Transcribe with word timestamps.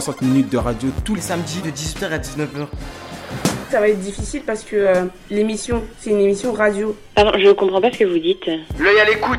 60 0.00 0.22
minutes 0.22 0.50
de 0.50 0.56
radio 0.58 0.88
tous 1.04 1.14
les 1.14 1.20
samedi 1.20 1.60
de 1.62 1.70
18h 1.70 2.06
à 2.10 2.18
19h. 2.18 2.66
Ça 3.70 3.78
va 3.78 3.88
être 3.88 4.00
difficile 4.00 4.42
parce 4.44 4.64
que 4.64 4.74
euh, 4.74 5.04
l'émission, 5.30 5.84
c'est 6.00 6.10
une 6.10 6.18
émission 6.18 6.52
radio. 6.52 6.96
Pardon, 7.14 7.30
je 7.38 7.52
comprends 7.52 7.80
pas 7.80 7.92
ce 7.92 7.98
que 7.98 8.04
vous 8.04 8.18
dites. 8.18 8.44
L'œil 8.80 8.98
à 8.98 9.04
l'écoute. 9.04 9.38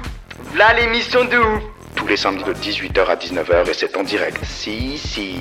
Là, 0.58 0.74
l'émission 0.80 1.26
de 1.26 1.36
ouf. 1.36 1.62
tous 1.98 2.08
les 2.08 2.16
samedis 2.16 2.46
de 2.46 2.54
18h 2.54 3.06
à 3.06 3.16
19h 3.18 3.70
et 3.70 3.74
c'est 3.74 3.98
en 3.98 4.04
direct. 4.04 4.40
Si, 4.46 4.98
si. 4.98 5.36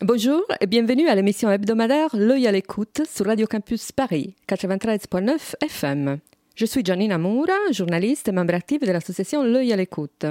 Bonjour 0.00 0.44
et 0.60 0.68
bienvenue 0.68 1.08
à 1.08 1.16
l'émission 1.16 1.50
hebdomadaire 1.50 2.10
L'œil 2.12 2.46
à 2.46 2.52
l'écoute 2.52 3.02
sur 3.12 3.26
Radio 3.26 3.48
Campus 3.48 3.90
Paris 3.90 4.36
93.9 4.48 5.56
FM. 5.66 6.20
Je 6.58 6.66
suis 6.66 6.84
Giannina 6.84 7.18
Moura, 7.18 7.70
journaliste 7.70 8.26
et 8.26 8.32
membre 8.32 8.54
active 8.54 8.80
de 8.80 8.90
l'association 8.90 9.44
L'œil 9.44 9.72
à 9.72 9.76
l'écoute. 9.76 10.26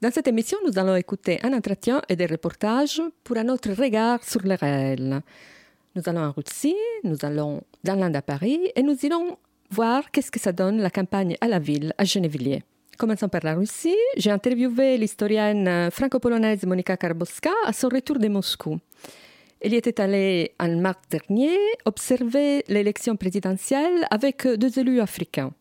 Dans 0.00 0.12
cette 0.12 0.28
émission, 0.28 0.56
nous 0.64 0.78
allons 0.78 0.94
écouter 0.94 1.40
un 1.42 1.52
entretien 1.52 2.02
et 2.08 2.14
des 2.14 2.26
reportages 2.26 3.02
pour 3.24 3.36
un 3.36 3.48
autre 3.48 3.72
regard 3.72 4.22
sur 4.22 4.42
le 4.44 4.54
réel. 4.54 5.22
Nous 5.96 6.02
allons 6.06 6.20
en 6.20 6.30
Russie, 6.30 6.76
nous 7.02 7.16
allons 7.22 7.64
dans 7.82 7.96
l'Inde 7.96 8.14
à 8.14 8.22
Paris 8.22 8.60
et 8.76 8.82
nous 8.84 8.96
irons 9.02 9.38
voir 9.68 10.12
qu'est-ce 10.12 10.30
que 10.30 10.38
ça 10.38 10.52
donne 10.52 10.78
la 10.78 10.90
campagne 10.90 11.36
à 11.40 11.48
la 11.48 11.58
ville, 11.58 11.92
à 11.98 12.04
Gennevilliers. 12.04 12.62
Commençons 12.96 13.28
par 13.28 13.40
la 13.42 13.56
Russie. 13.56 13.98
J'ai 14.16 14.30
interviewé 14.30 14.96
l'historienne 14.96 15.90
franco-polonaise 15.90 16.64
Monika 16.64 16.96
Karboska 16.96 17.50
à 17.64 17.72
son 17.72 17.88
retour 17.88 18.20
de 18.20 18.28
Moscou. 18.28 18.78
Y 19.66 19.74
était 19.74 20.00
allée 20.00 20.54
en 20.60 20.76
mars 20.76 21.00
dernier 21.10 21.56
observer 21.86 22.62
l'élection 22.68 23.16
présidentielle 23.16 24.06
avec 24.12 24.46
deux 24.46 24.78
élus 24.78 25.00
africains. 25.00 25.52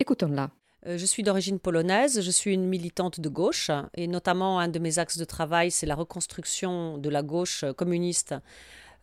Écoutons-la. 0.00 0.50
Euh, 0.88 0.98
Je 0.98 1.06
suis 1.06 1.22
d'origine 1.22 1.60
polonaise, 1.60 2.20
je 2.20 2.30
suis 2.32 2.54
une 2.54 2.66
militante 2.66 3.20
de 3.20 3.28
gauche 3.28 3.70
et 3.94 4.08
notamment 4.08 4.58
un 4.58 4.66
de 4.66 4.80
mes 4.80 4.98
axes 4.98 5.16
de 5.16 5.24
travail, 5.24 5.70
c'est 5.70 5.86
la 5.86 5.94
reconstruction 5.94 6.98
de 6.98 7.08
la 7.08 7.22
gauche 7.22 7.64
communiste 7.76 8.34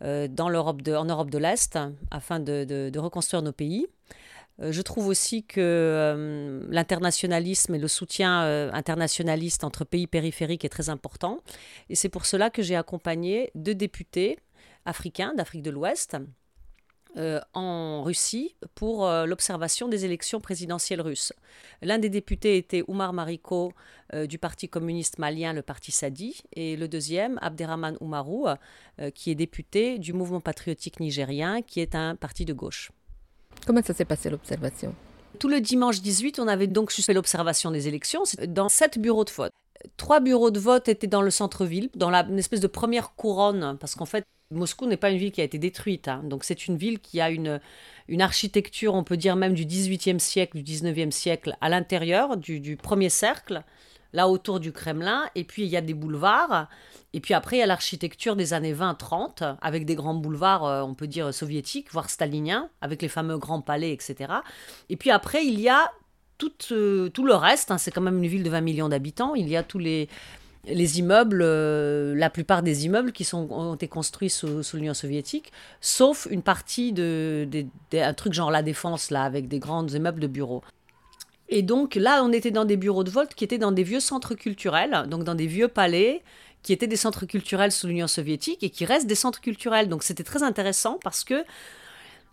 euh, 0.01 0.27
en 0.37 0.49
Europe 0.49 0.81
de 0.81 1.37
l'Est 1.37 1.79
afin 2.11 2.41
de, 2.41 2.99
reconstruire 2.99 3.41
nos 3.41 3.53
pays. 3.53 3.87
Euh, 4.61 4.73
Je 4.73 4.81
trouve 4.81 5.07
aussi 5.07 5.45
que 5.45 6.67
l'internationalisme 6.69 7.75
et 7.75 7.79
le 7.79 7.87
soutien 7.87 8.41
internationaliste 8.73 9.63
entre 9.63 9.85
pays 9.85 10.07
périphériques 10.07 10.65
est 10.65 10.69
très 10.77 10.89
important. 10.89 11.37
Et 11.89 11.95
c'est 11.95 12.09
pour 12.09 12.25
cela 12.25 12.49
que 12.49 12.61
j'ai 12.61 12.75
accompagné 12.75 13.51
deux 13.55 13.73
députés 13.73 14.37
africains 14.89 15.33
d'Afrique 15.35 15.61
de 15.61 15.71
l'Ouest 15.71 16.17
euh, 17.17 17.39
en 17.55 18.03
Russie 18.03 18.55
pour 18.75 19.07
euh, 19.07 19.25
l'observation 19.25 19.87
des 19.87 20.05
élections 20.05 20.39
présidentielles 20.39 21.01
russes. 21.01 21.33
L'un 21.81 21.97
des 21.97 22.09
députés 22.09 22.57
était 22.57 22.83
Oumar 22.87 23.13
Mariko 23.13 23.73
euh, 24.13 24.27
du 24.27 24.37
Parti 24.37 24.69
communiste 24.69 25.17
malien, 25.17 25.53
le 25.53 25.63
Parti 25.63 25.91
Sadi, 25.91 26.41
et 26.53 26.75
le 26.75 26.87
deuxième, 26.87 27.39
Abderrahman 27.41 27.97
Oumarou, 27.99 28.47
qui 29.15 29.31
est 29.31 29.35
député 29.35 29.97
du 29.97 30.13
mouvement 30.13 30.39
patriotique 30.41 30.99
nigérien, 30.99 31.61
qui 31.63 31.79
est 31.79 31.95
un 31.95 32.15
parti 32.15 32.45
de 32.45 32.53
gauche. 32.53 32.91
Comment 33.65 33.81
ça 33.81 33.93
s'est 33.93 34.05
passé 34.05 34.29
l'observation? 34.29 34.93
Tout 35.39 35.47
le 35.47 35.61
dimanche 35.61 36.01
18, 36.01 36.39
on 36.39 36.47
avait 36.47 36.67
donc 36.67 36.91
fait 36.91 37.13
l'observation 37.13 37.71
des 37.71 37.87
élections 37.87 38.21
dans 38.47 38.69
sept 38.69 38.99
bureaux 38.99 39.25
de 39.25 39.31
vote. 39.31 39.51
Trois 39.97 40.19
bureaux 40.19 40.51
de 40.51 40.59
vote 40.59 40.87
étaient 40.89 41.07
dans 41.07 41.21
le 41.21 41.31
centre-ville, 41.31 41.89
dans 41.95 42.09
la, 42.09 42.23
une 42.25 42.37
espèce 42.37 42.59
de 42.59 42.67
première 42.67 43.15
couronne, 43.15 43.77
parce 43.79 43.95
qu'en 43.95 44.05
fait, 44.05 44.25
Moscou 44.51 44.87
n'est 44.87 44.97
pas 44.97 45.11
une 45.11 45.19
ville 45.19 45.31
qui 45.31 45.41
a 45.41 45.43
été 45.43 45.59
détruite. 45.59 46.07
hein. 46.07 46.21
Donc 46.23 46.43
c'est 46.43 46.67
une 46.67 46.75
ville 46.75 46.99
qui 46.99 47.21
a 47.21 47.29
une, 47.29 47.59
architecture, 48.19 48.95
on 48.95 49.03
peut 49.03 49.17
dire 49.17 49.35
même 49.35 49.53
du 49.53 49.65
18e 49.65 50.17
siècle, 50.17 50.57
du 50.61 50.63
19e 50.63 51.11
siècle, 51.11 51.55
à 51.61 51.69
l'intérieur 51.69 52.35
du, 52.35 52.59
du 52.59 52.75
premier 52.75 53.09
cercle, 53.09 53.63
là 54.11 54.27
autour 54.27 54.59
du 54.59 54.71
Kremlin. 54.71 55.29
Et 55.35 55.43
puis 55.43 55.63
il 55.63 55.69
y 55.69 55.77
a 55.77 55.81
des 55.81 55.93
boulevards. 55.93 56.67
Et 57.13 57.19
puis 57.19 57.35
après, 57.35 57.57
il 57.57 57.59
y 57.59 57.63
a 57.63 57.67
l'architecture 57.67 58.35
des 58.35 58.53
années 58.53 58.73
20-30, 58.73 59.57
avec 59.61 59.85
des 59.85 59.93
grands 59.93 60.15
boulevards, 60.15 60.65
euh, 60.65 60.81
on 60.81 60.95
peut 60.95 61.07
dire 61.07 61.31
soviétiques, 61.31 61.91
voire 61.91 62.09
staliniens, 62.09 62.69
avec 62.81 63.03
les 63.03 63.07
fameux 63.07 63.37
grands 63.37 63.61
palais, 63.61 63.91
etc. 63.91 64.33
Et 64.89 64.95
puis 64.95 65.11
après, 65.11 65.45
il 65.45 65.59
y 65.59 65.69
a 65.69 65.91
tout, 66.39 66.51
euh, 66.71 67.09
le 67.17 67.35
reste. 67.35 67.69
hein. 67.69 67.77
c'est 67.77 67.91
quand 67.91 68.01
même 68.01 68.17
une 68.17 68.29
ville 68.29 68.43
de 68.43 68.49
20 68.49 68.61
millions 68.61 68.89
d'habitants. 68.89 69.35
Il 69.35 69.47
y 69.47 69.57
a 69.57 69.63
tous 69.63 69.77
les, 69.77 70.07
les 70.65 70.99
immeubles, 70.99 71.41
euh, 71.41 72.13
la 72.15 72.29
plupart 72.29 72.63
des 72.63 72.85
immeubles 72.85 73.11
qui 73.11 73.27
ont 73.33 73.75
été 73.75 73.87
construits 73.87 74.29
sous, 74.29 74.61
l'Union 74.73 74.93
soviétique, 74.93 75.51
sauf 75.81 76.27
une 76.29 76.41
partie 76.41 76.91
de, 76.91 77.47
un 77.93 78.13
truc 78.13 78.33
genre 78.33 78.51
la 78.51 78.61
défense, 78.61 79.11
là, 79.11 79.23
avec 79.23 79.47
des 79.47 79.59
grands 79.59 79.87
immeubles 79.87 80.19
de 80.19 80.27
bureaux. 80.27 80.63
Et 81.47 81.63
donc 81.63 81.95
là, 81.95 82.21
on 82.23 82.31
était 82.31 82.51
dans 82.51 82.65
des 82.65 82.77
bureaux 82.77 83.03
de 83.03 83.09
vote 83.09 83.33
qui 83.33 83.43
étaient 83.43 83.57
dans 83.57 83.71
des 83.71 83.83
vieux 83.83 83.99
centres 83.99 84.35
culturels, 84.35 85.05
donc 85.07 85.23
dans 85.23 85.35
des 85.35 85.47
vieux 85.47 85.67
palais, 85.67 86.21
qui 86.61 86.73
étaient 86.73 86.87
des 86.87 86.97
centres 86.97 87.25
culturels 87.25 87.71
sous 87.71 87.87
l'Union 87.87 88.07
soviétique 88.07 88.63
et 88.63 88.69
qui 88.69 88.85
restent 88.85 89.07
des 89.07 89.15
centres 89.15 89.41
culturels. 89.41 89.87
Donc 89.87 90.03
c'était 90.03 90.23
très 90.23 90.43
intéressant 90.43 90.99
parce 91.03 91.23
que 91.23 91.43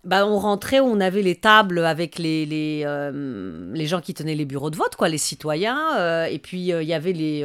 bah, 0.06 0.24
on 0.24 0.38
rentrait, 0.38 0.78
on 0.78 1.00
avait 1.00 1.20
les 1.20 1.34
tables 1.34 1.84
avec 1.84 2.16
les, 2.18 2.46
les, 2.46 2.82
euh, 2.86 3.72
les 3.74 3.86
gens 3.86 4.00
qui 4.00 4.14
tenaient 4.14 4.36
les 4.36 4.44
bureaux 4.44 4.70
de 4.70 4.76
vote, 4.76 4.94
quoi, 4.94 5.08
les 5.08 5.18
citoyens. 5.18 5.96
euh, 5.98 6.26
et 6.26 6.38
puis, 6.38 6.72
euh, 6.72 6.80
il 6.82 6.88
y 6.88 6.94
avait 6.94 7.12
les, 7.12 7.44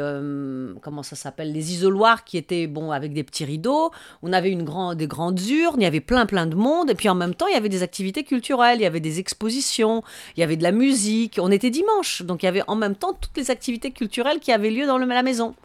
comment 0.81 1.01
ça 1.01 1.15
s'appelle, 1.15 1.51
les 1.51 1.73
isoloirs 1.73 2.23
qui 2.23 2.37
étaient, 2.37 2.67
bon, 2.67 2.91
avec 2.91 3.13
des 3.13 3.23
petits 3.23 3.45
rideaux. 3.45 3.89
On 4.21 4.31
avait 4.31 4.51
une 4.51 4.63
grand, 4.63 4.93
des 4.93 5.07
grandes 5.07 5.41
urnes, 5.41 5.81
il 5.81 5.83
y 5.83 5.87
avait 5.87 6.01
plein, 6.01 6.27
plein 6.27 6.45
de 6.45 6.55
monde. 6.55 6.91
Et 6.91 6.95
puis, 6.95 7.09
en 7.09 7.15
même 7.15 7.33
temps, 7.33 7.47
il 7.47 7.53
y 7.53 7.57
avait 7.57 7.67
des 7.67 7.81
activités 7.81 8.23
culturelles, 8.23 8.77
il 8.79 8.83
y 8.83 8.85
avait 8.85 8.99
des 8.99 9.19
expositions, 9.19 10.03
il 10.37 10.41
y 10.41 10.43
avait 10.43 10.55
de 10.57 10.63
la 10.63 10.71
musique. 10.71 11.39
On 11.41 11.49
était 11.51 11.71
dimanche, 11.71 12.21
donc 12.21 12.43
il 12.43 12.45
y 12.45 12.49
avait 12.49 12.63
en 12.67 12.75
même 12.75 12.95
temps 12.95 13.13
toutes 13.19 13.35
les 13.37 13.49
activités 13.49 13.89
culturelles 13.89 14.39
qui 14.39 14.51
avaient 14.51 14.69
lieu 14.69 14.85
dans 14.85 14.99
le- 14.99 15.07
la 15.07 15.23
maison. 15.23 15.55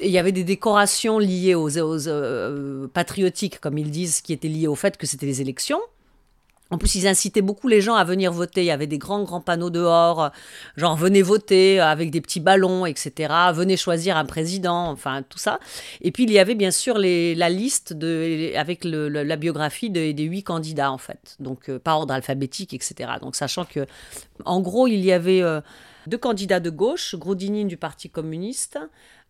Il 0.00 0.10
y 0.10 0.18
avait 0.18 0.32
des 0.32 0.44
décorations 0.44 1.18
liées 1.18 1.54
aux, 1.54 1.78
aux, 1.78 2.88
patriotiques, 2.88 3.60
comme 3.60 3.76
ils 3.78 3.90
disent, 3.90 4.20
qui 4.22 4.32
étaient 4.32 4.48
liées 4.48 4.66
au 4.66 4.74
fait 4.74 4.96
que 4.96 5.06
c'était 5.06 5.26
les 5.26 5.40
élections. 5.42 5.80
En 6.70 6.76
plus, 6.76 6.96
ils 6.96 7.06
incitaient 7.06 7.40
beaucoup 7.40 7.66
les 7.66 7.80
gens 7.80 7.94
à 7.94 8.04
venir 8.04 8.30
voter. 8.30 8.60
Il 8.62 8.66
y 8.66 8.70
avait 8.70 8.86
des 8.86 8.98
grands, 8.98 9.22
grands 9.22 9.40
panneaux 9.40 9.70
dehors, 9.70 10.30
genre 10.76 10.96
venez 10.96 11.22
voter 11.22 11.80
avec 11.80 12.10
des 12.10 12.20
petits 12.20 12.40
ballons, 12.40 12.84
etc. 12.84 13.32
Venez 13.54 13.76
choisir 13.78 14.18
un 14.18 14.26
président, 14.26 14.90
enfin 14.90 15.22
tout 15.26 15.38
ça. 15.38 15.60
Et 16.02 16.12
puis, 16.12 16.24
il 16.24 16.30
y 16.30 16.38
avait 16.38 16.54
bien 16.54 16.70
sûr 16.70 16.98
la 16.98 17.48
liste 17.48 17.94
avec 18.54 18.84
la 18.84 19.36
biographie 19.36 19.88
de- 19.88 20.12
des 20.12 20.24
huit 20.24 20.42
candidats, 20.42 20.92
en 20.92 20.98
fait. 20.98 21.36
Donc, 21.40 21.70
euh, 21.70 21.78
par 21.78 22.00
ordre 22.00 22.12
alphabétique, 22.12 22.74
etc. 22.74 23.12
Donc, 23.22 23.34
sachant 23.34 23.64
que, 23.64 23.86
en 24.44 24.60
gros, 24.60 24.86
il 24.86 25.02
y 25.04 25.12
avait 25.12 25.40
euh, 25.42 25.60
deux 26.06 26.18
candidats 26.18 26.60
de 26.60 26.70
gauche, 26.70 27.14
Grodinin 27.16 27.64
du 27.64 27.76
Parti 27.76 28.08
communiste, 28.10 28.78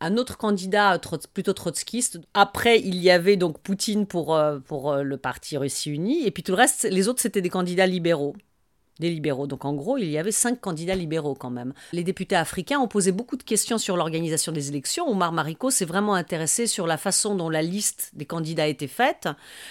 un 0.01 0.17
autre 0.17 0.37
candidat 0.37 1.01
plutôt 1.33 1.53
trotskiste. 1.53 2.21
Après, 2.35 2.81
il 2.81 2.97
y 2.97 3.11
avait 3.11 3.37
donc 3.37 3.59
Poutine 3.59 4.07
pour, 4.07 4.35
euh, 4.35 4.59
pour 4.59 4.93
euh, 4.93 5.03
le 5.03 5.17
parti 5.17 5.57
Russie 5.57 5.91
Unie. 5.91 6.25
Et 6.25 6.31
puis 6.31 6.43
tout 6.43 6.53
le 6.53 6.59
reste, 6.59 6.87
les 6.91 7.09
autres, 7.09 7.21
c'était 7.21 7.43
des 7.43 7.51
candidats 7.51 7.87
libéraux. 7.87 8.37
Des 9.01 9.11
libéraux. 9.11 9.47
Donc 9.47 9.65
en 9.65 9.75
gros, 9.75 9.97
il 9.97 10.11
y 10.11 10.19
avait 10.19 10.33
cinq 10.33 10.61
candidats 10.61 10.97
libéraux 10.97 11.37
quand 11.37 11.51
même. 11.51 11.73
Les 11.93 12.03
députés 12.03 12.35
africains 12.35 12.81
ont 12.81 12.89
posé 12.89 13.13
beaucoup 13.13 13.37
de 13.37 13.45
questions 13.45 13.79
sur 13.79 13.97
l'organisation 13.97 14.51
des 14.51 14.69
élections. 14.69 15.09
Omar 15.09 15.33
Mariko 15.33 15.71
s'est 15.71 15.85
vraiment 15.85 16.15
intéressé 16.15 16.67
sur 16.67 16.87
la 16.87 16.97
façon 16.97 17.37
dont 17.37 17.49
la 17.49 17.63
liste 17.63 18.11
des 18.15 18.25
candidats 18.25 18.67
été 18.67 18.89
faite, 18.89 19.29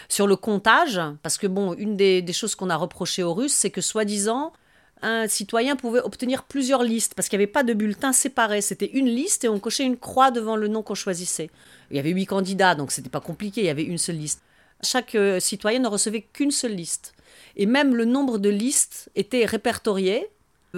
sur 0.07 0.27
le 0.27 0.37
comptage. 0.37 1.01
Parce 1.23 1.37
que 1.37 1.47
bon, 1.47 1.73
une 1.73 1.97
des, 1.97 2.21
des 2.21 2.33
choses 2.33 2.55
qu'on 2.55 2.69
a 2.69 2.77
reproché 2.77 3.21
aux 3.21 3.33
Russes, 3.33 3.53
c'est 3.53 3.69
que 3.69 3.81
soi-disant, 3.81 4.53
un 5.01 5.27
citoyen 5.27 5.75
pouvait 5.75 5.99
obtenir 5.99 6.43
plusieurs 6.43 6.83
listes 6.83 7.13
parce 7.15 7.29
qu'il 7.29 7.37
n'y 7.37 7.43
avait 7.43 7.51
pas 7.51 7.63
de 7.63 7.73
bulletins 7.73 8.13
séparés. 8.13 8.61
C'était 8.61 8.89
une 8.93 9.07
liste 9.07 9.43
et 9.43 9.49
on 9.49 9.59
cochait 9.59 9.83
une 9.83 9.97
croix 9.97 10.31
devant 10.31 10.55
le 10.55 10.67
nom 10.67 10.81
qu'on 10.81 10.95
choisissait. 10.95 11.49
Il 11.91 11.97
y 11.97 11.99
avait 11.99 12.11
huit 12.11 12.25
candidats, 12.25 12.75
donc 12.75 12.91
c'était 12.91 13.09
pas 13.09 13.21
compliqué, 13.21 13.61
il 13.61 13.67
y 13.67 13.69
avait 13.69 13.83
une 13.83 13.97
seule 13.97 14.17
liste. 14.17 14.41
Chaque 14.83 15.15
euh, 15.15 15.39
citoyen 15.39 15.79
ne 15.79 15.87
recevait 15.87 16.21
qu'une 16.21 16.51
seule 16.51 16.75
liste. 16.75 17.13
Et 17.55 17.65
même 17.65 17.95
le 17.95 18.05
nombre 18.05 18.37
de 18.37 18.49
listes 18.49 19.09
était 19.15 19.45
répertorié 19.45 20.27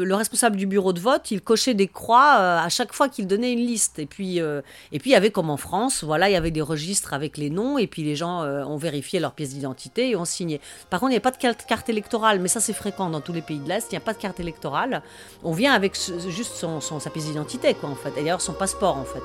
le 0.03 0.15
responsable 0.15 0.55
du 0.55 0.65
bureau 0.65 0.93
de 0.93 0.99
vote, 0.99 1.31
il 1.31 1.41
cochait 1.41 1.73
des 1.73 1.87
croix 1.87 2.37
euh, 2.39 2.59
à 2.59 2.69
chaque 2.69 2.93
fois 2.93 3.09
qu'il 3.09 3.27
donnait 3.27 3.53
une 3.53 3.59
liste. 3.59 3.99
Et 3.99 4.05
puis, 4.05 4.41
euh, 4.41 4.61
et 4.91 4.99
puis, 4.99 5.11
il 5.11 5.13
y 5.13 5.15
avait 5.15 5.31
comme 5.31 5.49
en 5.49 5.57
France, 5.57 6.03
voilà, 6.03 6.29
il 6.29 6.33
y 6.33 6.35
avait 6.35 6.51
des 6.51 6.61
registres 6.61 7.13
avec 7.13 7.37
les 7.37 7.49
noms, 7.49 7.77
et 7.77 7.87
puis 7.87 8.03
les 8.03 8.15
gens 8.15 8.43
euh, 8.43 8.63
ont 8.63 8.77
vérifié 8.77 9.19
leur 9.19 9.33
pièce 9.33 9.49
d'identité 9.49 10.09
et 10.09 10.15
ont 10.15 10.25
signé. 10.25 10.61
Par 10.89 10.99
contre, 10.99 11.11
il 11.11 11.13
n'y 11.13 11.17
a 11.17 11.21
pas 11.21 11.31
de 11.31 11.37
carte, 11.37 11.89
électorale, 11.89 12.39
mais 12.39 12.47
ça 12.47 12.59
c'est 12.59 12.73
fréquent 12.73 13.09
dans 13.09 13.21
tous 13.21 13.33
les 13.33 13.41
pays 13.41 13.59
de 13.59 13.67
l'Est, 13.67 13.87
il 13.91 13.93
n'y 13.93 13.97
a 13.97 14.01
pas 14.01 14.13
de 14.13 14.19
carte 14.19 14.39
électorale. 14.39 15.01
On 15.43 15.53
vient 15.53 15.73
avec 15.73 15.95
juste 16.29 16.53
son, 16.53 16.81
sa 16.81 17.09
pièce 17.09 17.25
d'identité, 17.25 17.73
quoi, 17.73 17.89
en 17.89 17.95
fait. 17.95 18.11
D'ailleurs, 18.15 18.41
son 18.41 18.53
passeport, 18.53 18.97
en 18.97 19.05
fait. 19.05 19.23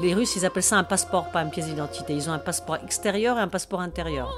Les 0.00 0.14
Russes, 0.14 0.36
ils 0.36 0.46
appellent 0.46 0.62
ça 0.62 0.78
un 0.78 0.84
passeport, 0.84 1.30
pas 1.30 1.42
une 1.42 1.50
pièce 1.50 1.66
d'identité. 1.66 2.14
Ils 2.14 2.28
ont 2.30 2.32
un 2.32 2.38
passeport 2.38 2.78
extérieur 2.82 3.38
et 3.38 3.40
un 3.40 3.48
passeport 3.48 3.80
intérieur. 3.80 4.34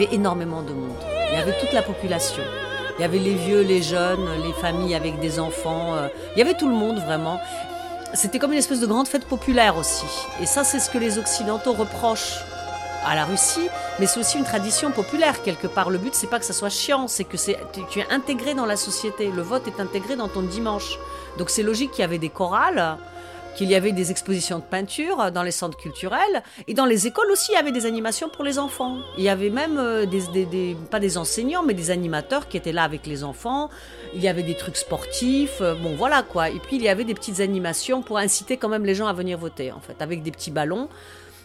Avait 0.00 0.14
énormément 0.14 0.62
de 0.62 0.72
monde. 0.72 0.96
Il 1.30 1.38
y 1.38 1.42
avait 1.42 1.58
toute 1.60 1.72
la 1.72 1.82
population. 1.82 2.42
Il 2.98 3.02
y 3.02 3.04
avait 3.04 3.18
les 3.18 3.34
vieux, 3.34 3.60
les 3.60 3.82
jeunes, 3.82 4.26
les 4.44 4.52
familles 4.54 4.94
avec 4.94 5.20
des 5.20 5.38
enfants. 5.38 5.94
euh, 5.94 6.08
Il 6.34 6.38
y 6.38 6.42
avait 6.42 6.54
tout 6.54 6.68
le 6.68 6.74
monde 6.74 6.98
vraiment. 6.98 7.38
C'était 8.14 8.38
comme 8.38 8.52
une 8.52 8.58
espèce 8.58 8.80
de 8.80 8.86
grande 8.86 9.08
fête 9.08 9.26
populaire 9.26 9.76
aussi. 9.76 10.06
Et 10.40 10.46
ça, 10.46 10.64
c'est 10.64 10.80
ce 10.80 10.90
que 10.90 10.98
les 10.98 11.18
Occidentaux 11.18 11.72
reprochent 11.72 12.40
à 13.06 13.14
la 13.14 13.24
Russie, 13.24 13.68
mais 13.98 14.06
c'est 14.06 14.20
aussi 14.20 14.36
une 14.36 14.44
tradition 14.44 14.90
populaire 14.90 15.42
quelque 15.42 15.66
part. 15.66 15.90
Le 15.90 15.98
but, 15.98 16.14
c'est 16.14 16.26
pas 16.26 16.38
que 16.38 16.44
ça 16.44 16.52
soit 16.52 16.68
chiant, 16.68 17.08
c'est 17.08 17.24
que 17.24 17.36
c'est, 17.36 17.58
tu, 17.72 17.80
tu 17.90 18.00
es 18.00 18.06
intégré 18.10 18.54
dans 18.54 18.66
la 18.66 18.76
société. 18.76 19.30
Le 19.30 19.42
vote 19.42 19.66
est 19.68 19.80
intégré 19.80 20.16
dans 20.16 20.28
ton 20.28 20.42
dimanche. 20.42 20.98
Donc 21.38 21.50
c'est 21.50 21.62
logique 21.62 21.92
qu'il 21.92 22.02
y 22.02 22.04
avait 22.04 22.18
des 22.18 22.28
chorales, 22.28 22.96
qu'il 23.56 23.70
y 23.70 23.74
avait 23.74 23.92
des 23.92 24.10
expositions 24.10 24.58
de 24.58 24.64
peinture 24.64 25.30
dans 25.32 25.42
les 25.42 25.50
centres 25.50 25.76
culturels, 25.76 26.42
et 26.66 26.74
dans 26.74 26.86
les 26.86 27.06
écoles 27.06 27.30
aussi, 27.30 27.52
il 27.52 27.54
y 27.54 27.58
avait 27.58 27.72
des 27.72 27.86
animations 27.86 28.28
pour 28.28 28.44
les 28.44 28.58
enfants. 28.58 28.98
Il 29.18 29.24
y 29.24 29.28
avait 29.28 29.50
même 29.50 29.78
euh, 29.78 30.06
des, 30.06 30.76
pas 30.90 31.00
des 31.00 31.18
enseignants, 31.18 31.62
mais 31.62 31.74
des 31.74 31.90
animateurs 31.90 32.48
qui 32.48 32.56
étaient 32.56 32.72
là 32.72 32.84
avec 32.84 33.06
les 33.06 33.24
enfants. 33.24 33.70
Il 34.14 34.20
y 34.22 34.28
avait 34.28 34.42
des 34.42 34.56
trucs 34.56 34.76
sportifs, 34.76 35.60
euh, 35.60 35.74
bon 35.74 35.94
voilà 35.96 36.22
quoi. 36.22 36.48
Et 36.48 36.58
puis 36.58 36.76
il 36.76 36.82
y 36.82 36.88
avait 36.88 37.04
des 37.04 37.14
petites 37.14 37.40
animations 37.40 38.02
pour 38.02 38.18
inciter 38.18 38.56
quand 38.56 38.68
même 38.68 38.84
les 38.84 38.94
gens 38.94 39.06
à 39.06 39.12
venir 39.12 39.38
voter, 39.38 39.72
en 39.72 39.80
fait, 39.80 40.00
avec 40.00 40.22
des 40.22 40.30
petits 40.30 40.50
ballons. 40.50 40.88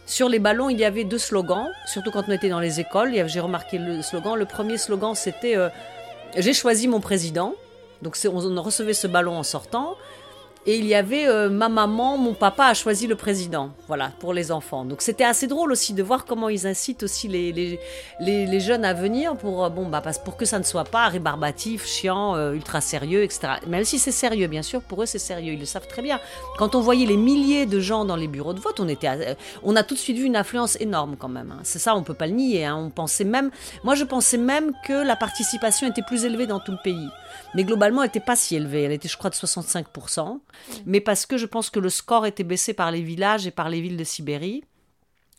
Sur 0.06 0.30
les 0.30 0.40
ballons, 0.40 0.70
il 0.70 0.80
y 0.80 0.86
avait 0.86 1.04
deux 1.04 1.18
slogans, 1.18 1.68
surtout 1.88 2.12
quand 2.12 2.24
on 2.28 2.32
était 2.32 2.50
dans 2.50 2.60
les 2.60 2.80
écoles. 2.80 3.12
J'ai 3.28 3.40
remarqué 3.40 3.80
le 3.80 4.04
slogan. 4.04 4.36
Le 4.36 4.46
premier 4.46 4.78
slogan, 4.78 5.16
c'était 5.16 5.58
euh, 5.58 5.70
J'ai 6.38 6.54
choisi 6.54 6.88
mon 6.88 7.00
président. 7.00 7.56
Donc 8.02 8.16
on 8.32 8.62
recevait 8.62 8.94
ce 8.94 9.08
ballon 9.08 9.36
en 9.36 9.44
sortant. 9.44 9.96
Et 10.68 10.80
il 10.80 10.86
y 10.88 10.96
avait 10.96 11.28
euh, 11.28 11.48
ma 11.48 11.70
maman, 11.70 12.18
mon 12.18 12.34
papa 12.34 12.66
a 12.66 12.74
choisi 12.74 13.06
le 13.06 13.16
président, 13.16 13.70
voilà, 13.88 14.12
pour 14.20 14.34
les 14.34 14.52
enfants. 14.52 14.84
Donc 14.84 15.04
c'était 15.04 15.24
assez 15.24 15.46
drôle 15.46 15.72
aussi 15.72 15.94
de 15.94 16.02
voir 16.02 16.26
comment 16.26 16.50
ils 16.50 16.66
incitent 16.66 17.04
aussi 17.04 17.28
les, 17.28 17.52
les, 17.52 17.80
les, 18.20 18.48
les 18.48 18.60
jeunes 18.60 18.84
à 18.84 18.96
venir 18.96 19.36
pour, 19.38 19.64
euh, 19.64 19.70
bon, 19.70 19.88
bah, 19.88 20.02
pour 20.24 20.38
que 20.38 20.46
ça 20.46 20.58
ne 20.58 20.64
soit 20.64 20.84
pas 20.86 21.08
rébarbatif, 21.08 21.86
chiant, 21.86 22.36
euh, 22.36 22.54
ultra 22.54 22.82
sérieux, 22.82 23.22
etc. 23.24 23.54
Même 23.68 23.84
si 23.84 24.00
c'est 24.00 24.12
sérieux, 24.12 24.48
bien 24.48 24.64
sûr, 24.64 24.82
pour 24.82 25.04
eux 25.04 25.06
c'est 25.06 25.20
sérieux, 25.20 25.54
ils 25.54 25.60
le 25.60 25.66
savent 25.66 25.88
très 25.88 26.02
bien. 26.02 26.20
Quand 26.58 26.74
on 26.74 26.82
voyait 26.82 27.06
les 27.06 27.18
milliers 27.18 27.68
de 27.68 27.80
gens 27.80 28.04
dans 28.04 28.16
les 28.16 28.28
bureaux 28.28 28.54
de 28.54 28.60
vote, 28.60 28.80
on, 28.80 28.88
était, 28.88 29.08
euh, 29.10 29.36
on 29.62 29.76
a 29.76 29.84
tout 29.84 29.94
de 29.94 30.00
suite 30.00 30.18
vu 30.18 30.24
une 30.26 30.36
influence 30.36 30.82
énorme 30.82 31.16
quand 31.16 31.30
même. 31.30 31.52
hein. 31.52 31.60
C'est 31.62 31.78
ça, 31.80 31.96
on 31.96 32.02
peut 32.02 32.16
pas 32.16 32.26
le 32.26 32.34
nier. 32.34 32.66
hein. 32.66 32.76
On 32.76 32.90
pensait 32.90 33.24
même, 33.24 33.52
moi 33.84 33.94
je 33.94 34.04
pensais 34.04 34.38
même 34.40 34.72
que 34.84 34.94
la 34.94 35.16
participation 35.16 35.88
était 35.88 36.02
plus 36.02 36.26
élevée 36.26 36.48
dans 36.48 36.60
tout 36.60 36.72
le 36.72 36.80
pays. 36.84 37.08
Mais 37.54 37.64
globalement, 37.64 38.02
elle 38.02 38.10
n'était 38.10 38.20
pas 38.20 38.36
si 38.36 38.56
élevée. 38.56 38.84
Elle 38.84 38.92
était, 38.92 39.08
je 39.08 39.18
crois, 39.18 39.30
de 39.30 39.36
65%. 39.36 40.40
Mais 40.86 41.00
parce 41.00 41.26
que 41.26 41.38
je 41.38 41.46
pense 41.46 41.70
que 41.70 41.80
le 41.80 41.90
score 41.90 42.26
était 42.26 42.44
baissé 42.44 42.74
par 42.74 42.92
les 42.92 43.02
villages 43.02 43.48
et 43.48 43.52
par 43.52 43.70
les 43.70 43.82
villes 43.82 43.98
de 43.98 44.04
Sibérie. 44.04 44.64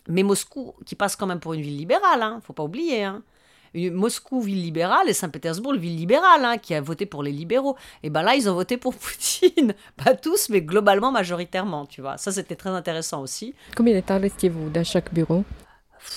Mais 0.09 0.23
Moscou, 0.23 0.75
qui 0.85 0.95
passe 0.95 1.17
quand 1.17 1.27
même 1.27 1.41
pour 1.41 1.55
une 1.55 1.63
ville 1.63 1.77
libérale, 1.77 2.23
hein, 2.23 2.41
faut 2.45 2.53
pas 2.53 2.63
oublier. 2.63 3.05
Hein. 3.05 3.23
Moscou, 3.75 4.41
ville 4.41 4.63
libérale, 4.63 5.09
et 5.09 5.13
Saint-Pétersbourg, 5.13 5.75
ville 5.75 5.97
libérale, 5.97 6.45
hein, 6.45 6.59
qui 6.59 6.75
a 6.75 6.81
voté 6.81 7.07
pour 7.07 7.23
les 7.23 7.33
libéraux. 7.33 7.77
Et 8.03 8.11
ben 8.11 8.23
là, 8.23 8.35
ils 8.35 8.49
ont 8.49 8.55
voté 8.55 8.77
pour 8.77 8.95
Poutine. 8.97 9.75
Pas 10.03 10.15
tous, 10.15 10.49
mais 10.49 10.63
globalement, 10.63 11.13
majoritairement, 11.13 11.87
tu 11.87 12.01
vois. 12.01 12.17
Ça, 12.17 12.33
c'était 12.33 12.57
très 12.57 12.71
intéressant 12.71 13.21
aussi. 13.23 13.55
Combien 13.77 13.95
de 13.95 14.01
temps 14.01 14.19
restiez-vous 14.19 14.71
dans 14.71 14.85
chaque 14.85 15.13
bureau? 15.13 15.45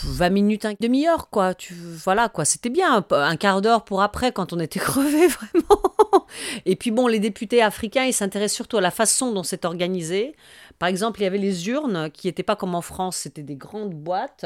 20 0.03 0.29
minutes, 0.29 0.65
une 0.65 0.75
demi-heure, 0.79 1.29
quoi. 1.29 1.53
Tu, 1.53 1.73
voilà, 1.73 2.29
quoi. 2.29 2.45
C'était 2.45 2.69
bien. 2.69 3.05
Un, 3.11 3.35
quart 3.35 3.61
d'heure 3.61 3.83
pour 3.83 4.01
après, 4.01 4.31
quand 4.31 4.53
on 4.53 4.59
était 4.59 4.79
crevé, 4.79 5.27
vraiment. 5.27 6.25
Et 6.65 6.75
puis, 6.75 6.91
bon, 6.91 7.07
les 7.07 7.19
députés 7.19 7.61
africains, 7.61 8.05
ils 8.05 8.13
s'intéressent 8.13 8.55
surtout 8.55 8.77
à 8.77 8.81
la 8.81 8.91
façon 8.91 9.31
dont 9.31 9.43
c'est 9.43 9.65
organisé. 9.65 10.35
Par 10.77 10.89
exemple, 10.89 11.19
il 11.19 11.23
y 11.23 11.27
avait 11.27 11.37
les 11.37 11.69
urnes 11.69 12.09
qui 12.11 12.27
n'étaient 12.27 12.43
pas 12.43 12.55
comme 12.55 12.75
en 12.75 12.81
France, 12.81 13.17
c'était 13.17 13.43
des 13.43 13.55
grandes 13.55 13.93
boîtes 13.93 14.45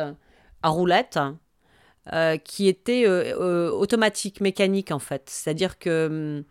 à 0.64 0.70
roulettes 0.70 1.20
euh, 2.12 2.38
qui 2.38 2.68
étaient 2.68 3.06
euh, 3.08 3.36
euh, 3.40 3.72
automatiques, 3.72 4.42
mécaniques, 4.42 4.92
en 4.92 5.00
fait. 5.00 5.24
C'est-à-dire 5.30 5.78
que. 5.78 6.44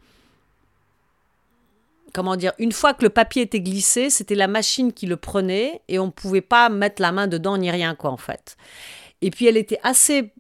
Comment 2.13 2.37
dire 2.37 2.53
Une 2.59 2.73
fois 2.73 2.95
que 2.95 3.05
le 3.05 3.11
papier 3.11 3.43
était 3.43 3.61
glissé, 3.61 4.11
c'était 4.11 4.35
la 4.35 4.49
machine 4.49 4.93
qui 4.93 5.07
le 5.07 5.17
prenait 5.17 5.81
et 5.89 5.99
on 5.99 6.07
ne 6.07 6.11
pouvait 6.11 6.43
pas 6.43 6.69
mettre 6.69 7.01
la 7.01 7.13
main 7.13 7.27
dedans 7.27 7.57
ni 7.57 7.71
rien, 7.71 7.95
quoi, 7.95 8.11
en 8.11 8.17
fait. 8.17 8.57
Et 9.23 9.31
puis 9.31 9.47
elle 9.47 9.57
était 9.57 9.79
assez 9.83 10.33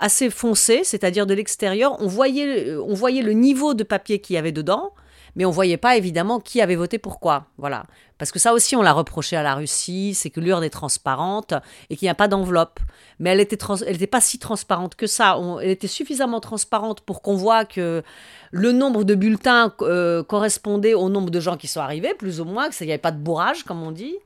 assez 0.00 0.30
foncée, 0.30 0.82
c'est-à-dire 0.84 1.26
de 1.26 1.34
l'extérieur, 1.34 2.00
on 2.00 2.06
voyait, 2.06 2.76
on 2.76 2.94
voyait 2.94 3.22
le 3.22 3.32
niveau 3.32 3.74
de 3.74 3.82
papier 3.82 4.20
qu'il 4.20 4.34
y 4.34 4.36
avait 4.36 4.52
dedans, 4.52 4.92
mais 5.36 5.44
on 5.44 5.50
voyait 5.50 5.76
pas 5.76 5.96
évidemment 5.96 6.40
qui 6.40 6.60
avait 6.60 6.76
voté 6.76 6.98
pourquoi. 6.98 7.46
Voilà. 7.58 7.84
Parce 8.18 8.32
que 8.32 8.38
ça 8.38 8.52
aussi, 8.52 8.74
on 8.74 8.82
l'a 8.82 8.92
reproché 8.92 9.36
à 9.36 9.42
la 9.42 9.54
Russie, 9.54 10.12
c'est 10.14 10.30
que 10.30 10.40
l'urne 10.40 10.64
est 10.64 10.70
transparente 10.70 11.54
et 11.88 11.96
qu'il 11.96 12.06
n'y 12.06 12.10
a 12.10 12.14
pas 12.16 12.26
d'enveloppe. 12.26 12.80
Mais 13.20 13.30
elle 13.30 13.40
était, 13.40 13.56
trans- 13.56 13.76
elle 13.86 13.98
pas 14.08 14.20
si 14.20 14.38
transparente 14.38 14.96
que 14.96 15.06
ça. 15.06 15.38
Elle 15.62 15.70
était 15.70 15.86
suffisamment 15.86 16.40
transparente 16.40 17.00
pour 17.02 17.22
qu'on 17.22 17.36
voit 17.36 17.64
que 17.64 18.02
le 18.50 18.72
nombre 18.72 19.04
de 19.04 19.14
bulletins 19.14 19.72
euh, 19.82 20.24
correspondait 20.24 20.94
au 20.94 21.08
nombre 21.08 21.30
de 21.30 21.38
gens 21.38 21.56
qui 21.56 21.68
sont 21.68 21.80
arrivés, 21.80 22.14
plus 22.14 22.40
ou 22.40 22.44
moins, 22.44 22.70
qu'il 22.70 22.86
n'y 22.86 22.92
avait 22.92 22.98
pas 22.98 23.12
de 23.12 23.18
bourrage, 23.18 23.62
comme 23.62 23.82
on 23.82 23.92
dit. 23.92 24.16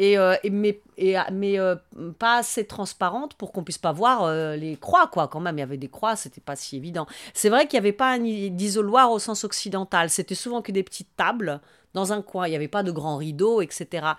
Euh, 0.00 0.36
et- 0.42 0.50
mais 0.50 0.80
mais 1.32 1.58
euh, 1.58 1.76
pas 2.18 2.38
assez 2.38 2.66
transparente 2.66 3.34
pour 3.34 3.52
qu'on 3.52 3.64
puisse 3.64 3.78
pas 3.78 3.92
voir 3.92 4.24
euh, 4.24 4.56
les 4.56 4.76
croix, 4.76 5.06
quoi. 5.08 5.28
Quand 5.28 5.40
même, 5.40 5.56
il 5.58 5.60
y 5.60 5.62
avait 5.62 5.76
des 5.76 5.88
croix, 5.88 6.16
c'était 6.16 6.40
pas 6.40 6.56
si 6.56 6.76
évident. 6.76 7.06
C'est 7.34 7.48
vrai 7.50 7.66
qu'il 7.66 7.78
n'y 7.78 7.84
avait 7.86 7.92
pas 7.92 8.18
d'isoloir 8.18 9.10
au 9.10 9.18
sens 9.18 9.44
occidental. 9.44 10.10
C'était 10.10 10.34
souvent 10.34 10.62
que 10.62 10.72
des 10.72 10.82
petites 10.82 11.14
tables 11.16 11.60
dans 11.94 12.12
un 12.12 12.22
coin. 12.22 12.46
Il 12.46 12.50
n'y 12.50 12.56
avait 12.56 12.68
pas 12.68 12.82
de 12.82 12.92
grands 12.92 13.16
rideaux, 13.16 13.60
etc. 13.62 14.16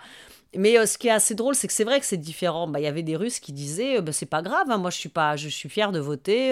Mais 0.56 0.84
ce 0.86 0.98
qui 0.98 1.08
est 1.08 1.10
assez 1.10 1.34
drôle, 1.34 1.54
c'est 1.54 1.66
que 1.66 1.72
c'est 1.72 1.84
vrai 1.84 1.98
que 1.98 2.06
c'est 2.06 2.16
différent. 2.18 2.68
Bah, 2.68 2.78
Il 2.78 2.82
y 2.84 2.86
avait 2.86 3.02
des 3.02 3.16
Russes 3.16 3.40
qui 3.40 3.52
disaient, 3.52 4.00
bah, 4.02 4.12
c'est 4.12 4.26
pas 4.26 4.42
grave, 4.42 4.66
hein, 4.70 4.76
moi 4.76 4.90
je 4.90 4.98
suis 4.98 5.08
pas, 5.08 5.36
je 5.36 5.48
suis 5.48 5.68
fier 5.70 5.90
de 5.92 5.98
voter, 6.00 6.50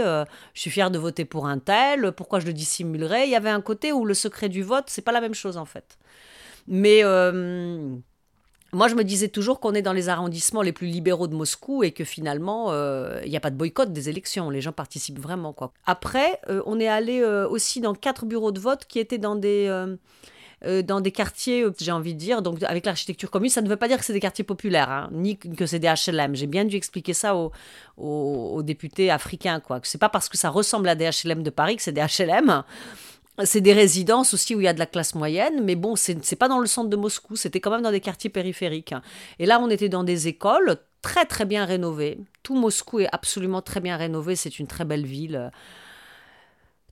je 0.55 0.61
suis 0.61 0.71
fier 0.71 0.91
de 0.91 0.99
voter 0.99 1.25
pour 1.25 1.47
un 1.47 1.59
tel. 1.59 2.13
Pourquoi 2.13 2.41
je 2.41 2.47
le 2.47 2.53
dissimulerais? 2.55 3.27
Il 3.27 3.31
y 3.31 3.37
avait 3.37 3.51
un 3.51 3.61
côté 3.61 3.93
où 3.93 4.05
le 4.07 4.15
secret 4.15 4.49
du 4.49 4.63
vote, 4.63 4.85
c'est 4.89 5.03
pas 5.03 5.13
la 5.13 5.21
même 5.21 5.35
chose 5.35 5.57
en 5.59 5.67
fait. 5.67 5.99
Mais 6.69 7.03
moi, 8.73 8.87
je 8.89 8.95
me 8.95 9.03
disais 9.03 9.29
toujours 9.29 9.59
qu'on 9.59 9.75
est 9.75 9.83
dans 9.83 9.93
les 9.93 10.09
arrondissements 10.09 10.63
les 10.63 10.73
plus 10.73 10.87
libéraux 10.87 11.27
de 11.27 11.35
Moscou 11.35 11.83
et 11.83 11.91
que 11.91 12.05
finalement, 12.05 12.67
euh, 12.71 13.21
il 13.25 13.31
n'y 13.31 13.37
a 13.37 13.41
pas 13.41 13.51
de 13.51 13.57
boycott 13.57 13.93
des 13.93 14.09
élections. 14.09 14.49
Les 14.49 14.61
gens 14.61 14.73
participent 14.73 15.19
vraiment. 15.19 15.53
Quoi. 15.53 15.73
Après, 15.87 16.41
euh, 16.49 16.63
on 16.67 16.79
est 16.79 16.87
allé 16.87 17.21
euh, 17.21 17.49
aussi 17.49 17.81
dans 17.81 17.95
quatre 17.95 18.27
bureaux 18.27 18.53
de 18.53 18.61
vote 18.61 18.85
qui 18.87 19.01
étaient 19.01 19.19
dans 19.19 19.35
des, 19.35 19.69
dans 20.85 21.01
des 21.01 21.11
quartiers, 21.11 21.67
j'ai 21.81 21.91
envie 21.91 22.15
de 22.15 22.19
dire, 22.19 22.43
donc 22.43 22.63
avec 22.63 22.87
l'architecture 22.87 23.31
commune. 23.31 23.51
Ça 23.51 23.63
ne 23.63 23.69
veut 23.69 23.77
pas 23.77 23.89
dire 23.89 23.99
que 23.99 24.05
c'est 24.05 24.13
des 24.13 24.21
quartiers 24.21 24.45
populaires, 24.45 24.91
hein, 24.91 25.09
ni 25.13 25.37
que 25.37 25.67
c'est 25.67 25.79
des 25.81 25.89
HLM. 25.89 26.37
J'ai 26.37 26.47
bien 26.47 26.65
dû 26.65 26.77
expliquer 26.77 27.15
ça 27.15 27.35
aux, 27.35 27.51
aux, 27.97 28.53
aux 28.55 28.63
députés 28.63 29.11
africains. 29.11 29.59
Quoi. 29.59 29.81
Que 29.81 29.89
c'est 29.89 29.99
pas 29.99 30.11
parce 30.11 30.29
que 30.29 30.37
ça 30.37 30.51
ressemble 30.51 30.89
à 30.89 30.95
des 30.95 31.09
HLM 31.11 31.43
de 31.43 31.51
Paris 31.51 31.77
que 31.77 31.83
c'est 31.83 31.93
des 31.93 32.03
HLM. 32.03 32.63
C'est 33.45 33.61
des 33.61 33.73
résidences 33.73 34.35
aussi 34.35 34.55
où 34.55 34.61
il 34.61 34.65
y 34.65 34.69
a 34.69 34.73
de 34.73 34.79
la 34.79 34.87
classe 34.87 35.15
moyenne, 35.15 35.63
mais 35.63 35.75
bon, 35.75 35.97
c'est 35.97 36.37
pas 36.37 36.49
dans 36.49 36.59
le 36.59 36.67
centre 36.67 36.89
de 36.89 36.97
Moscou, 36.97 37.37
c'était 37.37 37.61
quand 37.61 37.71
même 37.71 37.83
dans 37.83 37.91
des 37.91 38.01
quartiers 38.01 38.31
périphériques. 38.31 38.95
Et 39.39 39.47
là, 39.47 39.61
on 39.61 39.71
était 39.71 39.89
dans 39.89 40.05
des 40.05 40.29
écoles 40.29 40.77
très 41.03 41.25
très 41.25 41.45
bien 41.45 41.65
rénovées. 41.65 42.19
Tout 42.43 42.55
Moscou 42.55 43.01
est 43.01 43.09
absolument 43.13 43.63
très 43.63 43.81
bien 43.81 43.97
rénové, 43.97 44.37
c'est 44.37 44.59
une 44.59 44.67
très 44.67 44.85
belle 44.85 45.07
ville. 45.07 45.51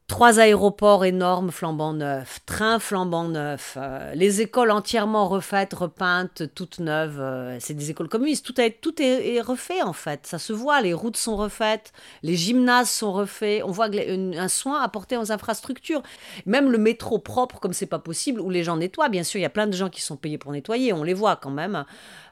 Trois 0.09 0.41
aéroports 0.41 1.05
énormes 1.05 1.51
flambant 1.51 1.93
neufs, 1.93 2.41
trains 2.47 2.79
flambant 2.79 3.29
neufs, 3.29 3.77
euh, 3.77 4.15
les 4.15 4.41
écoles 4.41 4.71
entièrement 4.71 5.29
refaites, 5.29 5.75
repeintes, 5.75 6.45
toutes 6.55 6.79
neuves. 6.79 7.21
Euh, 7.21 7.59
c'est 7.61 7.75
des 7.75 7.91
écoles 7.91 8.09
communistes. 8.09 8.47
Tout, 8.47 8.55
tout 8.81 9.03
est, 9.03 9.39
refait 9.43 9.83
en 9.83 9.93
fait. 9.93 10.27
Ça 10.27 10.39
se 10.39 10.55
voit. 10.55 10.81
Les 10.81 10.95
routes 10.95 11.19
sont 11.19 11.37
refaites, 11.37 11.93
les 12.23 12.37
gymnases 12.37 12.89
sont 12.89 13.13
refaits. 13.13 13.63
On 13.67 13.71
voit 13.71 13.91
un 13.95 14.49
soin 14.49 14.81
apporté 14.81 15.19
aux 15.19 15.31
infrastructures. 15.31 16.03
Même 16.47 16.71
le 16.73 16.79
métro 16.79 17.19
propre, 17.19 17.61
comme 17.61 17.75
c'est 17.75 17.85
pas 17.85 17.99
possible, 17.99 18.41
où 18.41 18.49
les 18.49 18.65
gens 18.65 18.79
nettoient. 18.79 19.11
Bien 19.11 19.25
sûr, 19.25 19.39
il 19.39 19.43
y 19.43 19.47
a 19.47 19.51
plein 19.51 19.67
de 19.67 19.77
gens 19.77 19.91
qui 19.91 20.01
sont 20.01 20.17
payés 20.17 20.39
pour 20.39 20.53
nettoyer. 20.53 20.95
On 20.95 21.03
les 21.03 21.15
voit 21.15 21.37
quand 21.37 21.51
même. 21.51 21.85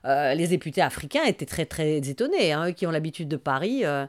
Euh, 0.07 0.35
les 0.35 0.47
députés 0.47 0.83
africains 0.83 1.25
étaient 1.25 1.47
très 1.47 1.67
très 1.67 1.97
étonnés, 1.99 2.53
hein, 2.53 2.69
eux 2.69 2.73
qui 2.73 2.87
ont 2.87 2.91
l'habitude 2.91 3.29
de 3.29 3.37
Paris. 3.37 3.85
Euh, 3.85 4.07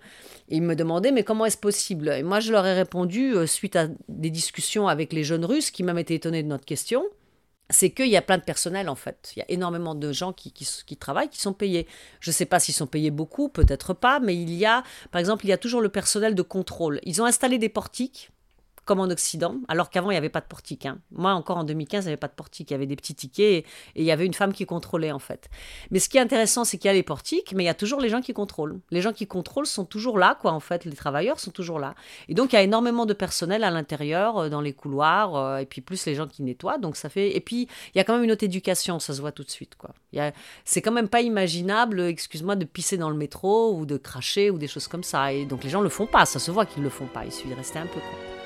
ils 0.47 0.61
me 0.61 0.75
demandaient 0.75 1.11
mais 1.11 1.23
comment 1.23 1.45
est-ce 1.45 1.57
possible? 1.57 2.09
Et 2.09 2.23
moi 2.23 2.39
je 2.39 2.51
leur 2.51 2.65
ai 2.67 2.73
répondu 2.73 3.33
euh, 3.33 3.47
suite 3.47 3.75
à 3.75 3.87
des 4.07 4.29
discussions 4.29 4.87
avec 4.87 5.11
les 5.11 5.23
jeunes 5.23 5.45
Russes 5.45 5.71
qui 5.71 5.83
même 5.83 5.97
étaient 5.97 6.15
étonnés 6.15 6.43
de 6.43 6.47
notre 6.47 6.65
question. 6.65 7.03
C'est 7.69 7.89
qu'il 7.89 8.07
y 8.07 8.15
a 8.15 8.21
plein 8.21 8.37
de 8.37 8.43
personnel 8.43 8.89
en 8.89 8.95
fait. 8.95 9.33
Il 9.35 9.39
y 9.39 9.41
a 9.41 9.45
énormément 9.49 9.95
de 9.95 10.11
gens 10.11 10.33
qui, 10.33 10.53
qui 10.53 10.97
travaillent, 10.97 11.29
qui 11.29 11.41
sont 11.41 11.53
payés. 11.53 11.87
Je 12.21 12.29
ne 12.29 12.33
sais 12.33 12.45
pas 12.45 12.59
s'ils 12.59 12.75
sont 12.75 12.87
payés 12.87 13.11
beaucoup, 13.11 13.49
peut-être 13.49 13.93
pas, 13.93 14.19
mais 14.19 14.35
il 14.35 14.53
y 14.53 14.65
a, 14.65 14.83
par 15.11 15.19
exemple, 15.19 15.45
il 15.45 15.49
y 15.49 15.53
a 15.53 15.57
toujours 15.57 15.81
le 15.81 15.89
personnel 15.89 16.33
de 16.33 16.41
contrôle. 16.43 17.01
Ils 17.03 17.21
ont 17.21 17.25
installé 17.25 17.57
des 17.57 17.67
portiques 17.67 18.31
comme 18.87 18.99
en 19.01 19.09
Occident, 19.09 19.57
alors 19.67 19.91
qu'avant, 19.91 20.09
il 20.09 20.13
n'y 20.13 20.17
avait 20.17 20.29
pas 20.29 20.39
de 20.39 20.45
portique. 20.45 20.85
Hein. 20.85 20.99
Moi, 21.11 21.31
encore 21.33 21.57
en 21.57 21.63
2015, 21.65 22.05
il 22.05 22.07
n'y 22.07 22.11
avait 22.13 22.17
pas 22.17 22.29
de 22.29 22.33
portique. 22.33 22.71
Il 22.71 22.73
y 22.73 22.75
avait 22.75 22.87
des 22.87 22.95
petits 22.95 23.13
tickets 23.13 23.65
et, 23.65 23.65
il 23.95 24.05
y 24.05 24.11
avait 24.11 24.25
une 24.25 24.33
femme 24.33 24.53
qui 24.53 24.65
contrôlait, 24.65 25.11
en 25.11 25.19
fait. 25.19 25.49
Mais 25.91 25.99
ce 25.99 26.09
qui 26.09 26.17
est 26.17 26.21
intéressant, 26.21 26.63
c'est 26.63 26.77
qu'il 26.77 26.87
y 26.87 26.91
a 26.91 26.93
les 26.93 27.03
portiques, 27.03 27.53
mais 27.53 27.63
il 27.63 27.67
y 27.67 27.69
a 27.69 27.75
toujours 27.75 27.99
les 27.99 28.09
gens 28.09 28.21
qui 28.21 28.33
contrôlent. 28.33 28.79
Les 28.89 29.01
gens 29.01 29.13
qui 29.13 29.27
contrôlent 29.27 29.67
sont 29.67 29.85
toujours 29.85 30.17
là, 30.17 30.37
quoi, 30.39 30.53
en 30.53 30.59
fait. 30.59 30.85
Les 30.85 30.95
travailleurs 30.95 31.39
sont 31.39 31.51
toujours 31.51 31.79
là. 31.79 31.93
Et 32.29 32.33
donc, 32.33 32.53
il 32.53 32.55
y 32.55 32.59
a 32.59 32.63
énormément 32.63 33.05
de 33.05 33.13
personnel 33.13 33.63
à 33.65 33.69
l'intérieur, 33.69 34.37
euh, 34.37 34.49
dans 34.49 34.61
les 34.61 34.73
couloirs, 34.73 35.35
euh, 35.35 35.57
et 35.57 35.65
puis 35.65 35.81
plus 35.81 36.05
les 36.05 36.15
gens 36.15 36.27
qui 36.27 36.41
nettoient. 36.41 36.77
Donc, 36.77 36.95
ça 36.95 37.09
fait. 37.09 37.35
Et 37.35 37.41
puis, 37.41 37.67
il 37.93 37.97
y 37.97 38.01
a 38.01 38.05
quand 38.05 38.13
même 38.13 38.23
une 38.23 38.31
autre 38.31 38.45
éducation, 38.45 38.99
ça 38.99 39.13
se 39.13 39.19
voit 39.19 39.33
tout 39.33 39.43
de 39.43 39.51
suite, 39.51 39.75
quoi. 39.75 39.91
C'est 40.63 40.81
quand 40.81 40.93
même 40.93 41.09
pas 41.09 41.21
imaginable, 41.21 41.99
excuse-moi, 42.01 42.55
de 42.55 42.65
pisser 42.65 42.97
dans 42.97 43.09
le 43.09 43.17
métro 43.17 43.75
ou 43.75 43.85
de 43.85 43.97
cracher 43.97 44.49
ou 44.49 44.57
des 44.57 44.67
choses 44.67 44.87
comme 44.87 45.03
ça. 45.03 45.33
Et 45.33 45.45
donc, 45.45 45.63
les 45.63 45.69
gens 45.69 45.81
le 45.81 45.89
font 45.89 46.07
pas. 46.07 46.25
Ça 46.25 46.39
se 46.39 46.51
voit 46.51 46.65
qu'ils 46.65 46.83
le 46.83 46.89
font 46.89 47.07
pas. 47.07 47.25
Il 47.25 47.31
suffit 47.31 47.49
de 47.49 47.55
rester 47.55 47.79
un 47.79 47.87
peu, 47.87 47.99
quoi. 47.99 48.36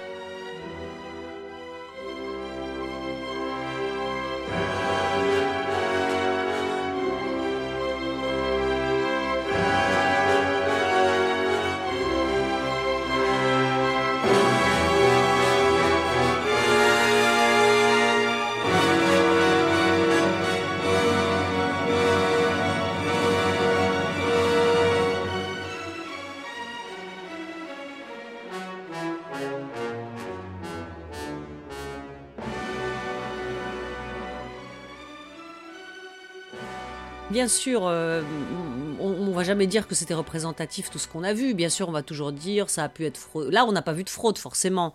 Bien 37.41 37.47
sûr, 37.47 37.87
euh, 37.87 38.21
on, 38.99 39.09
ne 39.09 39.33
va 39.33 39.43
jamais 39.43 39.65
dire 39.65 39.87
que 39.87 39.95
c'était 39.95 40.13
représentatif 40.13 40.91
tout 40.91 40.99
ce 40.99 41.07
qu'on 41.07 41.23
a 41.23 41.33
vu. 41.33 41.55
Bien 41.55 41.69
sûr, 41.69 41.89
on 41.89 41.91
va 41.91 42.03
toujours 42.03 42.31
dire 42.31 42.69
ça 42.69 42.83
a 42.83 42.87
pu 42.87 43.03
être 43.03 43.17
fraude. 43.17 43.51
Là, 43.51 43.65
on 43.65 43.71
n'a 43.71 43.81
pas 43.81 43.93
vu 43.93 44.03
de 44.03 44.11
fraude 44.11 44.37
forcément. 44.37 44.93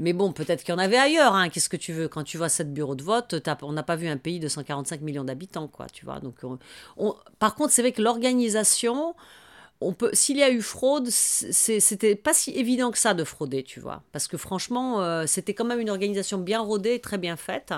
Mais 0.00 0.12
bon, 0.12 0.32
peut-être 0.32 0.64
qu'il 0.64 0.72
y 0.72 0.74
en 0.74 0.80
avait 0.80 0.96
ailleurs. 0.96 1.36
Hein. 1.36 1.50
Qu'est-ce 1.50 1.68
que 1.68 1.76
tu 1.76 1.92
veux? 1.92 2.08
Quand 2.08 2.24
tu 2.24 2.36
vois 2.36 2.48
sept 2.48 2.74
bureaux 2.74 2.96
de 2.96 3.04
vote, 3.04 3.36
on 3.62 3.70
n'a 3.70 3.84
pas 3.84 3.94
vu 3.94 4.08
un 4.08 4.16
pays 4.16 4.40
de 4.40 4.48
145 4.48 5.02
millions 5.02 5.22
d'habitants, 5.22 5.68
quoi. 5.68 5.86
Tu 5.86 6.04
vois. 6.04 6.18
Donc, 6.18 6.34
par 7.38 7.54
contre, 7.54 7.72
c'est 7.72 7.82
vrai 7.82 7.92
que 7.92 8.02
l'organisation, 8.02 9.14
on 9.80 9.92
peut, 9.92 10.10
s'il 10.14 10.38
y 10.38 10.42
a 10.42 10.50
eu 10.50 10.62
fraude, 10.62 11.08
c'était 11.10 12.16
pas 12.16 12.34
si 12.34 12.50
évident 12.58 12.90
que 12.90 12.98
ça 12.98 13.14
de 13.14 13.22
frauder, 13.22 13.62
tu 13.62 13.78
vois. 13.78 14.02
Parce 14.10 14.26
que 14.26 14.36
franchement, 14.36 15.00
euh, 15.00 15.26
c'était 15.28 15.54
quand 15.54 15.64
même 15.64 15.78
une 15.78 15.90
organisation 15.90 16.38
bien 16.38 16.58
rodée, 16.58 16.98
très 16.98 17.18
bien 17.18 17.36
faite. 17.36 17.72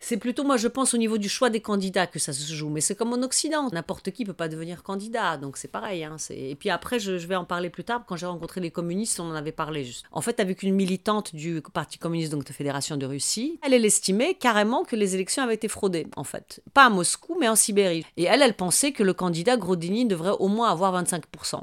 C'est 0.00 0.18
plutôt, 0.18 0.44
moi, 0.44 0.58
je 0.58 0.68
pense, 0.68 0.92
au 0.92 0.98
niveau 0.98 1.16
du 1.16 1.28
choix 1.28 1.48
des 1.48 1.60
candidats 1.60 2.06
que 2.06 2.18
ça 2.18 2.32
se 2.32 2.52
joue. 2.52 2.68
Mais 2.68 2.82
c'est 2.82 2.94
comme 2.94 3.12
en 3.12 3.22
Occident. 3.22 3.70
N'importe 3.72 4.10
qui 4.10 4.24
peut 4.24 4.34
pas 4.34 4.48
devenir 4.48 4.82
candidat. 4.82 5.38
Donc 5.38 5.56
c'est 5.56 5.68
pareil. 5.68 6.04
Hein. 6.04 6.16
Et 6.30 6.54
puis 6.56 6.68
après, 6.68 6.98
je, 6.98 7.12
vais 7.12 7.36
en 7.36 7.44
parler 7.44 7.70
plus 7.70 7.84
tard. 7.84 8.04
Quand 8.06 8.16
j'ai 8.16 8.26
rencontré 8.26 8.60
les 8.60 8.70
communistes, 8.70 9.18
on 9.18 9.30
en 9.30 9.34
avait 9.34 9.52
parlé 9.52 9.84
juste. 9.84 10.04
En 10.12 10.20
fait, 10.20 10.40
avec 10.40 10.62
une 10.62 10.74
militante 10.74 11.34
du 11.34 11.62
Parti 11.72 11.98
communiste, 11.98 12.32
donc 12.32 12.44
de 12.44 12.52
Fédération 12.52 12.96
de 12.96 13.06
Russie, 13.06 13.58
elle, 13.62 13.72
elle 13.72 13.84
estimait 13.84 14.34
carrément 14.34 14.84
que 14.84 14.94
les 14.94 15.14
élections 15.14 15.42
avaient 15.42 15.54
été 15.54 15.68
fraudées, 15.68 16.06
en 16.16 16.24
fait. 16.24 16.62
Pas 16.74 16.84
à 16.84 16.90
Moscou, 16.90 17.36
mais 17.40 17.48
en 17.48 17.56
Sibérie. 17.56 18.04
Et 18.16 18.24
elle, 18.24 18.42
elle 18.42 18.54
pensait 18.54 18.92
que 18.92 19.02
le 19.02 19.14
candidat 19.14 19.56
Grodiny 19.56 20.04
devrait 20.04 20.36
au 20.38 20.48
moins 20.48 20.70
avoir 20.70 21.02
25%. 21.02 21.62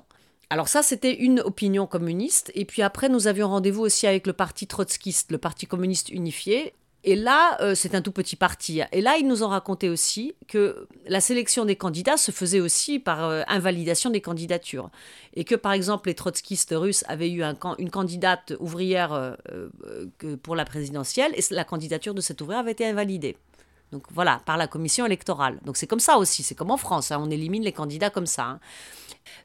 Alors 0.51 0.67
ça, 0.67 0.83
c'était 0.83 1.13
une 1.13 1.39
opinion 1.39 1.87
communiste. 1.87 2.51
Et 2.55 2.65
puis 2.65 2.81
après, 2.81 3.07
nous 3.07 3.27
avions 3.27 3.47
rendez-vous 3.47 3.83
aussi 3.83 4.05
avec 4.05 4.27
le 4.27 4.33
parti 4.33 4.67
trotskiste, 4.67 5.31
le 5.31 5.37
parti 5.37 5.65
communiste 5.65 6.09
unifié. 6.09 6.73
Et 7.03 7.15
là, 7.15 7.59
euh, 7.61 7.73
c'est 7.73 7.95
un 7.95 8.01
tout 8.01 8.11
petit 8.11 8.35
parti. 8.35 8.81
Et 8.91 9.01
là, 9.01 9.17
ils 9.17 9.27
nous 9.27 9.43
ont 9.43 9.47
raconté 9.47 9.89
aussi 9.89 10.35
que 10.47 10.87
la 11.07 11.19
sélection 11.19 11.65
des 11.65 11.75
candidats 11.75 12.17
se 12.17 12.31
faisait 12.31 12.59
aussi 12.59 12.99
par 12.99 13.25
euh, 13.25 13.41
invalidation 13.47 14.11
des 14.11 14.21
candidatures. 14.21 14.89
Et 15.33 15.43
que, 15.43 15.55
par 15.55 15.73
exemple, 15.73 16.09
les 16.09 16.15
trotskistes 16.15 16.73
russes 16.75 17.03
avaient 17.07 17.31
eu 17.31 17.43
une 17.43 17.89
candidate 17.89 18.53
ouvrière 18.59 19.13
euh, 19.13 19.35
pour 20.43 20.55
la 20.55 20.65
présidentielle 20.65 21.31
et 21.35 21.41
la 21.51 21.63
candidature 21.63 22.13
de 22.13 22.21
cette 22.21 22.39
ouvrière 22.41 22.59
avait 22.59 22.73
été 22.73 22.85
invalidée. 22.85 23.35
Donc 23.91 24.03
voilà, 24.11 24.41
par 24.45 24.57
la 24.57 24.67
commission 24.67 25.05
électorale. 25.05 25.59
Donc 25.65 25.77
c'est 25.77 25.87
comme 25.87 25.99
ça 25.99 26.17
aussi, 26.17 26.43
c'est 26.43 26.55
comme 26.55 26.71
en 26.71 26.77
France, 26.77 27.11
hein. 27.11 27.19
on 27.21 27.29
élimine 27.29 27.63
les 27.63 27.73
candidats 27.73 28.09
comme 28.09 28.25
ça. 28.25 28.45
Hein. 28.45 28.59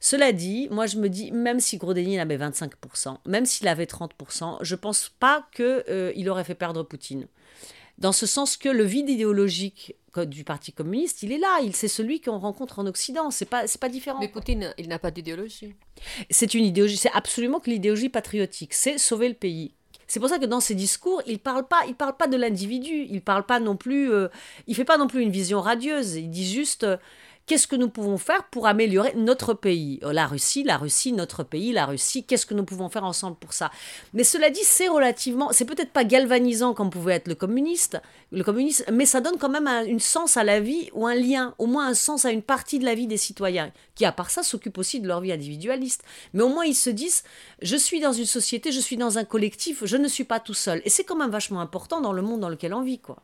Cela 0.00 0.33
dit, 0.33 0.69
moi 0.71 0.87
je 0.87 0.99
me 0.99 1.09
dis, 1.09 1.33
même 1.33 1.61
si 1.61 1.79
Grodeny 1.79 2.19
avait 2.19 2.38
25%, 2.38 3.19
même 3.26 3.45
s'il 3.45 3.69
avait 3.69 3.85
30%, 3.85 4.59
je 4.61 4.75
ne 4.75 4.81
pense 4.81 5.11
pas 5.19 5.47
qu'il 5.55 6.31
aurait 6.31 6.45
fait 6.45 6.55
perdre 6.55 6.83
Poutine 6.83 7.26
dans 7.99 8.12
ce 8.12 8.26
sens 8.26 8.57
que 8.57 8.69
le 8.69 8.85
vide 8.85 9.09
idéologique 9.09 9.97
du 10.25 10.45
Parti 10.45 10.73
communiste, 10.73 11.23
il 11.23 11.33
est 11.33 11.38
là, 11.38 11.61
il 11.62 11.75
c'est 11.76 11.88
celui 11.88 12.21
qu'on 12.21 12.38
rencontre 12.38 12.79
en 12.79 12.87
Occident, 12.87 13.31
c'est 13.31 13.45
pas 13.45 13.67
c'est 13.67 13.81
pas 13.81 13.88
différent. 13.88 14.19
Mais 14.19 14.29
Poutine, 14.29 14.75
il 14.79 14.88
n'a 14.88 14.99
pas 14.99 15.11
d'idéologie. 15.11 15.75
C'est 16.31 16.55
une 16.55 16.65
idéologie, 16.65 16.97
c'est 16.97 17.12
absolument 17.12 17.61
que 17.61 17.71
l'idéologie 17.71 18.09
patriotique, 18.09 18.73
c'est 18.73 18.99
sauver 18.99 19.29
le 19.29 19.35
pays. 19.35 19.75
C'est 20.06 20.20
pour 20.20 20.28
ça 20.28 20.38
que 20.38 20.46
dans 20.46 20.60
ses 20.60 20.75
discours, 20.75 21.22
il 21.26 21.38
parle 21.38 21.66
pas, 21.66 21.82
parle 21.98 22.16
pas 22.16 22.26
de 22.28 22.36
l'individu, 22.36 23.06
il 23.10 23.22
parle 23.22 23.44
pas 23.44 23.58
non 23.58 23.76
plus, 23.76 24.12
euh, 24.12 24.28
il 24.66 24.75
fait 24.75 24.84
pas 24.84 24.98
non 24.98 25.08
plus 25.08 25.22
une 25.22 25.30
vision 25.30 25.60
radieuse. 25.60 26.14
Il 26.16 26.30
dit 26.30 26.48
juste, 26.48 26.86
Qu'est-ce 27.47 27.69
que 27.69 27.76
nous 27.76 27.88
pouvons 27.88 28.19
faire 28.19 28.43
pour 28.50 28.67
améliorer 28.67 29.15
notre 29.15 29.55
pays? 29.55 30.00
Euh, 30.03 30.12
La 30.12 30.26
Russie, 30.26 30.65
la 30.65 30.76
Russie, 30.76 31.12
notre 31.12 31.45
pays, 31.45 31.71
la 31.71 31.87
Russie, 31.87 32.25
qu'est-ce 32.25 32.45
que 32.45 32.55
nous 32.55 32.65
pouvons 32.65 32.88
faire 32.88 33.05
ensemble 33.05 33.37
pour 33.37 33.53
ça? 33.53 33.71
Mais 34.15 34.25
cela 34.25 34.50
dit, 34.50 34.65
c'est 34.65 34.88
relativement, 34.88 35.53
c'est 35.53 35.65
peut-être 35.65 35.93
pas 35.93 36.03
galvanisant 36.03 36.75
comme 36.75 36.91
pouvait 36.91 37.15
être 37.15 37.29
le 37.29 37.37
communiste, 37.37 38.03
le 38.33 38.43
mais 38.91 39.07
ça 39.07 39.21
donne 39.21 39.38
quand 39.38 39.49
même 39.49 39.69
un, 39.69 39.99
sens 40.00 40.37
à 40.37 40.43
la 40.43 40.59
vie 40.59 40.91
ou 40.93 41.07
un 41.07 41.15
lien, 41.15 41.55
au 41.59 41.67
moins 41.67 41.87
un 41.87 41.95
sens 41.95 42.25
à 42.25 42.33
une 42.33 42.43
partie 42.43 42.81
de 42.81 42.85
la 42.85 42.97
vie 42.97 43.07
des 43.07 43.17
citoyens, 43.17 43.71
qui 43.95 44.05
à 44.05 44.11
part 44.11 44.31
ça 44.31 44.43
s'occupent 44.43 44.79
aussi 44.79 44.99
de 44.99 45.07
leur 45.07 45.21
vie 45.21 45.31
individualiste. 45.31 46.03
Mais 46.33 46.43
au 46.43 46.49
moins 46.49 46.65
ils 46.65 46.75
se 46.75 46.91
disent, 46.91 47.23
je 47.62 47.76
suis 47.76 48.00
dans 48.00 48.12
une 48.12 48.26
société, 48.26 48.73
je 48.73 48.81
suis 48.81 48.97
dans 48.97 49.19
un 49.19 49.25
collectif, 49.25 49.85
je 49.85 49.97
ne 49.97 50.09
suis 50.09 50.25
pas 50.25 50.41
tout 50.41 50.55
seul. 50.55 50.83
Et 50.85 50.91
c'est 50.91 51.05
quand 51.05 51.15
même 51.17 51.31
vachement 51.31 51.61
important 51.61 52.00
dans 52.00 52.12
le 52.12 52.23
monde 52.23 52.41
dans 52.41 52.49
lequel 52.49 52.75
on 52.75 52.83
vit, 52.83 52.99
quoi. 52.99 53.23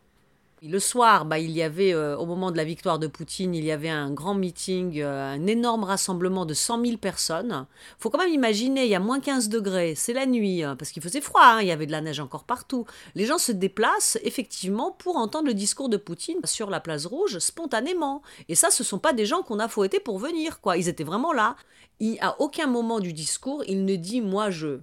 Le 0.64 0.78
soir, 0.78 1.24
bah, 1.24 1.40
il 1.40 1.50
y 1.50 1.60
avait, 1.60 1.92
euh, 1.92 2.16
au 2.16 2.24
moment 2.24 2.52
de 2.52 2.56
la 2.56 2.62
victoire 2.62 3.00
de 3.00 3.08
Poutine, 3.08 3.52
il 3.52 3.64
y 3.64 3.72
avait 3.72 3.88
un 3.88 4.12
grand 4.12 4.34
meeting, 4.34 5.00
euh, 5.00 5.32
un 5.34 5.44
énorme 5.48 5.82
rassemblement 5.82 6.46
de 6.46 6.54
100 6.54 6.84
000 6.84 6.96
personnes. 6.98 7.66
faut 7.98 8.10
quand 8.10 8.18
même 8.18 8.32
imaginer, 8.32 8.84
il 8.84 8.90
y 8.90 8.94
a 8.94 9.00
moins 9.00 9.18
15 9.18 9.48
degrés, 9.48 9.96
c'est 9.96 10.12
la 10.12 10.24
nuit, 10.24 10.62
hein, 10.62 10.76
parce 10.76 10.92
qu'il 10.92 11.02
faisait 11.02 11.20
froid, 11.20 11.42
hein, 11.42 11.62
il 11.62 11.66
y 11.66 11.72
avait 11.72 11.86
de 11.86 11.90
la 11.90 12.00
neige 12.00 12.20
encore 12.20 12.44
partout. 12.44 12.86
Les 13.16 13.26
gens 13.26 13.38
se 13.38 13.50
déplacent 13.50 14.18
effectivement 14.22 14.92
pour 14.92 15.16
entendre 15.16 15.48
le 15.48 15.54
discours 15.54 15.88
de 15.88 15.96
Poutine 15.96 16.38
sur 16.44 16.70
la 16.70 16.78
place 16.78 17.06
rouge 17.06 17.40
spontanément. 17.40 18.22
Et 18.48 18.54
ça, 18.54 18.70
ce 18.70 18.84
ne 18.84 18.86
sont 18.86 19.00
pas 19.00 19.12
des 19.12 19.26
gens 19.26 19.42
qu'on 19.42 19.58
a 19.58 19.66
fouettés 19.66 19.98
pour 19.98 20.20
venir, 20.20 20.60
quoi. 20.60 20.76
Ils 20.76 20.88
étaient 20.88 21.02
vraiment 21.02 21.32
là. 21.32 21.56
Il, 21.98 22.18
à 22.20 22.40
aucun 22.40 22.68
moment 22.68 23.00
du 23.00 23.12
discours, 23.12 23.64
il 23.66 23.84
ne 23.84 23.96
dit 23.96 24.20
moi 24.20 24.50
je. 24.50 24.78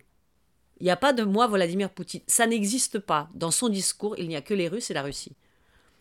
Il 0.81 0.83
n'y 0.83 0.91
a 0.91 0.97
pas 0.97 1.13
de 1.13 1.23
moi 1.23 1.47
Vladimir 1.47 1.89
Poutine. 1.89 2.21
Ça 2.27 2.47
n'existe 2.47 2.99
pas. 2.99 3.29
Dans 3.33 3.51
son 3.51 3.69
discours, 3.69 4.15
il 4.17 4.27
n'y 4.27 4.35
a 4.35 4.41
que 4.41 4.53
les 4.53 4.67
Russes 4.67 4.91
et 4.91 4.93
la 4.93 5.03
Russie. 5.03 5.37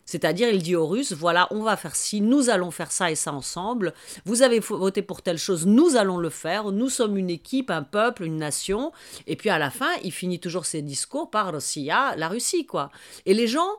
C'est-à-dire, 0.09 0.49
il 0.49 0.63
dit 0.63 0.75
aux 0.75 0.87
Russes, 0.87 1.13
voilà, 1.13 1.47
on 1.51 1.61
va 1.61 1.77
faire 1.77 1.95
ci, 1.95 2.19
nous 2.19 2.49
allons 2.49 2.71
faire 2.71 2.91
ça 2.91 3.11
et 3.11 3.15
ça 3.15 3.31
ensemble. 3.31 3.93
Vous 4.25 4.41
avez 4.41 4.57
voté 4.57 5.03
pour 5.03 5.21
telle 5.21 5.37
chose, 5.37 5.67
nous 5.67 5.97
allons 5.97 6.17
le 6.17 6.31
faire. 6.31 6.71
Nous 6.71 6.89
sommes 6.89 7.15
une 7.15 7.29
équipe, 7.29 7.69
un 7.69 7.83
peuple, 7.83 8.23
une 8.23 8.37
nation. 8.37 8.91
Et 9.27 9.35
puis 9.35 9.51
à 9.51 9.59
la 9.59 9.69
fin, 9.69 9.91
il 10.03 10.11
finit 10.11 10.39
toujours 10.39 10.65
ses 10.65 10.81
discours 10.81 11.29
par 11.29 11.53
Russia, 11.53 12.15
la 12.17 12.27
Russie, 12.27 12.65
quoi. 12.65 12.89
Et 13.27 13.35
les 13.35 13.45
gens, 13.45 13.69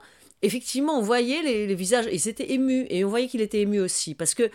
effectivement, 0.42 0.96
on 1.00 1.02
voyait 1.02 1.42
les, 1.42 1.74
visages, 1.74 2.06
ils 2.12 2.28
étaient 2.28 2.52
émus. 2.52 2.86
Et 2.90 3.04
on 3.04 3.08
voyait 3.08 3.26
qu'il 3.26 3.40
était 3.40 3.62
ému 3.62 3.80
aussi. 3.80 4.14
Parce 4.14 4.34
que 4.34 4.52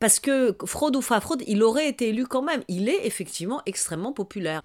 parce 0.00 0.20
que 0.20 0.54
fraude 0.66 0.96
ou 0.96 1.00
pas 1.00 1.22
fraude, 1.22 1.42
il 1.46 1.62
aurait 1.62 1.88
été 1.88 2.10
élu 2.10 2.26
quand 2.26 2.42
même. 2.42 2.62
Il 2.68 2.90
est 2.90 3.06
effectivement 3.06 3.62
extrêmement 3.64 4.12
populaire. 4.12 4.60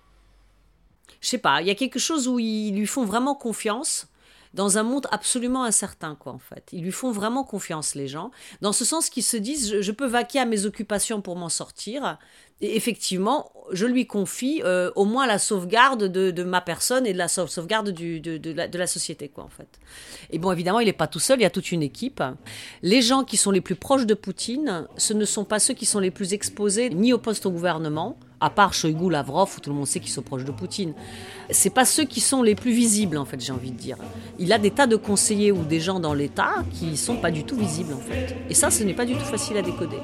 Je 1.21 1.29
sais 1.29 1.37
pas, 1.37 1.61
il 1.61 1.67
y 1.67 1.71
a 1.71 1.75
quelque 1.75 1.97
chose 1.97 2.27
où 2.27 2.39
ils 2.39 2.75
lui 2.75 2.87
font 2.87 3.05
vraiment 3.05 3.35
confiance 3.35 4.09
dans 4.55 4.77
un 4.77 4.83
monde 4.83 5.05
absolument 5.11 5.65
incertain, 5.65 6.15
quoi, 6.15 6.31
en 6.31 6.39
fait. 6.39 6.69
Ils 6.71 6.81
lui 6.81 6.93
font 6.93 7.11
vraiment 7.11 7.43
confiance, 7.43 7.93
les 7.93 8.07
gens, 8.07 8.31
dans 8.61 8.71
ce 8.71 8.85
sens 8.85 9.09
qu'ils 9.09 9.23
se 9.23 9.37
disent, 9.37 9.81
je, 9.81 9.91
peux 9.91 10.07
vaquer 10.07 10.39
à 10.39 10.45
mes 10.45 10.65
occupations 10.65 11.21
pour 11.21 11.35
m'en 11.35 11.49
sortir, 11.49 12.17
et 12.61 12.77
effectivement, 12.77 13.51
je 13.73 13.85
lui 13.85 14.07
confie 14.07 14.61
euh, 14.63 14.91
au 14.95 15.03
moins 15.03 15.27
la 15.27 15.39
sauvegarde 15.39 16.05
de, 16.05 16.43
ma 16.43 16.61
personne 16.61 17.05
et 17.05 17.11
de 17.11 17.17
la 17.17 17.27
sauvegarde 17.27 17.91
de, 17.91 18.53
la, 18.53 18.67
de, 18.69 18.77
la, 18.77 18.87
société, 18.87 19.27
quoi, 19.27 19.43
en 19.43 19.49
fait. 19.49 19.67
Et 20.31 20.39
bon, 20.39 20.53
évidemment, 20.53 20.79
il 20.79 20.85
n'est 20.85 20.93
pas 20.93 21.07
tout 21.07 21.19
seul, 21.19 21.39
il 21.39 21.43
y 21.43 21.45
a 21.45 21.49
toute 21.49 21.73
une 21.73 21.83
équipe. 21.83 22.23
Les 22.81 23.01
gens 23.01 23.25
qui 23.25 23.35
sont 23.35 23.51
les 23.51 23.61
plus 23.61 23.75
proches 23.75 24.05
de 24.05 24.13
Poutine, 24.13 24.87
ce 24.95 25.13
ne 25.13 25.25
sont 25.25 25.43
pas 25.43 25.59
ceux 25.59 25.73
qui 25.73 25.85
sont 25.85 25.99
les 25.99 26.11
plus 26.11 26.33
exposés 26.33 26.89
ni 26.89 27.11
au 27.11 27.17
poste 27.17 27.45
au 27.45 27.51
gouvernement, 27.51 28.17
à 28.39 28.49
part 28.49 28.73
Shoigu, 28.73 29.09
Lavrov, 29.09 29.53
où 29.57 29.59
tout 29.59 29.69
le 29.69 29.75
monde 29.75 29.87
sait 29.87 29.99
qu'ils 29.99 30.11
sont 30.11 30.21
proches 30.21 30.45
de 30.45 30.51
Poutine. 30.51 30.93
C'est 31.49 31.69
pas 31.69 31.85
ceux 31.85 32.03
qui 32.03 32.21
sont 32.21 32.43
les 32.43 32.55
plus 32.55 32.71
visibles, 32.71 33.17
en 33.17 33.25
fait, 33.25 33.39
j'ai 33.39 33.53
envie 33.53 33.71
de 33.71 33.77
dire. 33.77 33.97
Il 34.39 34.51
a 34.53 34.57
des 34.57 34.71
tas 34.71 34.87
de 34.87 34.95
conseillers 34.95 35.51
ou 35.51 35.63
des 35.63 35.79
gens 35.79 35.99
dans 35.99 36.13
l'État 36.13 36.63
qui 36.71 36.97
sont 36.97 37.17
pas 37.17 37.31
du 37.31 37.43
tout 37.43 37.55
visibles, 37.55 37.93
en 37.93 37.99
fait. 37.99 38.35
Et 38.49 38.53
ça, 38.53 38.69
ce 38.71 38.83
n'est 38.83 38.93
pas 38.93 39.05
du 39.05 39.13
tout 39.13 39.25
facile 39.25 39.57
à 39.57 39.61
décoder. 39.61 39.99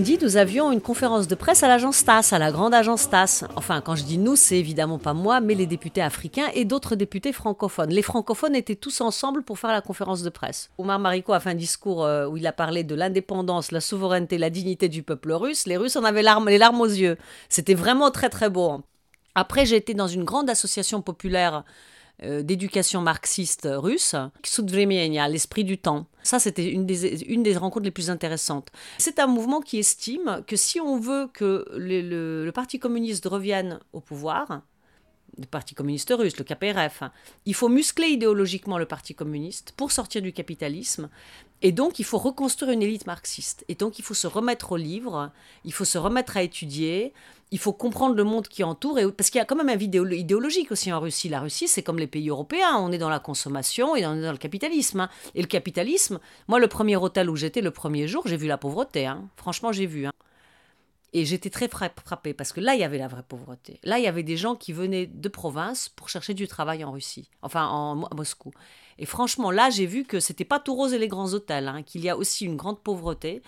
Lundi, 0.00 0.18
nous 0.22 0.38
avions 0.38 0.72
une 0.72 0.80
conférence 0.80 1.28
de 1.28 1.34
presse 1.34 1.62
à 1.62 1.68
l'agence 1.68 2.06
TAS, 2.06 2.30
à 2.32 2.38
la 2.38 2.50
grande 2.50 2.72
agence 2.72 3.10
TAS. 3.10 3.44
Enfin, 3.54 3.82
quand 3.82 3.96
je 3.96 4.02
dis 4.02 4.16
nous, 4.16 4.34
c'est 4.34 4.56
évidemment 4.56 4.98
pas 4.98 5.12
moi, 5.12 5.42
mais 5.42 5.54
les 5.54 5.66
députés 5.66 6.00
africains 6.00 6.48
et 6.54 6.64
d'autres 6.64 6.96
députés 6.96 7.34
francophones. 7.34 7.90
Les 7.90 8.00
francophones 8.00 8.56
étaient 8.56 8.76
tous 8.76 9.02
ensemble 9.02 9.42
pour 9.42 9.58
faire 9.58 9.72
la 9.72 9.82
conférence 9.82 10.22
de 10.22 10.30
presse. 10.30 10.70
Omar 10.78 10.98
Mariko 10.98 11.34
a 11.34 11.40
fait 11.40 11.50
un 11.50 11.54
discours 11.54 12.02
euh, 12.06 12.26
où 12.26 12.38
il 12.38 12.46
a 12.46 12.52
parlé 12.54 12.82
de 12.82 12.94
l'indépendance, 12.94 13.72
la 13.72 13.82
souveraineté, 13.82 14.38
la 14.38 14.48
dignité 14.48 14.88
du 14.88 15.02
peuple 15.02 15.32
russe. 15.32 15.66
Les 15.66 15.76
Russes 15.76 15.96
en 15.96 16.04
avaient 16.04 16.22
les 16.22 16.58
larmes 16.58 16.80
aux 16.80 16.86
yeux. 16.86 17.18
C'était 17.50 17.74
vraiment 17.74 18.10
très 18.10 18.30
très 18.30 18.48
beau. 18.48 18.80
Après, 19.34 19.66
j'ai 19.66 19.76
été 19.76 19.92
dans 19.92 20.08
une 20.08 20.24
grande 20.24 20.48
association 20.48 21.02
populaire 21.02 21.62
euh, 22.22 22.42
d'éducation 22.42 23.00
marxiste 23.00 23.68
russe, 23.70 24.14
Soudvremenia, 24.44 25.28
l'esprit 25.28 25.64
du 25.64 25.78
temps. 25.78 26.06
Ça, 26.22 26.38
c'était 26.38 26.70
une 26.70 26.86
des, 26.86 27.22
une 27.24 27.42
des 27.42 27.56
rencontres 27.56 27.84
les 27.84 27.90
plus 27.90 28.10
intéressantes. 28.10 28.68
C'est 28.98 29.18
un 29.18 29.26
mouvement 29.26 29.60
qui 29.60 29.78
estime 29.78 30.42
que 30.46 30.56
si 30.56 30.80
on 30.80 30.98
veut 30.98 31.28
que 31.32 31.66
le, 31.76 32.44
le 32.44 32.52
Parti 32.52 32.78
communiste 32.78 33.26
revienne 33.26 33.80
au 33.92 34.00
pouvoir, 34.00 34.62
le 35.38 35.46
Parti 35.46 35.74
communiste 35.74 36.12
russe, 36.16 36.36
le 36.38 36.44
KPRF. 36.44 37.02
Il 37.46 37.54
faut 37.54 37.68
muscler 37.68 38.08
idéologiquement 38.08 38.78
le 38.78 38.86
Parti 38.86 39.14
communiste 39.14 39.72
pour 39.76 39.92
sortir 39.92 40.22
du 40.22 40.32
capitalisme. 40.32 41.08
Et 41.62 41.72
donc, 41.72 41.98
il 41.98 42.04
faut 42.04 42.18
reconstruire 42.18 42.72
une 42.72 42.82
élite 42.82 43.06
marxiste. 43.06 43.64
Et 43.68 43.74
donc, 43.74 43.98
il 43.98 44.04
faut 44.04 44.14
se 44.14 44.26
remettre 44.26 44.72
au 44.72 44.76
livre, 44.76 45.30
il 45.64 45.72
faut 45.72 45.84
se 45.84 45.98
remettre 45.98 46.36
à 46.36 46.42
étudier, 46.42 47.12
il 47.50 47.58
faut 47.58 47.72
comprendre 47.72 48.14
le 48.14 48.24
monde 48.24 48.46
qui 48.46 48.62
entoure, 48.62 48.98
et, 48.98 49.10
parce 49.10 49.30
qu'il 49.30 49.38
y 49.38 49.42
a 49.42 49.44
quand 49.44 49.56
même 49.56 49.68
un 49.68 49.76
vide 49.76 49.94
idéologique 49.94 50.70
aussi 50.70 50.92
en 50.92 51.00
Russie. 51.00 51.28
La 51.28 51.40
Russie, 51.40 51.66
c'est 51.66 51.82
comme 51.82 51.98
les 51.98 52.06
pays 52.06 52.28
européens, 52.28 52.76
on 52.78 52.92
est 52.92 52.98
dans 52.98 53.08
la 53.08 53.18
consommation 53.18 53.96
et 53.96 54.06
on 54.06 54.14
est 54.14 54.22
dans 54.22 54.32
le 54.32 54.38
capitalisme. 54.38 55.00
Hein. 55.00 55.10
Et 55.34 55.42
le 55.42 55.48
capitalisme, 55.48 56.20
moi, 56.46 56.60
le 56.60 56.68
premier 56.68 56.96
hôtel 56.96 57.28
où 57.28 57.36
j'étais 57.36 57.60
le 57.60 57.72
premier 57.72 58.06
jour, 58.06 58.22
j'ai 58.26 58.36
vu 58.36 58.46
la 58.46 58.58
pauvreté. 58.58 59.06
Hein. 59.06 59.28
Franchement, 59.36 59.72
j'ai 59.72 59.86
vu. 59.86 60.06
Hein. 60.06 60.12
Et 61.12 61.24
j'étais 61.24 61.50
très 61.50 61.68
frappée 61.68 62.34
parce 62.34 62.52
que 62.52 62.60
là, 62.60 62.74
il 62.74 62.80
y 62.80 62.84
avait 62.84 62.98
la 62.98 63.08
vraie 63.08 63.24
pauvreté. 63.24 63.80
Là, 63.82 63.98
il 63.98 64.04
y 64.04 64.06
avait 64.06 64.22
des 64.22 64.36
gens 64.36 64.54
qui 64.54 64.72
venaient 64.72 65.06
de 65.06 65.28
province 65.28 65.88
pour 65.88 66.08
chercher 66.08 66.34
du 66.34 66.46
travail 66.46 66.84
en 66.84 66.92
Russie, 66.92 67.28
enfin 67.42 67.66
en, 67.66 67.96
Moscou. 68.14 68.52
Et 68.98 69.06
franchement, 69.06 69.50
là, 69.50 69.70
j'ai 69.70 69.86
vu 69.86 70.04
que 70.04 70.20
c'était 70.20 70.44
pas 70.44 70.60
tout 70.60 70.74
rose 70.74 70.92
et 70.92 70.98
les 70.98 71.08
grands 71.08 71.32
hôtels, 71.34 71.82
qu'il 71.84 72.02
y 72.02 72.08
a 72.08 72.16
aussi 72.16 72.44
une 72.44 72.56
grande 72.56 72.80
pauvreté, 72.80 73.42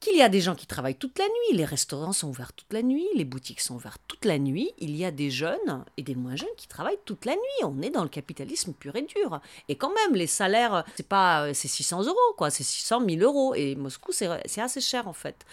qu'il 0.00 0.16
y 0.16 0.22
a 0.22 0.28
des 0.28 0.40
gens 0.40 0.54
qui 0.54 0.66
travaillent 0.66 0.96
toute 0.96 1.18
la 1.18 1.24
nuit, 1.24 1.56
les 1.56 1.64
restaurants 1.64 2.12
sont 2.12 2.28
ouverts 2.28 2.52
toute 2.52 2.72
la 2.72 2.82
nuit, 2.82 3.06
les 3.14 3.24
boutiques 3.24 3.60
sont 3.60 3.74
ouvertes 3.74 4.00
toute 4.08 4.24
la 4.24 4.38
nuit, 4.38 4.70
il 4.78 4.96
y 4.96 5.04
a 5.04 5.10
des 5.10 5.30
jeunes 5.30 5.84
et 5.96 6.02
des 6.02 6.14
moins 6.14 6.36
jeunes 6.36 6.48
qui 6.56 6.68
travaillent 6.68 6.98
toute 7.04 7.24
la 7.24 7.32
nuit. 7.32 7.64
On 7.64 7.82
est 7.82 7.90
dans 7.90 8.02
le 8.02 8.08
capitalisme 8.08 8.72
pur 8.72 8.96
et 8.96 9.02
dur. 9.02 9.40
Et 9.68 9.76
quand 9.76 9.92
même, 9.94 10.14
les 10.14 10.26
salaires, 10.26 10.84
c'est 10.96 11.08
pas, 11.08 11.52
c'est 11.54 11.68
600 11.68 12.04
euros, 12.04 12.16
quoi, 12.36 12.50
c'est 12.50 12.64
600 12.64 13.02
000 13.08 13.22
euros. 13.22 13.54
Et 13.54 13.74
Moscou, 13.74 14.12
c'est 14.12 14.60
assez 14.60 14.80
cher 14.80 15.08
en 15.08 15.12
fait. 15.12 15.44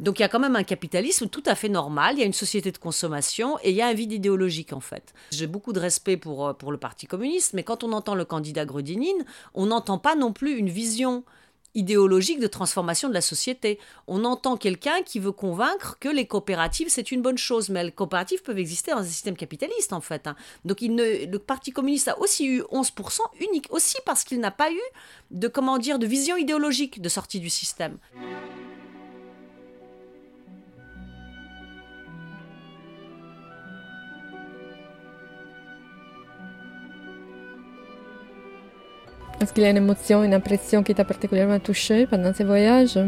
Donc 0.00 0.18
il 0.18 0.22
y 0.22 0.24
a 0.24 0.28
quand 0.28 0.40
même 0.40 0.56
un 0.56 0.64
capitalisme 0.64 1.28
tout 1.28 1.42
à 1.44 1.54
fait 1.54 1.68
normal, 1.68 2.14
il 2.16 2.20
y 2.20 2.22
a 2.22 2.26
une 2.26 2.32
société 2.32 2.72
de 2.72 2.78
consommation 2.78 3.58
et 3.62 3.70
il 3.70 3.76
y 3.76 3.82
a 3.82 3.86
un 3.86 3.92
vide 3.92 4.12
idéologique 4.12 4.72
en 4.72 4.80
fait. 4.80 5.12
J'ai 5.30 5.46
beaucoup 5.46 5.74
de 5.74 5.78
respect 5.78 6.16
pour, 6.16 6.48
euh, 6.48 6.52
pour 6.54 6.72
le 6.72 6.78
Parti 6.78 7.06
communiste, 7.06 7.52
mais 7.52 7.64
quand 7.64 7.84
on 7.84 7.92
entend 7.92 8.14
le 8.14 8.24
candidat 8.24 8.64
Grudinin, 8.64 9.24
on 9.52 9.66
n'entend 9.66 9.98
pas 9.98 10.16
non 10.16 10.32
plus 10.32 10.56
une 10.56 10.70
vision 10.70 11.22
idéologique 11.74 12.40
de 12.40 12.46
transformation 12.46 13.08
de 13.08 13.14
la 13.14 13.20
société. 13.20 13.78
On 14.06 14.24
entend 14.24 14.56
quelqu'un 14.56 15.02
qui 15.02 15.18
veut 15.18 15.32
convaincre 15.32 15.96
que 16.00 16.08
les 16.08 16.26
coopératives, 16.26 16.88
c'est 16.88 17.12
une 17.12 17.22
bonne 17.22 17.38
chose, 17.38 17.68
mais 17.68 17.84
les 17.84 17.92
coopératives 17.92 18.42
peuvent 18.42 18.58
exister 18.58 18.90
dans 18.90 18.98
un 18.98 19.04
système 19.04 19.36
capitaliste, 19.36 19.92
en 19.92 20.00
fait. 20.00 20.26
Hein. 20.26 20.36
Donc 20.64 20.78
le 20.80 21.36
Parti 21.38 21.70
communiste 21.72 22.08
a 22.08 22.18
aussi 22.18 22.46
eu 22.46 22.62
11%, 22.62 23.20
unique 23.40 23.66
aussi 23.70 23.96
parce 24.04 24.24
qu'il 24.24 24.40
n'a 24.40 24.50
pas 24.50 24.70
eu 24.70 24.80
de, 25.30 25.48
comment 25.48 25.78
dire, 25.78 25.98
de 25.98 26.06
vision 26.06 26.36
idéologique 26.36 27.00
de 27.00 27.08
sortie 27.08 27.40
du 27.40 27.50
système. 27.50 27.98
Est-ce 39.40 39.54
qu'il 39.54 39.62
y 39.62 39.66
a 39.66 39.70
une 39.70 39.78
émotion, 39.78 40.22
une 40.22 40.34
impression 40.34 40.82
qui 40.82 40.94
t'a 40.94 41.04
particulièrement 41.04 41.58
touché 41.58 42.06
pendant 42.06 42.34
ces 42.34 42.44
voyages? 42.44 42.98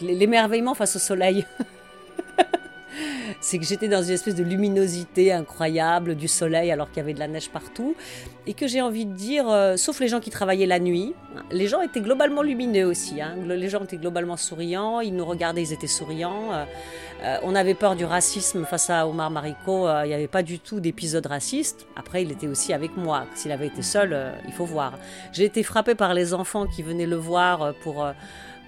L'émerveillement 0.00 0.74
face 0.74 0.96
au 0.96 0.98
soleil. 0.98 1.46
c'est 3.40 3.58
que 3.58 3.64
j'étais 3.64 3.88
dans 3.88 4.02
une 4.02 4.12
espèce 4.12 4.34
de 4.34 4.42
luminosité 4.42 5.32
incroyable 5.32 6.14
du 6.14 6.28
soleil 6.28 6.70
alors 6.70 6.88
qu'il 6.88 6.98
y 6.98 7.00
avait 7.00 7.14
de 7.14 7.18
la 7.18 7.28
neige 7.28 7.50
partout. 7.50 7.94
Et 8.46 8.54
que 8.54 8.66
j'ai 8.66 8.80
envie 8.80 9.06
de 9.06 9.12
dire, 9.12 9.48
euh, 9.48 9.76
sauf 9.76 10.00
les 10.00 10.08
gens 10.08 10.18
qui 10.18 10.30
travaillaient 10.30 10.66
la 10.66 10.80
nuit, 10.80 11.14
les 11.50 11.68
gens 11.68 11.82
étaient 11.82 12.00
globalement 12.00 12.42
lumineux 12.42 12.86
aussi. 12.86 13.20
Hein. 13.20 13.36
Les 13.46 13.68
gens 13.68 13.84
étaient 13.84 13.98
globalement 13.98 14.36
souriants, 14.36 15.00
ils 15.00 15.14
nous 15.14 15.24
regardaient, 15.24 15.62
ils 15.62 15.72
étaient 15.72 15.86
souriants. 15.86 16.52
Euh, 16.52 16.64
euh, 17.22 17.36
on 17.42 17.54
avait 17.54 17.74
peur 17.74 17.96
du 17.96 18.04
racisme 18.04 18.64
face 18.64 18.88
à 18.88 19.06
Omar 19.06 19.30
Mariko, 19.30 19.86
il 20.04 20.08
n'y 20.08 20.14
avait 20.14 20.26
pas 20.26 20.42
du 20.42 20.58
tout 20.58 20.80
d'épisode 20.80 21.26
raciste. 21.26 21.86
Après, 21.96 22.22
il 22.22 22.32
était 22.32 22.48
aussi 22.48 22.72
avec 22.72 22.96
moi. 22.96 23.26
S'il 23.34 23.52
avait 23.52 23.66
été 23.66 23.82
seul, 23.82 24.16
il 24.46 24.52
faut 24.52 24.64
voir. 24.64 24.94
J'ai 25.32 25.44
été 25.44 25.62
frappée 25.62 25.94
par 25.94 26.14
les 26.14 26.32
enfants 26.32 26.66
qui 26.66 26.82
venaient 26.82 27.06
le 27.06 27.16
voir 27.16 27.74
pour... 27.82 28.06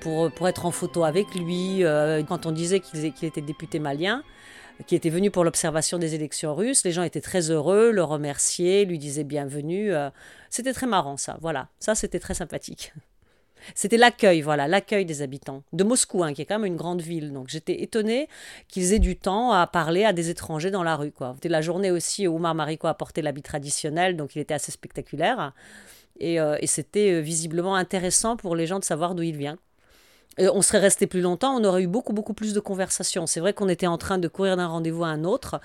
Pour, 0.02 0.48
être 0.48 0.66
en 0.66 0.72
photo 0.72 1.04
avec 1.04 1.34
lui, 1.34 1.84
quand 2.28 2.46
on 2.46 2.50
disait 2.52 2.80
qu'il 2.80 3.24
était 3.24 3.40
député 3.40 3.78
malien, 3.78 4.22
qui 4.86 4.94
était 4.94 5.10
venu 5.10 5.30
pour 5.30 5.44
l'observation 5.44 5.98
des 5.98 6.14
élections 6.14 6.54
russes. 6.54 6.84
Les 6.84 6.92
gens 6.92 7.02
étaient 7.02 7.20
très 7.20 7.50
heureux, 7.50 7.90
le 7.90 8.02
remerciaient, 8.02 8.84
lui 8.84 8.98
disaient 8.98 9.24
bienvenue. 9.24 9.92
Euh, 9.92 10.10
c'était 10.50 10.72
très 10.72 10.86
marrant 10.86 11.16
ça, 11.16 11.38
voilà. 11.40 11.68
Ça, 11.78 11.94
c'était 11.94 12.18
très 12.18 12.34
sympathique. 12.34 12.92
C'était 13.76 13.96
l'accueil, 13.96 14.40
voilà, 14.40 14.66
l'accueil 14.66 15.06
des 15.06 15.22
habitants 15.22 15.62
de 15.72 15.84
Moscou, 15.84 16.24
hein, 16.24 16.32
qui 16.32 16.42
est 16.42 16.46
quand 16.46 16.58
même 16.58 16.66
une 16.66 16.76
grande 16.76 17.00
ville. 17.00 17.32
Donc 17.32 17.48
j'étais 17.48 17.80
étonnée 17.80 18.28
qu'ils 18.66 18.92
aient 18.92 18.98
du 18.98 19.14
temps 19.14 19.52
à 19.52 19.68
parler 19.68 20.04
à 20.04 20.12
des 20.12 20.30
étrangers 20.30 20.72
dans 20.72 20.82
la 20.82 20.96
rue. 20.96 21.12
C'était 21.34 21.48
la 21.48 21.60
journée 21.60 21.92
aussi 21.92 22.26
où 22.26 22.34
Omar 22.34 22.56
Mariko 22.56 22.88
a 22.88 22.94
porté 22.94 23.22
l'habit 23.22 23.42
traditionnel, 23.42 24.16
donc 24.16 24.34
il 24.34 24.40
était 24.40 24.54
assez 24.54 24.72
spectaculaire. 24.72 25.52
Et, 26.18 26.40
euh, 26.40 26.56
et 26.60 26.66
c'était 26.66 27.20
visiblement 27.20 27.76
intéressant 27.76 28.36
pour 28.36 28.56
les 28.56 28.66
gens 28.66 28.80
de 28.80 28.84
savoir 28.84 29.14
d'où 29.14 29.22
il 29.22 29.36
vient. 29.36 29.58
Euh, 30.40 30.50
on 30.54 30.62
serait 30.62 30.78
resté 30.78 31.06
plus 31.06 31.20
longtemps, 31.20 31.54
on 31.54 31.64
aurait 31.64 31.82
eu 31.82 31.86
beaucoup, 31.86 32.12
beaucoup 32.12 32.34
plus 32.34 32.54
de 32.54 32.60
conversations. 32.60 33.26
C'est 33.26 33.40
vrai 33.40 33.52
qu'on 33.52 33.68
était 33.68 33.86
en 33.86 33.98
train 33.98 34.18
de 34.18 34.28
courir 34.28 34.56
d'un 34.56 34.66
rendez-vous 34.66 35.04
à 35.04 35.08
un 35.08 35.24
autre. 35.24 35.60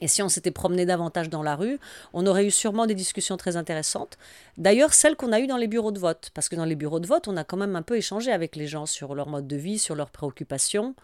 Et 0.00 0.08
si 0.08 0.22
on 0.22 0.28
s'était 0.28 0.50
promené 0.50 0.84
davantage 0.84 1.30
dans 1.30 1.42
la 1.42 1.54
rue, 1.54 1.78
on 2.12 2.26
aurait 2.26 2.44
eu 2.46 2.50
sûrement 2.50 2.86
des 2.86 2.94
discussions 2.94 3.36
très 3.36 3.56
intéressantes. 3.56 4.18
D'ailleurs, 4.58 4.92
celles 4.92 5.16
qu'on 5.16 5.32
a 5.32 5.40
eues 5.40 5.46
dans 5.46 5.56
les 5.56 5.68
bureaux 5.68 5.92
de 5.92 6.00
vote. 6.00 6.30
Parce 6.34 6.48
que 6.48 6.56
dans 6.56 6.64
les 6.64 6.74
bureaux 6.74 7.00
de 7.00 7.06
vote, 7.06 7.28
on 7.28 7.36
a 7.36 7.44
quand 7.44 7.56
même 7.56 7.76
un 7.76 7.82
peu 7.82 7.96
échangé 7.96 8.32
avec 8.32 8.56
les 8.56 8.66
gens 8.66 8.86
sur 8.86 9.14
leur 9.14 9.28
mode 9.28 9.46
de 9.46 9.56
vie, 9.56 9.78
sur 9.78 9.94
leurs 9.94 10.10
préoccupations. 10.10 10.94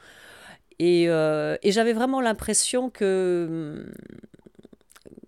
Et, 0.81 1.09
euh, 1.09 1.57
et 1.63 1.73
j'avais 1.73 1.93
vraiment 1.93 2.21
l'impression 2.21 2.91
que 2.91 3.87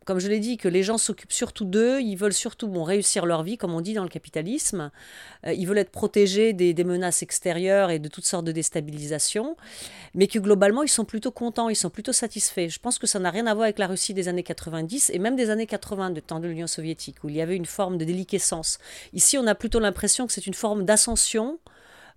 comme 0.04 0.18
je 0.18 0.28
l'ai 0.28 0.40
dit, 0.40 0.56
que 0.56 0.68
les 0.68 0.82
gens 0.82 0.98
s'occupent 0.98 1.32
surtout 1.32 1.64
d'eux, 1.64 2.00
ils 2.00 2.16
veulent 2.16 2.32
surtout 2.32 2.68
bon, 2.68 2.82
réussir 2.82 3.26
leur 3.26 3.42
vie, 3.42 3.56
comme 3.56 3.74
on 3.74 3.80
dit 3.80 3.94
dans 3.94 4.02
le 4.02 4.08
capitalisme, 4.08 4.90
euh, 5.46 5.52
ils 5.52 5.66
veulent 5.66 5.78
être 5.78 5.90
protégés 5.90 6.52
des, 6.52 6.82
menaces 6.82 7.22
extérieures 7.22 7.90
et 7.90 7.98
de 7.98 8.08
toutes 8.08 8.24
sortes 8.24 8.44
de 8.44 8.52
déstabilisations, 8.52 9.56
mais 10.14 10.26
que 10.26 10.38
globalement, 10.38 10.82
ils 10.82 10.88
sont 10.88 11.04
plutôt 11.04 11.30
contents, 11.30 11.68
ils 11.68 11.76
sont 11.76 11.90
plutôt 11.90 12.12
satisfaits. 12.12 12.68
Je 12.68 12.78
pense 12.80 12.98
que 12.98 13.06
ça 13.06 13.18
n'a 13.18 13.30
rien 13.30 13.46
à 13.46 13.54
voir 13.54 13.64
avec 13.64 13.78
la 13.78 13.86
Russie 13.86 14.14
des 14.14 14.28
années 14.28 14.42
90 14.42 15.10
et 15.10 15.18
même 15.18 15.36
des 15.36 15.50
années 15.50 15.66
80, 15.66 16.10
de 16.10 16.20
temps 16.20 16.40
de 16.40 16.48
l'Union 16.48 16.66
soviétique, 16.66 17.22
où 17.22 17.28
il 17.28 17.36
y 17.36 17.40
avait 17.40 17.56
une 17.56 17.66
forme 17.66 17.98
de 17.98 18.04
déliquescence. 18.04 18.78
Ici, 19.12 19.38
on 19.38 19.46
a 19.46 19.54
plutôt 19.54 19.78
l'impression 19.78 20.26
que 20.26 20.32
c'est 20.32 20.46
une 20.46 20.54
forme 20.54 20.84
d'ascension, 20.84 21.58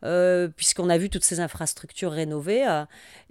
euh, 0.03 0.47
puisqu'on 0.47 0.89
a 0.89 0.97
vu 0.97 1.09
toutes 1.09 1.23
ces 1.23 1.39
infrastructures 1.39 2.11
rénovées 2.11 2.67
euh, 2.67 2.85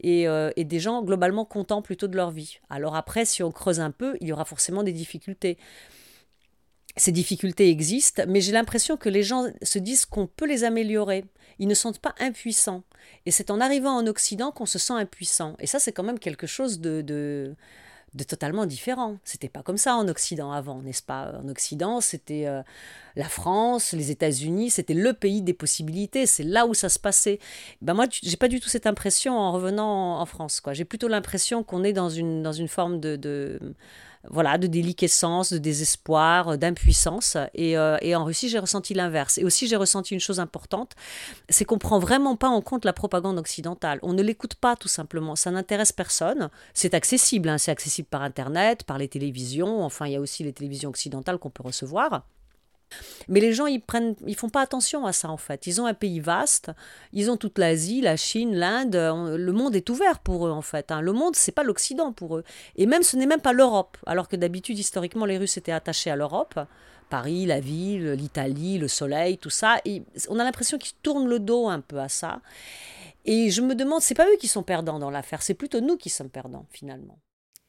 euh, 0.05 0.51
et, 0.57 0.65
des 0.65 0.81
gens 0.81 1.03
globalement 1.03 1.45
contents 1.45 1.83
plutôt 1.83 2.09
de 2.09 2.17
leur 2.17 2.31
vie. 2.31 2.59
Alors 2.71 2.97
après, 2.97 3.25
si 3.25 3.43
on 3.43 3.53
creuse 3.53 3.81
un 3.81 3.91
peu, 3.91 4.17
il 4.21 4.29
y 4.29 4.33
aura 4.33 4.45
forcément 4.45 4.83
des 4.83 4.93
difficultés. 4.93 5.59
Ces 6.97 7.13
difficultés 7.13 7.71
existent, 7.71 8.23
mais 8.29 8.41
j'ai 8.41 8.53
l'impression 8.53 8.97
que 8.97 9.09
les 9.09 9.25
gens 9.25 9.47
se 9.63 9.79
disent 9.79 10.07
qu'on 10.07 10.27
peut 10.27 10.47
les 10.47 10.63
améliorer. 10.65 11.25
Ils 11.59 11.69
ne 11.69 11.75
sont 11.75 11.93
pas 11.93 12.15
impuissants. 12.21 12.85
Et 13.27 13.31
c'est 13.31 13.51
en 13.51 13.61
arrivant 13.61 13.97
en 13.97 14.07
Occident 14.07 14.53
qu'on 14.53 14.67
se 14.67 14.79
sent 14.79 14.93
impuissant. 14.93 15.57
Et 15.59 15.67
ça, 15.67 15.81
c'est 15.81 15.93
quand 15.93 16.05
même 16.05 16.21
quelque 16.21 16.47
chose 16.47 16.81
de, 16.81 17.03
de 17.03 17.57
totalement 18.23 18.67
différent. 18.67 19.17
C'était 19.25 19.49
pas 19.49 19.63
comme 19.63 19.77
ça 19.77 19.97
en 19.97 20.07
Occident 20.07 20.53
avant, 20.53 20.81
n'est-ce 20.83 21.03
pas? 21.03 21.33
En 21.43 21.49
Occident, 21.49 22.01
c'était 22.01 22.47
euh, 22.47 22.63
la 23.17 23.29
France, 23.29 23.93
les 23.93 24.13
États-Unis, 24.13 24.71
c'était 24.71 24.95
le 24.95 25.13
pays 25.13 25.43
des 25.43 25.55
possibilités, 25.55 26.27
c'est 26.27 26.45
là 26.45 26.67
où 26.67 26.75
ça 26.75 26.89
se 26.89 27.01
passait. 27.01 27.41
Ben 27.83 27.95
moi, 27.95 28.07
j'ai 28.11 28.37
pas 28.37 28.49
du 28.49 28.61
tout 28.61 28.69
cette 28.69 28.87
impression 28.87 29.37
en 29.37 29.51
revenant 29.51 30.21
en, 30.21 30.27
France. 30.27 30.61
Quoi. 30.61 30.75
J'ai 30.75 30.85
plutôt 30.85 31.09
l'impression 31.09 31.65
qu'on 31.65 31.83
est 31.83 31.93
dans 31.93 32.09
une, 32.09 32.43
dans 32.43 32.53
une 32.53 32.69
forme 32.69 33.01
de 33.01 33.59
voilà, 34.31 34.59
de 34.59 34.67
déliquescence, 34.67 35.53
de 35.53 35.59
désespoir, 35.59 36.59
d'impuissance. 36.59 37.37
Euh, 37.37 37.99
et, 38.01 38.17
en 38.17 38.25
Russie, 38.25 38.49
j'ai 38.49 38.59
ressenti 38.59 38.95
l'inverse. 38.95 39.39
Et 39.39 39.45
aussi, 39.45 39.67
j'ai 39.67 39.77
ressenti 39.77 40.15
une 40.15 40.21
chose 40.21 40.41
importante, 40.41 40.93
c'est 41.49 41.65
qu'on 41.65 41.79
prend 41.79 41.99
vraiment 41.99 42.37
pas 42.37 42.49
en 42.49 42.61
compte 42.61 42.85
la 42.85 42.93
propagande 42.93 43.39
occidentale. 43.39 43.99
On 44.03 44.13
ne 44.13 44.23
l'écoute 44.23 44.55
pas, 44.55 44.77
tout 44.77 44.89
simplement. 44.89 45.37
Ça 45.37 45.51
n'intéresse 45.51 45.93
personne. 45.93 46.51
C'est 46.73 46.95
accessible, 46.95 47.49
hein. 47.49 47.59
c'est 47.59 47.71
accessible 47.71 48.09
par 48.09 48.23
Internet, 48.23 48.85
par 48.85 48.99
les 48.99 49.09
télévisions. 49.09 49.83
Enfin, 49.83 50.07
il 50.07 50.13
y 50.13 50.17
a 50.17 50.21
aussi 50.21 50.45
les 50.45 50.53
télévisions 50.53 50.91
occidentales 50.91 51.39
qu'on 51.39 51.51
peut 51.51 51.63
recevoir. 51.63 52.25
Mais 53.29 53.41
les 53.41 53.53
gens, 53.53 53.67
ils 53.67 53.81
prennent, 53.81 54.15
ils 54.27 54.37
font 54.37 54.49
pas 54.49 54.61
attention 54.61 55.07
à 55.07 55.13
ça 55.13 55.31
en 55.31 55.37
fait. 55.37 55.67
Ils 55.67 55.81
ont 55.81 55.87
un 55.87 55.95
pays 55.95 56.21
vaste, 56.21 56.71
ils 57.13 57.31
ont 57.31 57.37
toute 57.37 57.59
l'Asie, 57.59 58.01
la 58.01 58.17
Chine, 58.17 58.55
l'Inde. 58.55 58.95
Le 58.95 59.53
monde 59.53 59.77
est 59.77 59.89
ouvert 59.91 60.19
pour 60.19 60.47
eux 60.47 60.51
en 60.51 60.63
fait. 60.63 60.91
Hein. 60.91 61.01
Le 61.01 61.13
monde, 61.13 61.37
c'est 61.37 61.53
pas 61.53 61.63
l'Occident 61.63 62.13
pour 62.13 62.37
eux. 62.37 62.45
Et 62.77 62.87
même, 62.87 63.03
ce 63.03 63.17
n'est 63.17 63.27
même 63.27 63.41
pas 63.41 63.53
l'Europe. 63.53 63.97
Alors 64.07 64.29
que 64.29 64.37
d'habitude, 64.37 64.79
historiquement, 64.79 65.25
les 65.25 65.39
Russes 65.39 65.57
étaient 65.57 65.73
attachés 65.73 66.11
à 66.11 66.17
l'Europe. 66.17 66.59
Paris, 67.11 67.47
la 67.47 67.61
ville, 67.61 68.13
l'Italie, 68.13 68.79
le 68.79 68.89
soleil, 68.89 69.39
tout 69.39 69.51
ça. 69.51 69.77
Et 69.85 70.03
on 70.29 70.39
a 70.39 70.45
l'impression 70.45 70.79
qu'ils 70.79 70.97
tournent 71.03 71.29
le 71.29 71.39
dos 71.39 71.69
un 71.69 71.81
peu 71.81 71.99
à 71.99 72.09
ça. 72.09 72.41
Et 73.25 73.51
je 73.51 73.63
me 73.63 73.75
demande, 73.75 74.03
c'est 74.03 74.15
pas 74.15 74.27
eux 74.27 74.37
qui 74.39 74.49
sont 74.49 74.63
perdants 74.63 74.99
dans 74.99 75.11
l'affaire, 75.11 75.43
c'est 75.43 75.55
plutôt 75.55 75.81
nous 75.81 75.97
qui 75.97 76.11
sommes 76.11 76.31
perdants 76.31 76.67
finalement. 76.71 77.19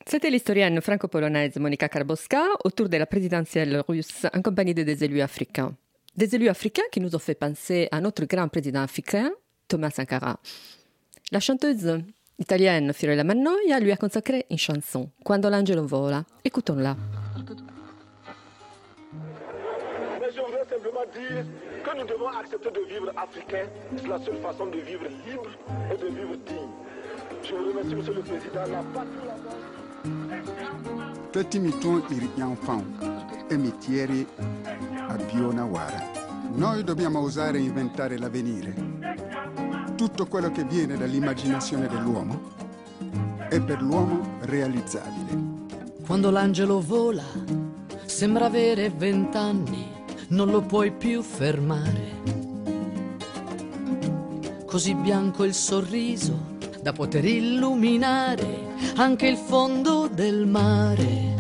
C'était 0.08 0.30
l'historienne 0.30 0.80
franco-polonaise 0.82 1.56
Monika 1.58 1.90
Karboska 1.90 2.44
autour 2.64 2.90
de 2.90 2.98
la 2.98 3.08
présidentielle 3.08 3.84
russe 3.88 4.28
en 4.32 4.42
compagnie 4.44 4.76
des 4.76 5.04
élus 5.04 5.20
africains. 5.22 5.74
Des 6.16 6.36
élus 6.36 6.48
africains 6.48 6.84
qui 6.92 7.00
nous 7.02 7.16
ont 7.16 7.20
fait 7.20 7.34
penser 7.34 7.88
à 7.92 8.00
notre 8.02 8.24
grand 8.26 8.48
président 8.48 8.84
africain, 8.84 9.32
Thomas 9.68 9.90
Sankara. 9.90 10.38
La 11.32 11.40
chanteuse 11.40 12.04
italienne 12.38 12.94
Fiorella 12.94 13.24
Mannoia 13.24 13.80
lui 13.80 13.92
a 13.92 13.98
consacré 13.98 14.46
une 14.52 14.60
chanson, 14.60 15.10
Quando 15.24 15.50
l'angelo 15.50 15.88
vola. 15.88 16.24
Écoutons-la. 16.44 16.96
Je 20.36 20.42
voudrais 20.42 20.66
simplement 20.70 21.06
dire 21.14 21.46
que 21.84 21.98
nous 22.00 22.06
devons 22.06 22.28
accepter 22.28 22.70
de 22.70 22.82
vivre 22.88 23.12
africain. 23.18 23.66
C'est 23.98 24.08
la 24.08 24.20
seule 24.20 24.38
façon 24.38 24.68
de 24.68 24.78
vivre 24.82 25.06
libre 25.26 25.50
et 25.92 25.98
de 25.98 26.08
vivre 26.08 26.36
digne. 26.46 26.70
Je 27.44 27.56
vous 27.56 27.70
remercie, 27.70 27.96
Monsieur 27.96 28.14
le 28.14 28.22
Président. 28.22 28.66
La 28.72 28.84
patrie, 28.94 29.30
Toti 29.48 29.75
mi 31.60 31.78
tuon 31.80 32.04
iri 32.10 32.30
nyanfão 32.36 32.84
e 33.50 33.58
metieri 33.58 34.28
a 35.08 35.16
Nawara. 35.54 36.12
Noi 36.54 36.84
dobbiamo 36.84 37.20
osare 37.20 37.60
inventare 37.60 38.18
l'avvenire. 38.18 38.74
Tutto 39.96 40.28
quello 40.28 40.52
che 40.52 40.64
viene 40.64 40.98
dall'immaginazione 40.98 41.88
dell'uomo 41.88 42.54
è 43.50 43.60
per 43.62 43.82
l'uomo 43.82 44.38
realizzabile. 44.42 45.64
Quando 46.06 46.30
l'angelo 46.30 46.82
vola, 46.82 47.24
sembra 48.06 48.46
avere 48.46 48.90
vent'anni, 48.90 49.92
non 50.30 50.50
lo 50.50 50.62
puoi 50.62 50.92
più 50.92 51.22
fermare. 51.22 52.24
Così 54.66 54.94
bianco 54.94 55.44
il 55.44 55.54
sorriso 55.54 56.55
da 56.86 56.94
poter 56.94 57.26
illuminare 57.26 58.68
anche 58.98 59.26
il 59.26 59.38
fondo 59.38 60.08
del 60.08 60.46
mare. 60.46 61.34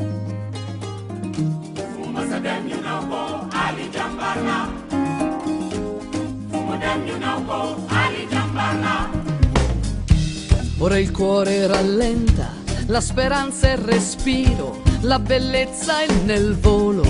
Ora 10.79 10.97
il 10.97 11.11
cuore 11.11 11.67
rallenta, 11.67 12.49
la 12.87 12.99
speranza 12.99 13.67
è 13.67 13.73
il 13.73 13.77
respiro, 13.77 14.81
la 15.01 15.19
bellezza 15.19 16.01
è 16.01 16.07
nel 16.23 16.55
volo. 16.55 17.05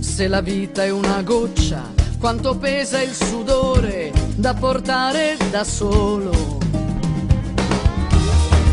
Se 0.00 0.26
la 0.26 0.40
vita 0.40 0.82
è 0.82 0.90
una 0.90 1.22
goccia, 1.22 1.92
quanto 2.18 2.58
pesa 2.58 3.00
il 3.00 3.12
sudore 3.12 4.21
da 4.42 4.54
portare 4.54 5.36
da 5.52 5.62
solo. 5.62 6.58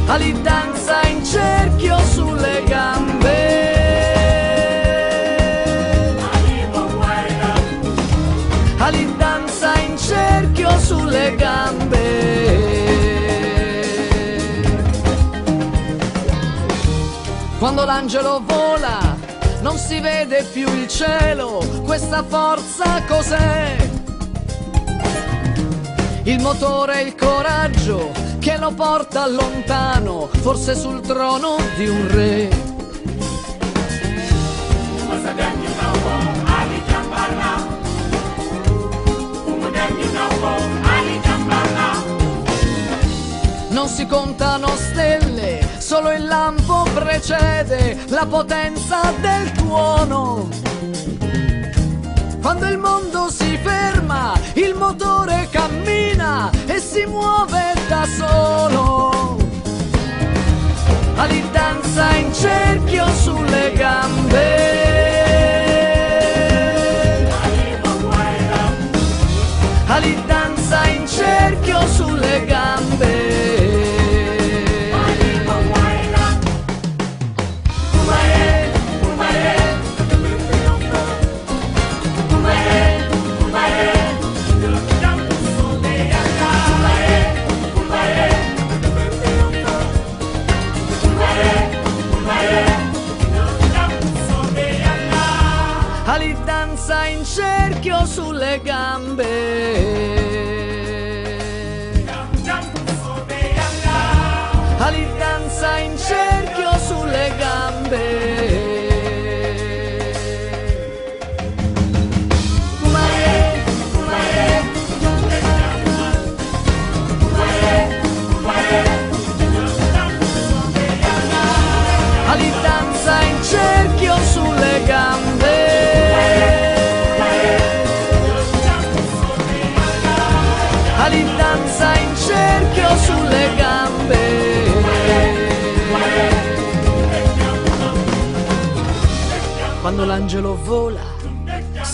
Ali 0.08 0.32
danza 0.42 1.00
in 1.08 1.24
cerchio 1.24 1.96
sulle 2.12 2.64
gambe. 2.66 3.78
Ali 8.80 9.16
danza 9.16 9.78
in 9.78 9.96
cerchio 9.96 10.80
sulle 10.80 11.36
gambe. 11.36 12.08
Quando 17.60 17.86
l'angelo 17.86 18.42
vola 18.44 19.16
non 19.62 19.78
si 19.78 20.00
vede 20.00 20.44
più 20.52 20.68
il 20.74 20.88
cielo, 20.88 21.64
questa 21.86 22.24
forza 22.24 23.04
cos'è? 23.08 23.99
Il 26.30 26.40
motore 26.42 27.02
e 27.02 27.06
il 27.06 27.16
coraggio 27.16 28.12
che 28.38 28.56
lo 28.58 28.72
porta 28.72 29.26
lontano, 29.26 30.30
forse 30.42 30.76
sul 30.76 31.02
trono 31.02 31.56
di 31.76 31.88
un 31.88 32.08
re. 32.08 32.50
Non 43.70 43.88
si 43.88 44.06
contano 44.06 44.68
stelle, 44.76 45.68
solo 45.80 46.12
il 46.12 46.28
lampo 46.28 46.84
precede 46.94 47.98
la 48.10 48.28
potenza 48.28 49.12
del 49.20 49.52
tuono. 49.54 50.48
Quando 52.40 52.68
il 52.68 52.78
mondo 52.78 53.32
si 53.32 53.58
ferma, 53.58 53.99
il 54.54 54.76
motore 54.76 55.48
cammina 55.52 56.50
e 56.66 56.80
si 56.80 57.06
muove 57.06 57.74
da 57.88 58.06
solo. 58.06 59.38
All'indanza 61.16 62.16
in 62.16 62.34
cerchio 62.34 63.06
sulle 63.14 63.74
gambe. 63.74 65.09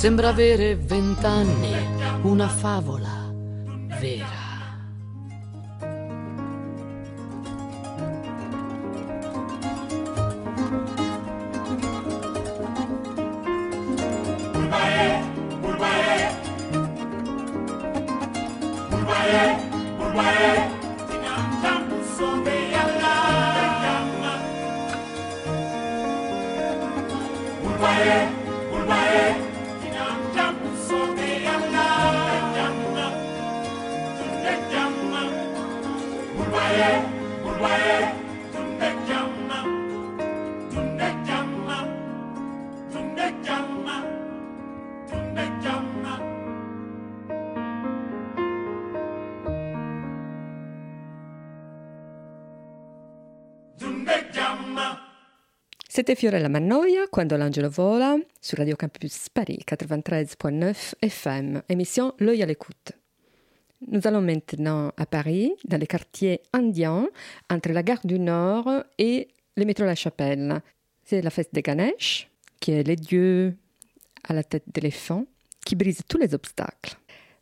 Sembra 0.06 0.30
avere 0.30 0.76
vent'anni, 0.76 1.74
una 2.22 2.48
favola 2.48 3.25
C'était 56.06 56.20
Fiorella 56.20 56.50
Mannoia, 56.50 57.08
Quando 57.12 57.36
l'angelo 57.36 57.68
vola, 57.68 58.18
sur 58.40 58.60
Radio 58.60 58.76
Campus 58.76 59.28
Paris 59.28 59.58
93.9 59.68 60.94
FM, 61.02 61.64
émission 61.68 62.14
L'œil 62.20 62.44
à 62.44 62.46
l'écoute. 62.46 62.92
Nous 63.88 64.06
allons 64.06 64.22
maintenant 64.22 64.92
à 64.98 65.08
Paris, 65.08 65.52
dans 65.68 65.78
les 65.78 65.88
quartiers 65.88 66.42
indiens, 66.54 67.08
entre 67.50 67.70
la 67.72 67.82
gare 67.82 68.06
du 68.06 68.20
Nord 68.20 68.70
et 69.00 69.30
le 69.58 69.66
métro 69.66 69.84
La 69.84 69.96
Chapelle. 69.96 70.62
C'est 71.04 71.24
la 71.24 71.32
fête 71.32 71.52
de 71.56 71.62
Ganesh, 71.62 72.30
qui 72.60 72.74
est 72.74 72.88
le 72.88 72.96
dieu 72.96 73.56
à 74.26 74.36
la 74.36 74.44
tête 74.44 74.66
d'éléphant, 74.68 75.26
qui 75.66 75.76
brise 75.76 76.02
tous 76.08 76.20
les 76.20 76.36
obstacles. 76.36 76.98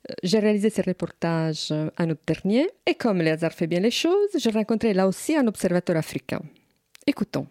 Euh, 0.09 0.13
J'ai 0.23 0.39
réalisé 0.39 0.69
ce 0.69 0.81
reportage 0.81 1.73
en 1.73 2.09
août 2.09 2.19
dernier 2.25 2.69
et 2.85 2.95
comme 2.95 3.21
le 3.21 3.29
hasard 3.29 3.51
fait 3.51 3.67
bien 3.67 3.81
les 3.81 3.91
choses, 3.91 4.29
j'ai 4.37 4.51
rencontré 4.51 4.93
là 4.93 5.05
aussi 5.05 5.35
un 5.35 5.47
observateur 5.47 5.97
africain. 5.97 6.41
Écoutons. 7.05 7.45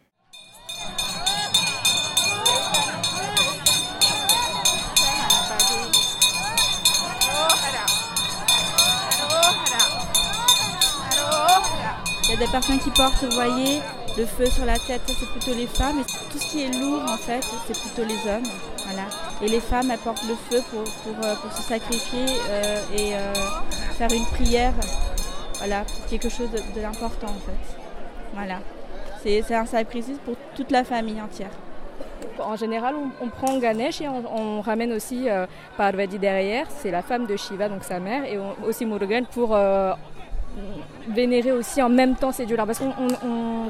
Des 12.42 12.50
personnes 12.50 12.80
qui 12.80 12.90
portent, 12.90 13.22
vous 13.22 13.30
voyez, 13.30 13.80
le 14.18 14.26
feu 14.26 14.46
sur 14.46 14.64
la 14.64 14.76
tête, 14.76 15.02
c'est 15.06 15.28
plutôt 15.28 15.54
les 15.54 15.68
femmes. 15.68 16.00
Et 16.00 16.32
tout 16.32 16.38
ce 16.38 16.50
qui 16.50 16.64
est 16.64 16.76
lourd, 16.76 17.02
en 17.08 17.16
fait, 17.16 17.40
c'est 17.66 17.78
plutôt 17.78 18.02
les 18.02 18.18
hommes. 18.28 18.48
Voilà. 18.84 19.08
Et 19.42 19.48
les 19.48 19.60
femmes, 19.60 19.92
elles 19.92 19.98
portent 19.98 20.26
le 20.26 20.34
feu 20.34 20.60
pour, 20.70 20.82
pour, 20.82 21.24
euh, 21.24 21.34
se 21.52 21.62
sacrifier 21.62 22.26
euh, 22.50 22.82
et 22.96 23.14
euh, 23.14 23.32
faire 23.96 24.12
une 24.12 24.24
prière. 24.26 24.72
Voilà, 25.58 25.84
pour 25.84 26.06
quelque 26.06 26.28
chose 26.28 26.48
de, 26.50 26.80
l'important, 26.80 27.28
en 27.28 27.40
fait. 27.46 27.78
Voilà. 28.34 28.58
C'est 29.22 29.54
un 29.54 29.66
sacrifice 29.66 30.18
pour 30.24 30.34
toute 30.56 30.72
la 30.72 30.82
famille 30.82 31.20
entière. 31.22 31.50
En 32.40 32.56
général, 32.56 32.96
on, 33.20 33.28
prend 33.28 33.56
Ganesh 33.58 34.00
et 34.00 34.08
on, 34.08 34.60
ramène 34.62 34.92
aussi 34.92 35.28
euh, 35.28 35.46
Parvati 35.76 36.18
derrière, 36.18 36.66
c'est 36.70 36.90
la 36.90 37.02
femme 37.02 37.26
de 37.26 37.36
Shiva, 37.36 37.68
donc 37.68 37.84
sa 37.84 38.00
mère, 38.00 38.24
et 38.24 38.36
aussi 38.66 38.84
Murugan 38.84 39.22
pour 39.30 39.56
vénérer 41.08 41.52
aussi 41.52 41.82
en 41.82 41.88
même 41.88 42.14
temps 42.16 42.32
ces 42.32 42.46
dieux-là. 42.46 42.66
Parce 42.66 42.78
qu'on 42.78 42.90
on- 42.90 43.28
on- 43.28 43.68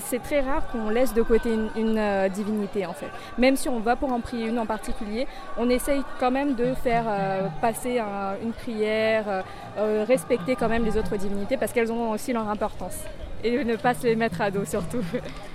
c'est 0.00 0.22
très 0.22 0.40
rare 0.40 0.66
qu'on 0.72 0.88
laisse 0.88 1.12
de 1.12 1.20
côté 1.20 1.50
une, 1.76 1.98
euh, 1.98 2.28
divinité 2.30 2.86
en 2.86 2.94
fait. 2.94 3.10
Même 3.36 3.54
si 3.56 3.68
on 3.68 3.80
va 3.80 3.96
pour 3.96 4.10
en 4.12 4.20
prier 4.20 4.46
une 4.48 4.58
en 4.58 4.64
particulier, 4.64 5.26
on 5.58 5.68
essaye 5.68 6.02
quand 6.18 6.30
même 6.30 6.54
de 6.54 6.72
faire 6.74 7.04
euh, 7.06 7.48
passer 7.60 7.98
un- 7.98 8.34
une 8.42 8.52
prière, 8.52 9.42
euh, 9.76 10.04
respecter 10.08 10.56
quand 10.56 10.68
même 10.70 10.84
les 10.84 10.96
autres 10.96 11.16
divinités 11.16 11.56
parce 11.58 11.72
qu'elles 11.72 11.92
ont 11.92 12.10
aussi 12.12 12.32
leur 12.32 12.48
importance. 12.48 12.96
Et 13.42 13.62
ne 13.62 13.76
pas 13.76 13.92
se 13.92 14.04
les 14.06 14.16
mettre 14.16 14.40
à 14.40 14.50
dos 14.50 14.64
surtout. 14.64 15.02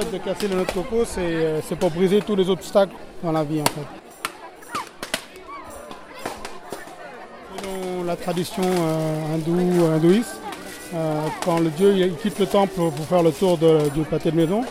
fait 0.00 0.12
de 0.12 0.18
casser 0.18 0.48
le 0.48 0.56
nœud 0.56 0.64
de 0.64 0.70
coco, 0.72 1.04
c'est 1.04 1.20
euh, 1.20 1.60
c'est 1.62 1.76
pour 1.76 1.90
briser 1.90 2.20
tous 2.20 2.36
les 2.36 2.48
obstacles 2.48 2.94
dans 3.22 3.32
la 3.32 3.42
vie 3.42 3.60
en 3.60 3.64
fait. 3.64 3.86
Selon 7.56 8.04
la 8.04 8.16
tradition 8.16 8.62
euh, 8.62 9.34
hindoue, 9.34 9.86
hindouiste, 9.86 10.40
euh, 10.94 11.20
quand 11.44 11.58
le 11.58 11.70
dieu 11.70 12.14
quitte 12.22 12.38
le 12.38 12.46
temple 12.46 12.74
pour 12.74 13.06
faire 13.08 13.22
le 13.22 13.32
tour 13.32 13.58
du 13.58 14.02
pâté 14.02 14.30
de 14.30 14.36
maison, 14.36 14.62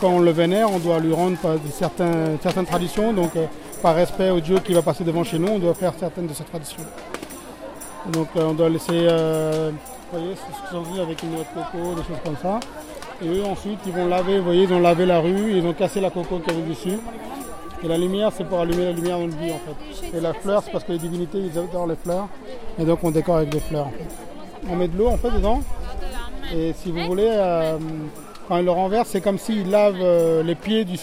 quand 0.00 0.10
on 0.10 0.20
le 0.20 0.30
vénère, 0.30 0.70
on 0.70 0.78
doit 0.78 1.00
lui 1.00 1.12
rendre 1.12 1.36
certaines 1.70 2.66
traditions. 2.66 3.12
Donc 3.12 3.34
euh, 3.36 3.46
par 3.82 3.94
respect 3.96 4.30
au 4.30 4.40
dieu 4.40 4.58
qui 4.60 4.74
va 4.74 4.82
passer 4.82 5.02
devant 5.02 5.24
chez 5.24 5.38
nous, 5.38 5.48
on 5.48 5.58
doit 5.58 5.74
faire 5.74 5.92
certaines 5.98 6.28
de 6.28 6.34
ces 6.34 6.44
traditions. 6.44 6.84
Donc 8.12 8.28
on 8.36 8.54
doit 8.54 8.68
laisser, 8.68 8.92
vous 8.92 10.18
voyez, 10.18 10.34
ce 10.70 10.92
dit 10.92 11.00
avec 11.00 11.22
une 11.22 11.32
noix 11.32 11.44
de 11.44 11.54
coco, 11.54 11.94
des 11.94 12.02
choses 12.02 12.22
comme 12.24 12.36
ça. 12.40 12.60
Et 13.24 13.28
eux 13.28 13.44
ensuite 13.44 13.78
ils 13.86 13.92
vont 13.92 14.08
laver, 14.08 14.38
vous 14.38 14.44
voyez, 14.44 14.64
ils 14.64 14.72
ont 14.72 14.80
lavé 14.80 15.06
la 15.06 15.20
rue, 15.20 15.52
ils 15.56 15.64
ont 15.64 15.72
cassé 15.72 16.00
la 16.00 16.10
coco 16.10 16.38
qu'il 16.38 16.54
y 16.54 16.56
avait 16.58 16.68
dessus. 16.68 16.98
Et 17.84 17.88
la 17.88 17.98
lumière 17.98 18.30
c'est 18.36 18.44
pour 18.44 18.60
allumer 18.60 18.84
la 18.84 18.92
lumière 18.92 19.18
dans 19.18 19.26
le 19.26 19.32
vie 19.32 19.52
en 19.52 19.58
fait. 19.58 20.16
Et 20.16 20.20
la 20.20 20.32
fleur 20.32 20.62
c'est 20.64 20.70
parce 20.70 20.84
que 20.84 20.92
les 20.92 20.98
divinités 20.98 21.38
ils 21.38 21.58
adorent 21.58 21.86
les 21.86 21.96
fleurs. 21.96 22.28
Et 22.78 22.84
donc 22.84 23.02
on 23.02 23.10
décore 23.10 23.36
avec 23.36 23.50
des 23.50 23.60
fleurs. 23.60 23.90
On 24.70 24.76
met 24.76 24.88
de 24.88 24.96
l'eau 24.96 25.08
en 25.08 25.16
fait 25.16 25.30
dedans. 25.30 25.60
Et 26.54 26.74
si 26.74 26.90
vous 26.90 27.06
voulez, 27.06 27.30
euh, 27.30 27.78
quand 28.46 28.58
ils 28.58 28.64
le 28.64 28.70
renversent, 28.70 29.08
c'est 29.08 29.20
comme 29.20 29.38
s'ils 29.38 29.70
lavent 29.70 29.96
euh, 30.00 30.42
les 30.42 30.54
pieds 30.54 30.84
du 30.84 30.96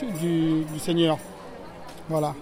Seigneur. 0.78 1.18
Voilà. 2.08 2.36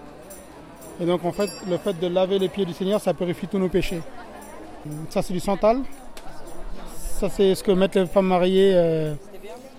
Et 0.99 1.05
donc 1.05 1.23
en 1.23 1.31
fait, 1.31 1.49
le 1.69 1.77
fait 1.77 1.99
de 1.99 2.07
laver 2.07 2.39
les 2.39 2.49
pieds 2.49 2.65
du 2.65 2.73
Seigneur, 2.73 2.99
ça 2.99 3.13
purifie 3.13 3.47
tous 3.47 3.59
nos 3.59 3.69
péchés. 3.69 4.01
Ça 5.09 5.21
c'est 5.21 5.33
du 5.33 5.39
santal. 5.39 5.79
Ça 7.19 7.29
c'est 7.29 7.55
ce 7.55 7.63
que 7.63 7.71
mettent 7.71 7.95
les 7.95 8.05
femmes 8.07 8.27
mariées. 8.27 8.73
euh, 8.75 9.13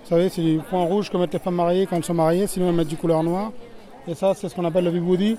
vous 0.09 0.15
savez, 0.17 0.29
c'est 0.31 0.41
du 0.41 0.59
point 0.71 0.85
rouge 0.85 1.11
que 1.11 1.17
mettent 1.19 1.35
les 1.35 1.39
femmes 1.39 1.57
mariées 1.57 1.87
quand 1.87 1.97
elles 1.97 2.05
sont 2.05 2.15
mariées, 2.15 2.47
sinon 2.47 2.71
elles 2.71 2.75
mettent 2.75 2.89
du 2.89 2.97
couleur 2.97 3.23
noire. 3.23 3.53
Et 4.07 4.15
ça 4.15 4.33
c'est 4.35 4.49
ce 4.49 4.55
qu'on 4.55 4.65
appelle 4.65 4.85
le 4.85 4.91
vibhoudi. 4.91 5.37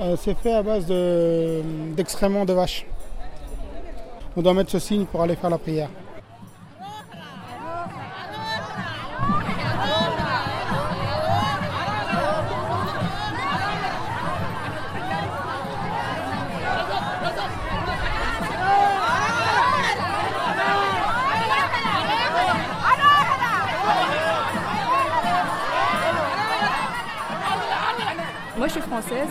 Euh, 0.00 0.16
c'est 0.16 0.34
fait 0.38 0.52
à 0.52 0.62
base 0.62 0.86
de- 0.86 1.60
d'excréments 1.96 2.44
de 2.44 2.52
vache. 2.52 2.86
On 4.36 4.42
doit 4.42 4.54
mettre 4.54 4.70
ce 4.70 4.78
signe 4.78 5.04
pour 5.06 5.22
aller 5.22 5.34
faire 5.34 5.50
la 5.50 5.58
prière. 5.58 5.88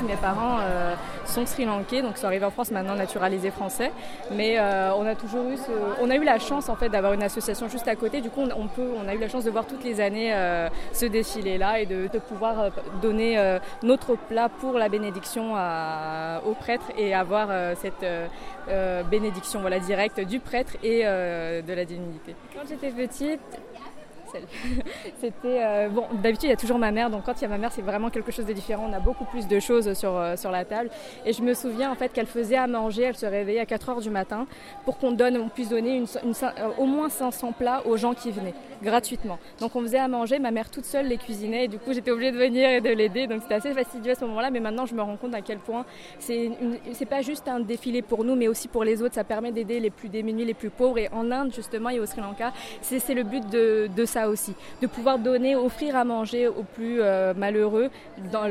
Mes 0.08 0.16
parents 0.16 0.60
euh, 0.62 0.96
sont 1.26 1.46
sri-lankais, 1.46 2.02
donc 2.02 2.18
sont 2.18 2.28
arrivés 2.28 2.46
en 2.46 2.52
France 2.52 2.72
maintenant 2.72 2.96
naturalisés 2.96 3.52
français. 3.52 3.92
Mais 4.32 4.58
euh, 4.58 4.94
on 4.96 5.06
a 5.06 5.16
toujours 5.16 5.50
eu, 5.50 5.58
ce- 5.58 6.02
on 6.02 6.10
a 6.10 6.16
eu 6.16 6.24
la 6.24 6.40
chance 6.40 6.70
en 6.70 6.76
fait 6.76 6.90
d'avoir 6.90 7.14
une 7.14 7.24
association 7.24 7.68
juste 7.68 7.88
à 7.88 7.96
côté. 7.96 8.22
Du 8.22 8.30
coup, 8.30 8.42
on, 8.42 9.08
a 9.08 9.14
eu 9.14 9.18
la 9.18 9.28
chance 9.28 9.44
de 9.44 9.52
voir 9.52 9.66
toutes 9.66 9.84
les 9.84 10.00
années 10.00 10.34
euh, 10.34 10.70
ce 10.94 11.06
défilé-là 11.06 11.80
et 11.80 11.86
de, 11.86 12.08
pouvoir 12.30 12.70
donner 13.02 13.58
notre 13.84 14.16
plat 14.16 14.48
pour 14.48 14.78
la 14.78 14.88
bénédiction 14.88 15.54
au 16.46 16.54
prêtre 16.54 16.86
et 16.98 17.14
avoir 17.16 17.50
cette 17.76 18.06
bénédiction 19.10 19.62
directe 19.86 20.20
du 20.20 20.40
prêtre 20.40 20.74
et 20.84 21.04
de 21.04 21.74
la 21.74 21.86
divinité. 21.86 22.36
Quand 22.54 22.68
j'étais 22.68 22.92
petite, 22.92 23.40
C'était 25.20 25.64
euh, 25.64 25.90
bon. 25.90 26.06
D'habitude, 26.22 26.46
il 26.46 26.50
y 26.50 26.54
a 26.54 26.58
toujours 26.58 26.78
ma 26.78 26.92
mère, 26.92 27.10
donc 27.10 27.24
quand 27.26 27.34
il 27.38 27.42
y 27.42 27.46
a 27.46 27.50
ma 27.50 27.58
mère, 27.58 27.72
c'est 27.72 27.82
vraiment 27.82 28.10
quelque 28.10 28.32
chose 28.32 28.46
de 28.46 28.54
différent. 28.54 28.88
On 28.90 28.94
a 28.94 29.00
beaucoup 29.00 29.26
plus 29.26 29.48
de 29.48 29.60
choses 29.60 29.94
sur, 29.94 30.16
euh, 30.16 30.36
sur 30.36 30.52
la 30.52 30.66
table. 30.66 30.90
Et 31.26 31.34
je 31.34 31.42
me 31.42 31.54
souviens 31.54 31.92
en 31.92 31.96
fait 31.96 32.10
qu'elle 32.10 32.28
faisait 32.28 32.58
à 32.58 32.68
manger. 32.68 33.04
Elle 33.04 33.18
se 33.18 33.26
réveillait 33.26 33.60
à 33.60 33.66
4 33.66 33.90
heures 33.90 34.02
du 34.02 34.10
matin 34.10 34.48
pour 34.86 34.98
qu'on 34.98 35.12
donne, 35.12 35.38
on 35.38 35.50
puisse 35.50 35.70
donner 35.70 35.98
une, 35.98 36.06
euh, 36.26 36.70
au 36.78 36.86
moins 36.86 37.10
500 37.10 37.54
plats 37.54 37.86
aux 37.86 37.98
gens 37.98 38.14
qui 38.14 38.32
venaient 38.32 38.54
gratuitement. 38.82 39.40
Donc 39.60 39.76
on 39.76 39.82
faisait 39.82 40.00
à 40.00 40.08
manger. 40.08 40.40
Ma 40.40 40.52
mère 40.52 40.70
toute 40.70 40.86
seule 40.86 41.08
les 41.08 41.18
cuisinait 41.18 41.66
et 41.66 41.68
du 41.68 41.78
coup 41.78 41.94
j'étais 41.94 42.12
obligée 42.12 42.32
de 42.32 42.38
venir 42.38 42.70
et 42.70 42.82
de 42.82 42.90
l'aider. 42.90 43.28
Donc 43.28 43.42
c'était 43.42 43.56
assez 43.56 43.74
fastidieux 43.74 44.12
à 44.12 44.16
ce 44.16 44.26
moment-là. 44.26 44.50
Mais 44.52 44.60
maintenant, 44.60 44.86
je 44.86 44.96
me 44.96 45.02
rends 45.02 45.18
compte 45.18 45.36
à 45.36 45.42
quel 45.42 45.60
point 45.60 45.86
c'est 46.20 46.52
c'est 46.94 47.06
pas 47.06 47.22
juste 47.22 47.48
un 47.48 47.60
défilé 47.60 48.02
pour 48.02 48.24
nous, 48.24 48.36
mais 48.36 48.48
aussi 48.48 48.68
pour 48.68 48.84
les 48.84 49.02
autres. 49.02 49.16
Ça 49.16 49.24
permet 49.24 49.52
d'aider 49.52 49.80
les 49.80 49.90
plus 49.90 50.10
démunis, 50.10 50.46
les 50.46 50.54
plus 50.54 50.70
pauvres. 50.70 50.98
Et 50.98 51.10
en 51.12 51.32
Inde 51.32 51.54
justement 51.54 51.90
et 51.90 52.00
au 52.00 52.06
Sri 52.06 52.22
Lanka, 52.22 52.54
c'est 52.82 53.14
le 53.14 53.24
but 53.24 53.48
de, 53.50 53.90
de 53.96 54.06
ça 54.06 54.21
aussi, 54.30 54.54
de 54.82 54.88
pouvoir 54.88 55.18
donner, 55.20 55.56
offrir 55.56 55.96
à 55.96 56.04
manger 56.04 56.48
aux 56.48 56.64
plus 56.64 57.02
euh, 57.02 57.34
malheureux 57.36 57.90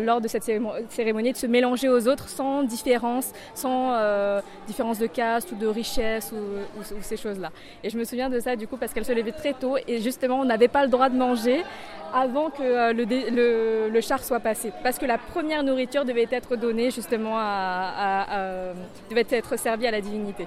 lors 0.05 0.21
de 0.21 0.29
cette 0.29 0.45
cérémo- 0.45 0.73
cérémonie, 0.89 1.33
de 1.33 1.37
se 1.37 1.47
mélanger 1.47 1.89
aux 1.89 2.09
autres 2.09 2.29
sans 2.29 2.63
différence, 2.63 3.33
sans 3.55 3.93
euh, 3.95 4.41
différence 4.67 4.99
de 4.99 5.07
caste 5.07 5.53
ou 5.53 5.57
de 5.57 5.67
richesse 5.67 6.33
ou, 6.33 6.83
ces 7.03 7.17
choses-là. 7.17 7.51
Et 7.85 7.91
je 7.91 7.99
me 7.99 8.05
souviens 8.05 8.29
de 8.31 8.41
ça 8.41 8.57
du 8.57 8.67
coup 8.67 8.77
parce 8.77 8.93
qu'elle 8.93 9.05
se 9.05 9.13
levait 9.13 9.33
très 9.33 9.53
tôt 9.53 9.77
et 9.87 10.01
justement 10.01 10.41
on 10.41 10.45
n'avait 10.45 10.69
pas 10.69 10.83
le 10.85 10.89
droit 10.91 11.09
de 11.09 11.17
manger 11.17 11.65
avant 12.13 12.51
que 12.51 12.63
euh, 12.63 13.89
le, 13.93 14.01
char 14.01 14.23
soit 14.25 14.41
passé. 14.41 14.73
Parce 14.83 14.99
que 14.99 15.07
la 15.07 15.19
première 15.19 15.63
nourriture 15.63 16.05
devait 16.05 16.27
être 16.31 16.57
donnée 16.57 16.91
justement 16.91 17.37
à- 17.39 18.25
à- 18.29 18.73
devait 19.11 19.27
être 19.31 19.59
servie 19.59 19.87
à 19.87 19.91
la 19.91 20.01
divinité. 20.01 20.47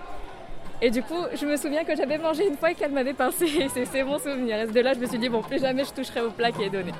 Et 0.86 0.92
du 0.92 1.02
coup, 1.02 1.24
je 1.34 1.46
me 1.46 1.56
souviens 1.56 1.86
que 1.86 1.96
j'avais 1.96 2.18
mangé 2.18 2.46
une 2.46 2.58
fois 2.58 2.72
et 2.72 2.76
qu'elle 2.76 2.92
m'avait 2.92 3.14
pincé. 3.14 3.70
C'est 3.90 4.04
mon 4.04 4.20
souvenir. 4.20 4.60
Et 4.60 4.68
de 4.68 4.80
là, 4.82 4.94
je 4.94 5.00
me 5.00 5.06
suis 5.06 5.18
dit, 5.18 5.30
bon, 5.30 5.42
plus 5.42 5.62
jamais 5.62 5.86
je 5.86 5.94
toucherai 5.94 6.20
au 6.20 6.30
plat 6.30 6.52
qui 6.52 6.64
est 6.64 6.70
donné. 6.70 6.92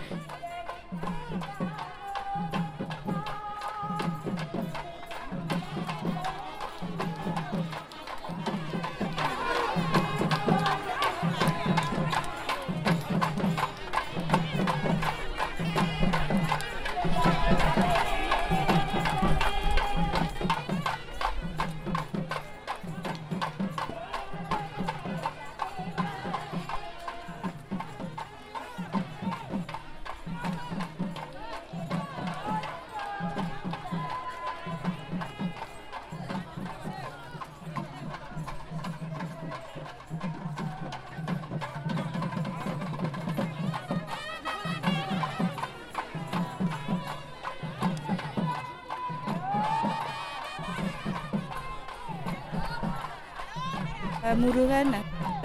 Murugan, 54.36 54.92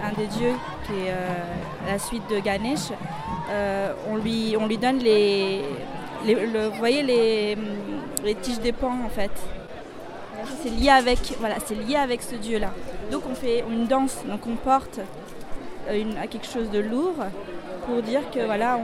un 0.02 0.12
des 0.16 0.26
dieux 0.26 0.54
qui 0.86 0.92
est 0.92 1.10
euh, 1.10 1.26
la 1.86 1.98
suite 1.98 2.22
de 2.30 2.38
Ganesh, 2.40 2.90
euh, 3.50 3.92
on, 4.10 4.16
lui, 4.16 4.56
on 4.58 4.66
lui 4.66 4.78
donne 4.78 4.98
les, 4.98 5.62
le- 6.26 6.68
voyez 6.78 7.02
les, 7.02 7.56
les 8.24 8.34
tiges 8.34 8.60
des 8.60 8.72
pans 8.72 8.98
en 9.04 9.08
fait. 9.08 9.30
C'est 10.62 10.70
lié 10.70 10.90
avec, 10.90 11.18
voilà, 11.40 11.56
c'est 11.64 11.74
lié 11.74 11.96
avec 11.96 12.22
ce 12.22 12.36
dieu-là. 12.36 12.70
Donc 13.10 13.22
on 13.30 13.34
fait 13.34 13.64
une 13.68 13.86
danse, 13.86 14.18
donc 14.26 14.40
on 14.46 14.54
porte 14.56 15.00
euh, 15.88 16.00
une- 16.00 16.14
quelque 16.28 16.46
chose 16.46 16.70
de 16.70 16.78
lourd 16.78 17.14
pour 17.86 18.02
dire 18.02 18.22
que 18.30 18.44
voilà, 18.44 18.78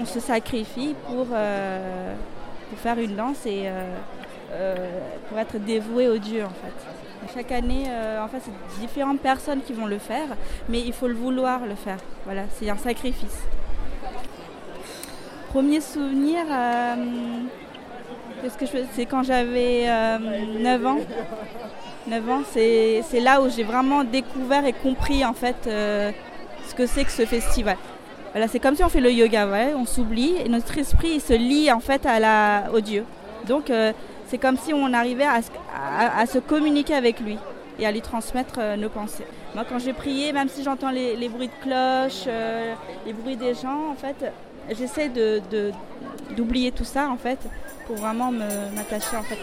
on, 0.00 0.04
se 0.04 0.20
sacrifie 0.20 0.94
pour, 1.06 1.26
pour 1.26 2.78
faire 2.78 2.98
une 2.98 3.16
danse 3.16 3.46
et 3.46 3.68
pour 5.28 5.38
être 5.38 5.56
dévoué 5.64 6.08
au 6.08 6.18
dieu 6.18 6.44
en 6.44 6.48
fait. 6.50 6.89
Chaque 7.40 7.52
année, 7.52 7.84
euh, 7.88 8.22
en 8.22 8.28
fait, 8.28 8.36
c'est 8.44 8.80
différentes 8.82 9.20
personnes 9.20 9.62
qui 9.62 9.72
vont 9.72 9.86
le 9.86 9.96
faire, 9.96 10.26
mais 10.68 10.80
il 10.80 10.92
faut 10.92 11.08
le 11.08 11.14
vouloir 11.14 11.60
le 11.64 11.74
faire. 11.74 11.96
Voilà, 12.26 12.42
c'est 12.52 12.68
un 12.68 12.76
sacrifice. 12.76 13.38
Premier 15.48 15.80
souvenir, 15.80 16.40
euh, 16.50 16.96
C'est 18.94 19.06
quand 19.06 19.22
j'avais 19.22 19.84
euh, 19.88 20.18
9 20.60 20.86
ans. 20.86 20.98
9 22.08 22.30
ans, 22.30 22.42
c'est 22.52 23.20
là 23.22 23.40
où 23.40 23.48
j'ai 23.48 23.64
vraiment 23.64 24.04
découvert 24.04 24.66
et 24.66 24.74
compris 24.74 25.24
en 25.24 25.32
fait 25.32 25.66
euh, 25.66 26.12
ce 26.68 26.74
que 26.74 26.84
c'est 26.84 27.06
que 27.06 27.10
ce 27.10 27.24
festival. 27.24 27.78
Voilà, 28.32 28.48
c'est 28.48 28.60
comme 28.60 28.76
si 28.76 28.84
on 28.84 28.90
fait 28.90 29.00
le 29.00 29.12
yoga, 29.12 29.46
voilà, 29.46 29.78
on 29.78 29.86
s'oublie 29.86 30.34
et 30.44 30.48
notre 30.50 30.76
esprit 30.76 31.12
il 31.14 31.20
se 31.22 31.32
lie 31.32 31.72
en 31.72 31.80
fait 31.80 32.04
à 32.04 32.20
la, 32.20 32.64
au 32.74 32.80
Dieu. 32.80 33.06
Donc 33.46 33.70
euh, 33.70 33.92
c'est 34.30 34.38
comme 34.38 34.56
si 34.56 34.72
on 34.72 34.92
arrivait 34.92 35.24
à, 35.26 35.42
se- 36.26 36.38
communiquer 36.38 36.94
avec 36.94 37.18
lui 37.20 37.36
et 37.78 37.86
à 37.86 37.90
lui 37.92 38.00
transmettre 38.00 38.54
euh, 38.58 38.76
nos 38.76 38.88
pensées. 38.88 39.26
Moi 39.54 39.64
quand 39.68 39.78
je 39.80 39.90
priais, 39.90 40.32
même 40.32 40.48
si 40.48 40.62
j'entends 40.62 40.90
les, 40.90 41.28
bruits 41.28 41.48
de 41.48 41.62
cloches, 41.64 42.24
euh, 42.28 42.74
les 43.06 43.12
bruits 43.12 43.36
des 43.36 43.54
gens, 43.54 43.90
en 43.90 43.96
fait, 43.96 44.32
j'essaie 44.78 45.10
d'oublier 46.36 46.70
tout 46.72 46.84
ça 46.84 47.08
en 47.08 47.16
fait 47.16 47.38
pour 47.86 47.96
vraiment 47.96 48.30
me- 48.30 48.74
m'attacher 48.76 49.16
en 49.16 49.22
fait. 49.22 49.38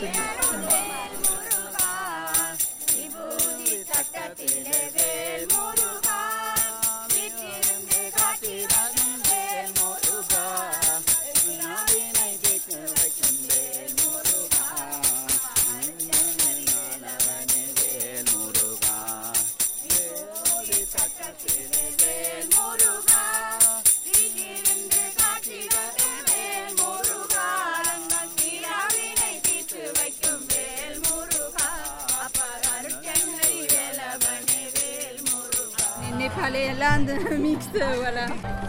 Voilà. 38.01 38.25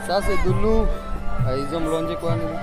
Ça 0.07 0.21
c'est 0.27 0.49
de 0.49 0.53
l'eau. 0.63 0.87
Ah, 1.47 1.53
Ils 1.57 1.75
ont 1.75 1.81
mélangé 1.81 2.17
quoi 2.21 2.35
nous 2.35 2.55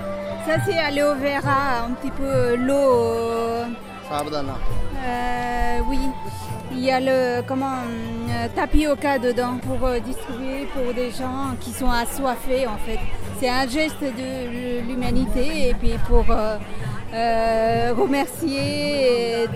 Ça 0.51 0.59
c'est 0.65 0.77
aloe 0.77 1.15
vera, 1.15 1.85
un 1.87 1.91
petit 1.93 2.11
peu 2.11 2.55
l'eau. 2.55 2.73
euh, 2.73 3.65
Sabdana. 4.09 4.53
euh, 5.05 5.79
oui. 5.89 5.99
Il 6.71 6.79
y 6.83 6.91
a 6.91 6.99
le 6.99 7.41
comment 7.47 7.77
euh, 8.29 8.47
tapioca 8.55 9.17
dedans 9.17 9.57
pour 9.65 9.87
euh, 9.87 9.99
distribuer 9.99 10.67
pour 10.73 10.93
des 10.93 11.09
gens 11.09 11.55
qui 11.61 11.71
sont 11.71 11.89
assoiffés 11.89 12.67
en 12.67 12.77
fait. 12.85 12.99
C'est 13.39 13.49
un 13.49 13.67
geste 13.67 14.01
de 14.01 14.81
l'humanité 14.87 15.69
et 15.69 15.73
puis 15.73 15.93
pour 16.07 16.25
euh, 16.29 16.57
euh, 17.13 17.93
remercier 17.97 19.47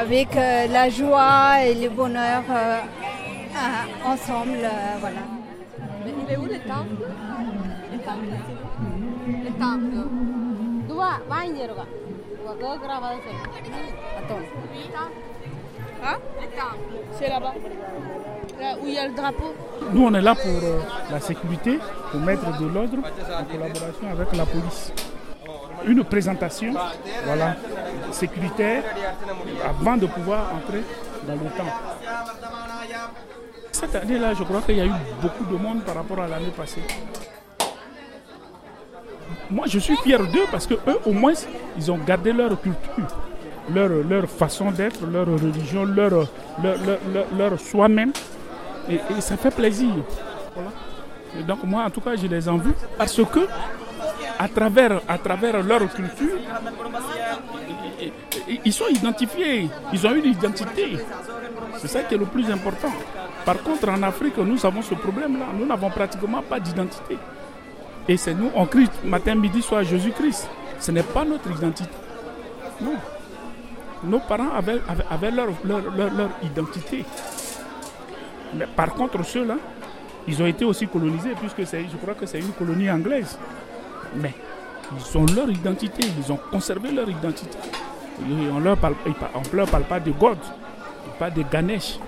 avec 0.00 0.36
euh, 0.36 0.66
la 0.68 0.88
joie 0.88 1.64
et 1.64 1.74
le 1.74 1.88
bonheur 1.90 2.42
euh, 2.50 2.78
ensemble, 4.04 4.58
euh, 4.64 4.96
voilà. 5.00 5.21
C'est 17.18 17.26
hein? 17.26 17.40
là-bas. 17.40 17.54
Où 18.80 18.86
il 18.86 18.94
y 18.94 18.98
a 18.98 19.08
le 19.08 19.14
drapeau. 19.14 19.54
Nous, 19.92 20.04
on 20.04 20.14
est 20.14 20.20
là 20.20 20.34
pour 20.34 20.46
euh, 20.46 20.80
la 21.10 21.20
sécurité, 21.20 21.78
pour 22.10 22.20
mettre 22.20 22.58
de 22.58 22.66
l'ordre 22.66 22.98
en 22.98 23.44
collaboration 23.44 24.10
avec 24.10 24.36
la 24.36 24.46
police. 24.46 24.92
Une 25.84 26.04
présentation 26.04 26.72
voilà, 27.24 27.56
sécuritaire 28.12 28.84
avant 29.68 29.96
de 29.96 30.06
pouvoir 30.06 30.54
entrer 30.54 30.82
dans 31.26 31.34
le 31.34 31.50
temps. 31.56 31.91
Cette 33.82 33.96
année-là, 33.96 34.32
je 34.34 34.44
crois 34.44 34.60
qu'il 34.62 34.76
y 34.76 34.80
a 34.80 34.86
eu 34.86 34.92
beaucoup 35.20 35.44
de 35.44 35.56
monde 35.60 35.82
par 35.82 35.96
rapport 35.96 36.20
à 36.20 36.28
l'année 36.28 36.52
passée. 36.56 36.82
Moi, 39.50 39.66
je 39.66 39.80
suis 39.80 39.96
fier 39.96 40.20
d'eux 40.20 40.46
parce 40.52 40.68
que 40.68 40.74
eux, 40.74 41.00
au 41.04 41.10
moins, 41.12 41.32
ils 41.76 41.90
ont 41.90 41.98
gardé 41.98 42.32
leur 42.32 42.50
culture, 42.60 43.08
leur, 43.68 44.30
façon 44.30 44.70
d'être, 44.70 45.04
leur 45.04 45.26
religion, 45.26 45.84
leur, 45.84 46.10
leur, 46.62 46.76
leur, 47.12 47.26
leur- 47.36 47.60
soi-même. 47.60 48.12
Et, 48.88 49.00
ça 49.20 49.36
fait 49.36 49.50
plaisir. 49.50 49.90
Donc 51.48 51.64
moi, 51.64 51.82
en 51.84 51.90
tout 51.90 52.00
cas, 52.00 52.14
je 52.14 52.28
les 52.28 52.48
en 52.48 52.58
veux 52.58 52.74
parce 52.96 53.16
que 53.16 53.40
à 54.38 54.48
travers, 54.48 55.00
à 55.08 55.18
travers 55.18 55.60
leur 55.60 55.92
culture, 55.92 56.38
ils 58.64 58.72
sont 58.72 58.88
identifiés, 58.88 59.68
ils 59.92 60.06
ont 60.06 60.14
une 60.14 60.26
identité. 60.26 60.98
C'est 61.78 61.88
ça 61.88 62.02
qui 62.04 62.14
est 62.14 62.18
le 62.18 62.26
plus 62.26 62.48
important. 62.48 62.92
Par 63.44 63.62
contre, 63.62 63.88
en 63.88 64.02
Afrique, 64.02 64.36
nous 64.38 64.64
avons 64.64 64.82
ce 64.82 64.94
problème-là. 64.94 65.46
Nous 65.58 65.66
n'avons 65.66 65.90
pratiquement 65.90 66.42
pas 66.42 66.60
d'identité. 66.60 67.18
Et 68.08 68.16
c'est 68.16 68.34
nous, 68.34 68.50
on 68.54 68.66
crie 68.66 68.88
matin, 69.04 69.34
midi, 69.34 69.62
soir 69.62 69.82
Jésus-Christ. 69.84 70.48
Ce 70.80 70.90
n'est 70.90 71.02
pas 71.02 71.24
notre 71.24 71.50
identité. 71.50 71.90
Non. 72.80 72.94
Nos 74.04 74.18
parents 74.20 74.50
avaient, 74.56 75.30
leur, 75.30 75.48
identité. 76.42 77.04
Mais 78.54 78.66
par 78.66 78.92
contre, 78.94 79.24
ceux-là, 79.24 79.56
ils 80.26 80.42
ont 80.42 80.46
été 80.46 80.64
aussi 80.64 80.88
colonisés, 80.88 81.34
puisque 81.38 81.60
je 81.72 81.96
crois 81.96 82.14
que 82.14 82.26
c'est 82.26 82.40
une 82.40 82.52
colonie 82.52 82.90
anglaise. 82.90 83.38
Mais 84.16 84.34
ils 84.96 85.18
ont 85.18 85.26
leur 85.34 85.48
identité, 85.50 86.04
ils 86.18 86.32
ont 86.32 86.38
conservé 86.50 86.90
leur 86.90 87.08
identité. 87.08 87.56
On 88.20 88.58
ne 88.58 88.64
leur, 88.64 88.76
parle- 88.76 88.94
leur 89.52 89.68
parle 89.68 89.84
pas 89.84 90.00
de 90.00 90.10
God, 90.10 90.38
pas 91.18 91.30
de 91.30 91.42
Ganesh. 91.50 91.98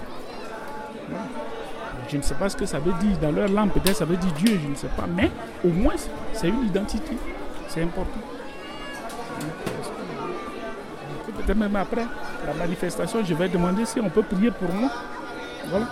Je 2.08 2.16
ne 2.16 2.22
sais 2.22 2.34
pas 2.34 2.48
ce 2.48 2.56
que 2.56 2.66
ça 2.66 2.78
veut 2.78 2.92
dire. 2.94 3.16
Dans 3.18 3.32
leur 3.32 3.48
langue, 3.48 3.72
peut-être 3.72 3.96
ça 3.96 4.04
veut 4.04 4.16
dire 4.16 4.32
Dieu, 4.32 4.60
je 4.62 4.68
ne 4.68 4.74
sais 4.74 4.88
pas. 4.88 5.06
Mais 5.06 5.30
au 5.64 5.68
moins, 5.68 5.94
c'est 6.32 6.48
une 6.48 6.66
identité. 6.66 7.16
C'est 7.68 7.82
important. 7.82 8.20
Peut-être 11.36 11.58
même 11.58 11.76
après 11.76 12.06
la 12.46 12.54
manifestation, 12.54 13.24
je 13.24 13.34
vais 13.34 13.48
demander 13.48 13.84
si 13.84 14.00
on 14.00 14.08
peut 14.08 14.22
prier 14.22 14.50
pour 14.50 14.72
moi. 14.72 14.90
Voilà. 15.68 15.86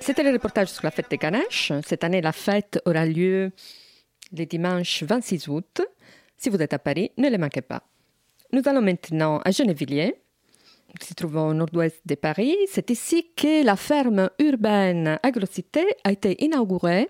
C'était 0.00 0.22
le 0.22 0.32
reportage 0.32 0.68
sur 0.68 0.84
la 0.84 0.90
fête 0.90 1.10
des 1.10 1.18
Ganesh. 1.18 1.72
Cette 1.84 2.02
année, 2.04 2.22
la 2.22 2.32
fête 2.32 2.80
aura 2.86 3.04
lieu 3.04 3.52
le 4.32 4.44
dimanche 4.46 5.02
26 5.02 5.48
août. 5.48 5.82
Si 6.36 6.48
vous 6.48 6.62
êtes 6.62 6.72
à 6.72 6.78
Paris, 6.78 7.12
ne 7.18 7.28
les 7.28 7.38
manquez 7.38 7.62
pas. 7.62 7.82
Nous 8.52 8.62
allons 8.64 8.80
maintenant 8.80 9.40
à 9.44 9.50
Gennevilliers 9.50 10.14
qui 10.98 11.06
se 11.06 11.14
trouve 11.14 11.36
au 11.36 11.54
nord-ouest 11.54 12.00
de 12.06 12.14
Paris. 12.14 12.56
C'est 12.68 12.90
ici 12.90 13.26
que 13.36 13.64
la 13.64 13.76
ferme 13.76 14.30
urbaine 14.38 15.18
Agrocité 15.22 15.84
a 16.04 16.12
été 16.12 16.42
inaugurée 16.44 17.08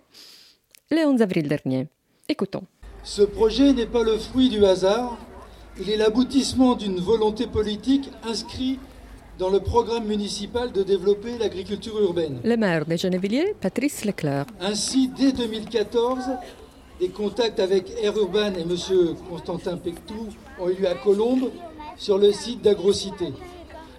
le 0.91 1.07
11 1.07 1.23
avril 1.23 1.49
dernier. 1.49 1.87
Écoutons. 2.29 2.65
Ce 3.05 3.23
projet 3.23 3.73
n'est 3.73 3.87
pas 3.87 4.03
le 4.03 4.19
fruit 4.19 4.49
du 4.49 4.65
hasard, 4.65 5.17
il 5.81 5.89
est 5.91 5.97
l'aboutissement 5.97 6.75
d'une 6.75 6.99
volonté 7.01 7.47
politique 7.47 8.11
inscrite 8.25 8.81
dans 9.39 9.51
le 9.51 9.61
programme 9.61 10.07
municipal 10.07 10.73
de 10.73 10.83
développer 10.83 11.39
l'agriculture 11.39 11.99
urbaine. 12.01 12.41
Le 12.43 12.57
maire 12.57 12.85
de 12.85 12.97
Gennevilliers, 12.97 13.55
Patrice 13.61 14.05
Leclerc. 14.05 14.47
Ainsi, 14.61 15.09
dès 15.17 15.31
2014, 15.31 16.25
des 16.99 17.09
contacts 17.11 17.61
avec 17.61 17.93
Air 18.03 18.17
Urban 18.17 18.53
et 18.55 18.63
M. 18.63 18.77
Constantin 19.31 19.77
Pectou 19.77 20.27
ont 20.59 20.69
eu 20.69 20.75
lieu 20.75 20.89
à 20.89 20.95
Colombes 20.95 21.51
sur 21.97 22.19
le 22.19 22.33
site 22.33 22.63
d'Agrocité. 22.63 23.33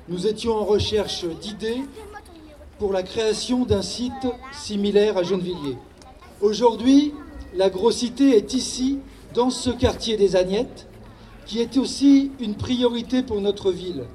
Nous 0.10 0.26
étions 0.26 0.56
en 0.56 0.66
recherche 0.66 1.24
d'idées 1.40 1.84
pour 2.80 2.92
la 2.92 3.04
création 3.04 3.64
d'un 3.64 3.84
site 3.84 4.12
similaire 4.52 5.18
à 5.18 5.24
Gennevilliers. 5.24 5.78
Aujourd'hui, 6.42 7.14
l'agrocité 7.54 8.36
est 8.36 8.56
ici, 8.56 8.98
dans 9.36 9.52
ce 9.52 9.70
quartier 9.70 10.18
des 10.18 10.36
Agnettes, 10.36 10.88
qui 11.46 11.62
est 11.62 11.78
aussi 11.78 12.32
une 12.40 12.56
priorité 12.56 13.22
pour 13.22 13.40
notre 13.40 13.72
ville. 13.72 14.06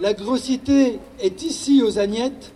L'agrocité 0.00 0.98
est 1.20 1.42
ici 1.44 1.84
aux 1.84 2.00
Agnettes, 2.00 2.52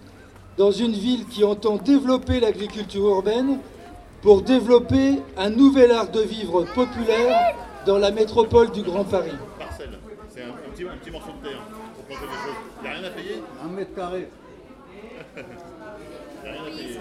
dans 0.58 0.72
une 0.72 0.92
ville 0.92 1.26
qui 1.26 1.44
entend 1.44 1.76
développer 1.76 2.40
l'agriculture 2.40 3.06
urbaine 3.06 3.60
pour 4.22 4.42
développer 4.42 5.20
un 5.36 5.50
nouvel 5.50 5.92
art 5.92 6.10
de 6.10 6.20
vivre 6.20 6.64
populaire 6.74 7.54
dans 7.86 7.98
la 7.98 8.10
métropole 8.10 8.72
du 8.72 8.82
Grand 8.82 9.04
Paris. 9.04 9.30
C'est 10.34 10.88
un 10.88 10.96
petit 10.96 11.10
morceau 11.12 11.30
de 11.40 11.48
terre 11.48 11.60
des 12.10 12.16
choses. 12.16 12.56
Il 12.78 12.82
n'y 12.82 12.88
a 12.88 12.98
rien 12.98 13.04
à 13.04 13.10
payer 13.10 13.36
Un 13.64 13.68
mètre 13.68 13.94
carré. 13.94 14.28
Il 15.36 15.42
n'y 16.42 16.48
a 16.48 16.52
rien 16.52 16.62
à 16.62 16.70
payer. 16.70 17.00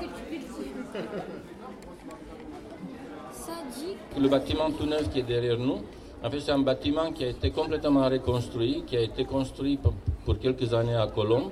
Le 4.20 4.28
bâtiment 4.28 4.72
tout 4.72 4.86
neuf 4.86 5.10
qui 5.10 5.20
est 5.20 5.24
derrière 5.24 5.58
nous, 5.58 5.82
en 6.24 6.30
fait, 6.30 6.40
c'est 6.42 6.52
un 6.52 6.60
bâtiment 6.60 7.12
qui 7.12 7.24
a 7.24 7.30
été 7.30 7.50
complètement 7.52 8.08
reconstruit, 8.10 8.84
qui 8.86 8.98
a 8.98 9.02
été 9.02 9.24
construit 9.26 9.78
pour, 9.78 9.94
quelques 10.40 10.74
années 10.74 10.96
à 10.96 11.08
Colombes. 11.08 11.52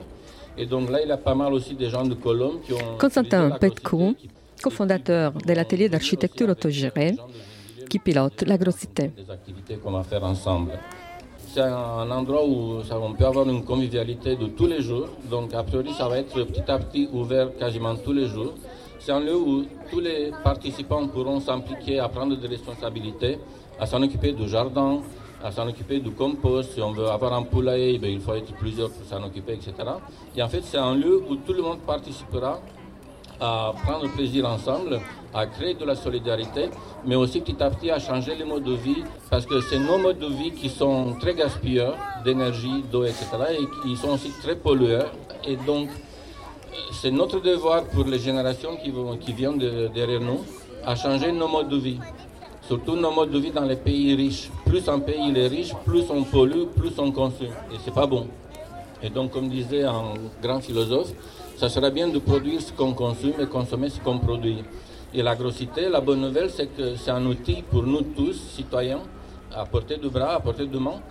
Et 0.57 0.65
donc 0.65 0.89
là, 0.89 1.01
il 1.01 1.07
y 1.07 1.11
a 1.11 1.17
pas 1.17 1.35
mal 1.35 1.53
aussi 1.53 1.73
des 1.75 1.89
gens 1.89 2.03
de 2.05 2.15
Colombes 2.15 2.61
qui 2.61 2.73
ont. 2.73 2.97
Constantin 2.99 3.51
Petcou, 3.51 4.15
cofondateur 4.61 5.31
de 5.33 5.53
l'atelier 5.53 5.87
d'architecture 5.89 6.49
autogérée, 6.49 7.15
qui 7.89 7.99
pilote 7.99 8.41
l'agrocité. 8.45 9.11
des 9.15 9.31
activités 9.31 9.77
qu'on 9.77 9.91
va 9.91 10.03
faire 10.03 10.23
ensemble. 10.23 10.73
C'est 11.57 11.63
un 11.63 12.11
endroit 12.11 12.45
où 12.45 12.83
on 12.91 13.13
peut 13.13 13.25
avoir 13.25 13.49
une 13.49 13.63
convivialité 13.65 14.35
de 14.35 14.45
tous 14.45 14.67
les 14.67 14.79
jours. 14.79 15.07
Donc, 15.27 15.55
a 15.55 15.63
priori, 15.63 15.91
ça 15.91 16.07
va 16.07 16.19
être 16.19 16.43
petit 16.43 16.69
à 16.69 16.77
petit 16.77 17.09
ouvert 17.11 17.49
quasiment 17.57 17.95
tous 17.95 18.13
les 18.13 18.27
jours. 18.27 18.53
C'est 18.99 19.11
un 19.11 19.19
lieu 19.19 19.35
où 19.35 19.65
tous 19.89 19.99
les 19.99 20.31
participants 20.43 21.07
pourront 21.07 21.39
s'impliquer 21.39 21.97
à 21.97 22.09
prendre 22.09 22.37
des 22.37 22.47
responsabilités, 22.47 23.39
à 23.79 23.87
s'en 23.87 24.03
occuper 24.03 24.33
du 24.33 24.47
jardin, 24.47 24.99
à 25.43 25.51
s'en 25.51 25.67
occuper 25.67 25.99
du 25.99 26.11
compost. 26.11 26.73
Si 26.73 26.81
on 26.83 26.91
veut 26.91 27.07
avoir 27.07 27.33
un 27.33 27.41
poulailler, 27.41 27.97
ben, 27.97 28.11
il 28.11 28.19
faut 28.19 28.35
être 28.35 28.53
plusieurs 28.53 28.91
pour 28.91 29.07
s'en 29.07 29.23
occuper, 29.23 29.53
etc. 29.53 29.73
Et 30.35 30.43
en 30.43 30.49
fait, 30.49 30.61
c'est 30.63 30.77
un 30.77 30.93
lieu 30.93 31.23
où 31.27 31.37
tout 31.37 31.53
le 31.53 31.63
monde 31.63 31.79
participera 31.79 32.61
à 33.39 33.73
prendre 33.83 34.09
plaisir 34.11 34.47
ensemble, 34.47 34.99
à 35.33 35.45
créer 35.45 35.73
de 35.75 35.85
la 35.85 35.95
solidarité, 35.95 36.69
mais 37.05 37.15
aussi 37.15 37.41
petit 37.41 37.61
à 37.61 37.69
petit 37.69 37.91
à 37.91 37.99
changer 37.99 38.35
les 38.35 38.45
modes 38.45 38.63
de 38.63 38.73
vie, 38.73 39.03
parce 39.29 39.45
que 39.45 39.61
c'est 39.61 39.79
nos 39.79 39.97
modes 39.97 40.19
de 40.19 40.27
vie 40.27 40.51
qui 40.51 40.69
sont 40.69 41.15
très 41.19 41.35
gaspilleurs 41.35 41.95
d'énergie, 42.23 42.83
d'eau, 42.91 43.03
etc., 43.03 43.25
et 43.59 43.65
qui 43.87 43.95
sont 43.95 44.09
aussi 44.09 44.31
très 44.41 44.55
pollueurs. 44.55 45.11
Et 45.45 45.55
donc, 45.55 45.89
c'est 46.93 47.11
notre 47.11 47.39
devoir 47.39 47.83
pour 47.85 48.05
les 48.05 48.19
générations 48.19 48.75
qui, 48.77 48.89
vont, 48.91 49.17
qui 49.17 49.33
viennent 49.33 49.57
de- 49.57 49.87
derrière 49.93 50.21
nous 50.21 50.41
à 50.85 50.95
changer 50.95 51.31
nos 51.31 51.47
modes 51.47 51.69
de 51.69 51.77
vie. 51.77 51.99
Surtout 52.61 52.95
nos 52.95 53.11
modes 53.11 53.31
de 53.31 53.39
vie 53.39 53.51
dans 53.51 53.63
les 53.63 53.75
pays 53.77 54.13
riches. 54.15 54.49
Plus 54.65 54.87
un 54.89 54.99
pays 54.99 55.31
est 55.37 55.47
riche, 55.47 55.73
plus 55.85 56.03
on 56.09 56.23
pollue, 56.23 56.65
plus 56.75 56.91
on 56.97 57.11
consomme. 57.11 57.47
Et 57.71 57.77
c'est 57.83 57.93
pas 57.93 58.05
bon. 58.07 58.27
Et 59.01 59.09
donc, 59.09 59.31
comme 59.31 59.47
disait 59.47 59.83
un 59.83 60.13
grand 60.41 60.59
philosophe, 60.59 61.13
ça 61.57 61.69
serait 61.69 61.89
bien 61.89 62.07
de 62.07 62.19
produire 62.19 62.61
ce 62.61 62.71
qu'on 62.71 62.93
consomme 62.93 63.33
et 63.39 63.47
consommer 63.47 63.89
ce 63.89 63.99
qu'on 63.99 64.19
produit. 64.19 64.63
Et 65.13 65.23
la 65.23 65.35
grossité, 65.35 65.89
la 65.89 66.01
bonne 66.01 66.21
nouvelle, 66.21 66.51
c'est 66.51 66.67
que 66.67 66.95
c'est 66.95 67.09
un 67.09 67.25
outil 67.25 67.63
pour 67.63 67.83
nous 67.83 68.01
tous, 68.01 68.39
citoyens, 68.55 68.99
à 69.55 69.65
portée 69.65 69.97
de 69.97 70.07
bras, 70.07 70.35
à 70.35 70.39
portée 70.39 70.67
de 70.67 70.77
main, 70.77 71.01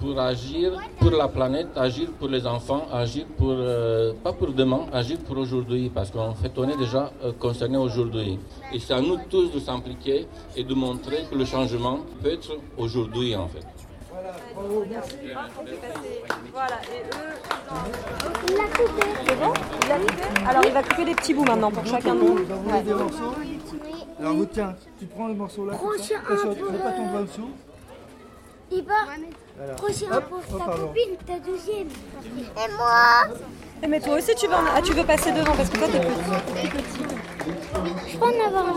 pour 0.00 0.18
agir 0.18 0.72
pour 0.98 1.12
la 1.12 1.28
planète, 1.28 1.68
agir 1.76 2.08
pour 2.18 2.28
les 2.28 2.44
enfants, 2.48 2.88
agir 2.92 3.24
pour, 3.36 3.52
euh, 3.52 4.12
pas 4.24 4.32
pour 4.32 4.48
demain, 4.52 4.86
agir 4.92 5.18
pour 5.18 5.38
aujourd'hui, 5.38 5.88
parce 5.94 6.10
qu'en 6.10 6.34
fait, 6.34 6.50
on 6.56 6.68
est 6.68 6.76
déjà 6.76 7.12
euh, 7.22 7.30
concerné 7.38 7.76
aujourd'hui. 7.76 8.40
Et 8.72 8.80
c'est 8.80 8.94
à 8.94 9.00
nous 9.00 9.18
tous 9.30 9.52
de 9.52 9.60
s'impliquer 9.60 10.26
et 10.56 10.64
de 10.64 10.74
montrer 10.74 11.26
que 11.30 11.36
le 11.36 11.44
changement 11.44 12.00
peut 12.20 12.32
être 12.32 12.56
aujourd'hui, 12.76 13.36
en 13.36 13.46
fait. 13.46 13.81
Voilà, 16.52 16.76
et 16.84 17.02
eux, 17.02 17.34
ils 18.48 18.54
ont... 18.54 18.62
C'est 19.26 19.36
bon 19.36 19.52
Il 19.82 19.88
l'a 19.88 19.96
coupé 19.98 20.22
Alors 20.48 20.64
il 20.64 20.72
va 20.72 20.82
couper 20.82 21.04
des 21.04 21.14
petits 21.14 21.34
bouts 21.34 21.44
maintenant 21.44 21.70
pour 21.70 21.84
chacun 21.86 22.14
de 22.14 22.20
nous. 22.20 22.34
Ouais. 22.38 22.82
des 22.82 22.94
morceaux. 22.94 23.34
Alors 24.20 24.34
vous 24.34 24.46
tiens, 24.46 24.76
tu 24.98 25.06
prends 25.06 25.28
le 25.28 25.34
morceau 25.34 25.66
là, 25.66 25.74
comme 25.76 25.98
ça, 25.98 26.14
mets 26.48 26.78
pas 26.78 26.92
ton 26.92 27.06
euh, 27.06 27.10
doigt 27.10 27.22
dessous. 27.22 27.50
Et 28.70 28.82
bah, 28.82 28.94
Voilà. 29.56 29.74
prochain 29.74 30.20
pour 30.28 30.58
ta 30.58 30.64
copine, 30.72 31.16
ta 31.26 31.38
deuxième. 31.40 31.88
Et 31.88 32.72
moi 32.76 33.24
Eh, 33.28 33.34
Mais 33.88 34.00
toi 34.00 34.14
aussi 34.16 34.34
tu 34.34 34.46
veux, 34.46 34.54
en- 34.54 34.58
ah, 34.76 34.80
tu 34.82 34.92
veux 34.92 35.04
passer 35.04 35.32
devant 35.32 35.54
parce 35.56 35.68
que 35.68 35.76
toi 35.78 35.88
t'es 35.90 35.98
petit. 36.00 36.68
petit. 36.68 38.12
Je 38.12 38.16
peux 38.16 38.24
en 38.24 38.46
avoir 38.46 38.66
un. 38.68 38.74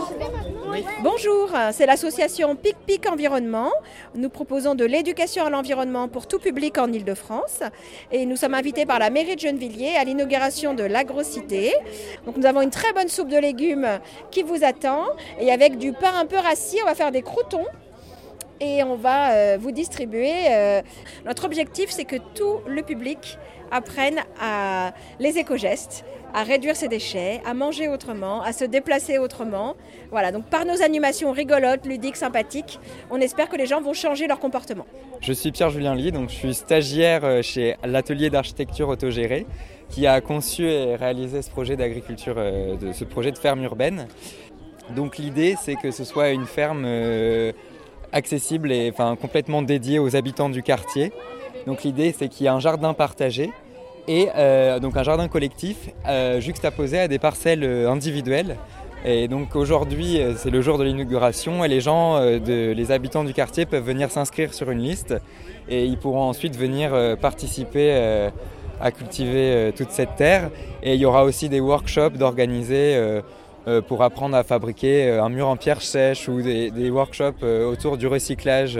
Bonjour, 1.02 1.50
c'est 1.72 1.86
l'association 1.86 2.54
Pic 2.56 2.76
Pic 2.86 3.08
Environnement. 3.10 3.70
Nous 4.14 4.28
proposons 4.28 4.74
de 4.74 4.84
l'éducation 4.84 5.46
à 5.46 5.50
l'environnement 5.50 6.08
pour 6.08 6.26
tout 6.26 6.38
public 6.38 6.76
en 6.76 6.92
Ile-de-France. 6.92 7.62
Et 8.12 8.26
nous 8.26 8.36
sommes 8.36 8.52
invités 8.54 8.84
par 8.84 8.98
la 8.98 9.08
mairie 9.08 9.36
de 9.36 9.40
Gennevilliers 9.40 9.94
à 9.96 10.04
l'inauguration 10.04 10.74
de 10.74 10.82
l'Agrocité. 10.82 11.72
Donc 12.26 12.36
nous 12.36 12.44
avons 12.46 12.60
une 12.60 12.70
très 12.70 12.92
bonne 12.92 13.08
soupe 13.08 13.28
de 13.28 13.38
légumes 13.38 13.88
qui 14.30 14.42
vous 14.42 14.64
attend. 14.64 15.04
Et 15.40 15.50
avec 15.52 15.78
du 15.78 15.92
pain 15.92 16.12
un 16.18 16.26
peu 16.26 16.36
rassis, 16.36 16.78
on 16.82 16.86
va 16.86 16.94
faire 16.94 17.12
des 17.12 17.22
croutons. 17.22 17.64
Et 18.60 18.82
on 18.82 18.96
va 18.96 19.32
euh, 19.32 19.58
vous 19.60 19.70
distribuer. 19.70 20.32
euh, 20.50 20.80
Notre 21.26 21.44
objectif, 21.44 21.90
c'est 21.90 22.04
que 22.06 22.16
tout 22.34 22.60
le 22.66 22.82
public 22.82 23.38
apprenne 23.70 24.20
à 24.40 24.92
les 25.18 25.38
éco-gestes, 25.38 26.04
à 26.34 26.42
réduire 26.42 26.76
ses 26.76 26.88
déchets, 26.88 27.40
à 27.46 27.54
manger 27.54 27.88
autrement, 27.88 28.42
à 28.42 28.52
se 28.52 28.64
déplacer 28.64 29.18
autrement. 29.18 29.74
Voilà, 30.10 30.32
donc 30.32 30.44
par 30.46 30.64
nos 30.64 30.82
animations 30.82 31.32
rigolotes, 31.32 31.86
ludiques, 31.86 32.16
sympathiques, 32.16 32.78
on 33.10 33.20
espère 33.20 33.48
que 33.48 33.56
les 33.56 33.66
gens 33.66 33.80
vont 33.80 33.94
changer 33.94 34.26
leur 34.26 34.38
comportement. 34.38 34.86
Je 35.20 35.32
suis 35.32 35.50
Pierre-Julien 35.52 35.94
Lee, 35.94 36.12
donc 36.12 36.28
je 36.28 36.34
suis 36.34 36.54
stagiaire 36.54 37.24
euh, 37.24 37.42
chez 37.42 37.76
l'atelier 37.84 38.30
d'architecture 38.30 38.88
autogérée 38.88 39.46
qui 39.88 40.06
a 40.06 40.20
conçu 40.20 40.64
et 40.64 40.96
réalisé 40.96 41.42
ce 41.42 41.50
projet 41.50 41.76
d'agriculture, 41.76 42.34
euh, 42.38 42.92
ce 42.92 43.04
projet 43.04 43.30
de 43.30 43.38
ferme 43.38 43.62
urbaine. 43.62 44.08
Donc 44.94 45.18
l'idée 45.18 45.56
c'est 45.60 45.76
que 45.76 45.90
ce 45.90 46.04
soit 46.04 46.30
une 46.30 46.46
ferme 46.46 46.84
euh, 46.84 47.52
accessible 48.12 48.72
et 48.72 48.90
enfin, 48.92 49.16
complètement 49.16 49.62
dédiée 49.62 49.98
aux 49.98 50.16
habitants 50.16 50.48
du 50.48 50.62
quartier. 50.62 51.12
Donc 51.66 51.82
l'idée 51.82 52.14
c'est 52.16 52.28
qu'il 52.28 52.46
y 52.46 52.48
a 52.48 52.54
un 52.54 52.60
jardin 52.60 52.94
partagé 52.94 53.50
et 54.08 54.28
euh, 54.36 54.78
donc 54.78 54.96
un 54.96 55.02
jardin 55.02 55.28
collectif 55.28 55.90
euh, 56.06 56.40
juxtaposé 56.40 57.00
à 57.00 57.08
des 57.08 57.18
parcelles 57.18 57.64
euh, 57.64 57.90
individuelles. 57.90 58.56
Et 59.04 59.28
donc 59.28 59.54
aujourd'hui, 59.54 60.18
c'est 60.36 60.50
le 60.50 60.60
jour 60.62 60.78
de 60.78 60.84
l'inauguration 60.84 61.64
et 61.64 61.68
les 61.68 61.80
gens, 61.80 62.18
les 62.18 62.90
habitants 62.90 63.22
du 63.22 63.34
quartier 63.34 63.64
peuvent 63.64 63.84
venir 63.84 64.10
s'inscrire 64.10 64.52
sur 64.52 64.68
une 64.72 64.80
liste 64.80 65.14
et 65.68 65.84
ils 65.84 65.96
pourront 65.96 66.22
ensuite 66.22 66.56
venir 66.56 66.90
participer 67.20 68.30
à 68.80 68.90
cultiver 68.90 69.70
toute 69.76 69.90
cette 69.90 70.16
terre. 70.16 70.50
Et 70.82 70.94
il 70.94 71.00
y 71.00 71.04
aura 71.04 71.22
aussi 71.22 71.48
des 71.48 71.60
workshops 71.60 72.16
d'organiser 72.18 73.20
pour 73.86 74.02
apprendre 74.02 74.34
à 74.34 74.42
fabriquer 74.42 75.10
un 75.10 75.28
mur 75.28 75.46
en 75.46 75.56
pierre 75.56 75.82
sèche 75.82 76.28
ou 76.28 76.42
des, 76.42 76.90
workshops 76.90 77.44
autour 77.44 77.98
du 77.98 78.08
recyclage. 78.08 78.76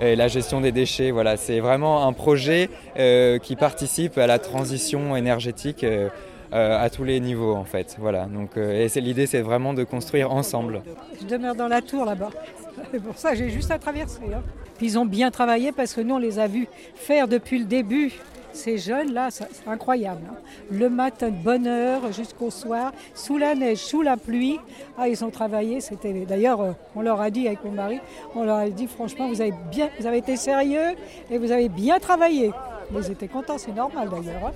Et 0.00 0.16
la 0.16 0.28
gestion 0.28 0.60
des 0.60 0.72
déchets, 0.72 1.10
voilà, 1.10 1.36
c'est 1.36 1.60
vraiment 1.60 2.06
un 2.06 2.12
projet 2.12 2.70
euh, 2.98 3.38
qui 3.38 3.56
participe 3.56 4.16
à 4.18 4.26
la 4.26 4.38
transition 4.38 5.16
énergétique 5.16 5.84
euh, 5.84 6.08
euh, 6.52 6.82
à 6.82 6.88
tous 6.88 7.04
les 7.04 7.20
niveaux 7.20 7.54
en 7.54 7.64
fait. 7.64 7.96
Voilà, 7.98 8.26
donc 8.26 8.50
l'idée, 8.96 9.26
c'est 9.26 9.40
vraiment 9.42 9.74
de 9.74 9.84
construire 9.84 10.32
ensemble. 10.32 10.82
Je 11.20 11.26
demeure 11.26 11.54
dans 11.54 11.68
la 11.68 11.82
tour 11.82 12.04
là-bas. 12.04 12.30
C'est 12.92 13.02
pour 13.02 13.18
ça 13.18 13.34
j'ai 13.34 13.50
juste 13.50 13.70
à 13.72 13.78
traverser. 13.78 14.20
hein. 14.32 14.42
Ils 14.80 14.98
ont 14.98 15.04
bien 15.04 15.30
travaillé 15.32 15.72
parce 15.72 15.92
que 15.92 16.00
nous, 16.00 16.14
on 16.14 16.18
les 16.18 16.38
a 16.38 16.46
vus 16.46 16.68
faire 16.94 17.26
depuis 17.26 17.58
le 17.58 17.64
début. 17.64 18.12
Ces 18.52 18.78
jeunes-là, 18.78 19.28
c'est 19.30 19.46
incroyable. 19.66 20.22
hein. 20.30 20.34
Le 20.70 20.88
matin 20.88 21.28
de 21.28 21.36
bonne 21.36 21.66
heure 21.66 22.12
jusqu'au 22.12 22.50
soir, 22.50 22.92
sous 23.14 23.38
la 23.38 23.54
neige, 23.54 23.78
sous 23.78 24.02
la 24.02 24.16
pluie. 24.16 24.58
Ah, 24.98 25.08
ils 25.08 25.24
ont 25.24 25.30
travaillé. 25.30 25.80
C'était 25.80 26.12
d'ailleurs, 26.24 26.60
euh, 26.60 26.72
on 26.96 27.02
leur 27.02 27.20
a 27.20 27.30
dit 27.30 27.46
avec 27.46 27.62
mon 27.64 27.72
mari, 27.72 28.00
on 28.34 28.44
leur 28.44 28.56
a 28.56 28.68
dit 28.68 28.86
franchement, 28.86 29.28
vous 29.28 29.40
avez 29.40 29.54
bien, 29.70 29.88
vous 30.00 30.06
avez 30.06 30.18
été 30.18 30.36
sérieux 30.36 30.96
et 31.30 31.38
vous 31.38 31.52
avez 31.52 31.68
bien 31.68 31.98
travaillé. 31.98 32.52
Mais 32.90 33.00
ils 33.00 33.12
étaient 33.12 33.28
contents, 33.28 33.58
c'est 33.58 33.74
normal 33.74 34.08
d'ailleurs. 34.08 34.46
hein. 34.48 34.52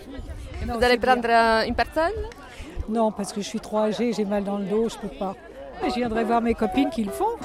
Vous 0.66 0.82
allez 0.84 0.96
bien. 0.96 1.12
prendre 1.12 1.28
euh, 1.28 1.66
une 1.68 1.74
parcelle 1.74 2.14
Non, 2.88 3.12
parce 3.12 3.32
que 3.32 3.40
je 3.40 3.46
suis 3.46 3.60
trop 3.60 3.78
âgée, 3.78 4.12
j'ai 4.12 4.24
mal 4.24 4.42
dans 4.42 4.56
le 4.58 4.64
dos, 4.64 4.88
je 4.88 4.96
peux 4.96 5.14
pas. 5.16 5.34
Je 5.86 5.94
viendrai 5.94 6.24
voir 6.24 6.40
mes 6.40 6.54
copines 6.54 6.90
qui 6.90 7.04
le 7.04 7.10
font. 7.10 7.36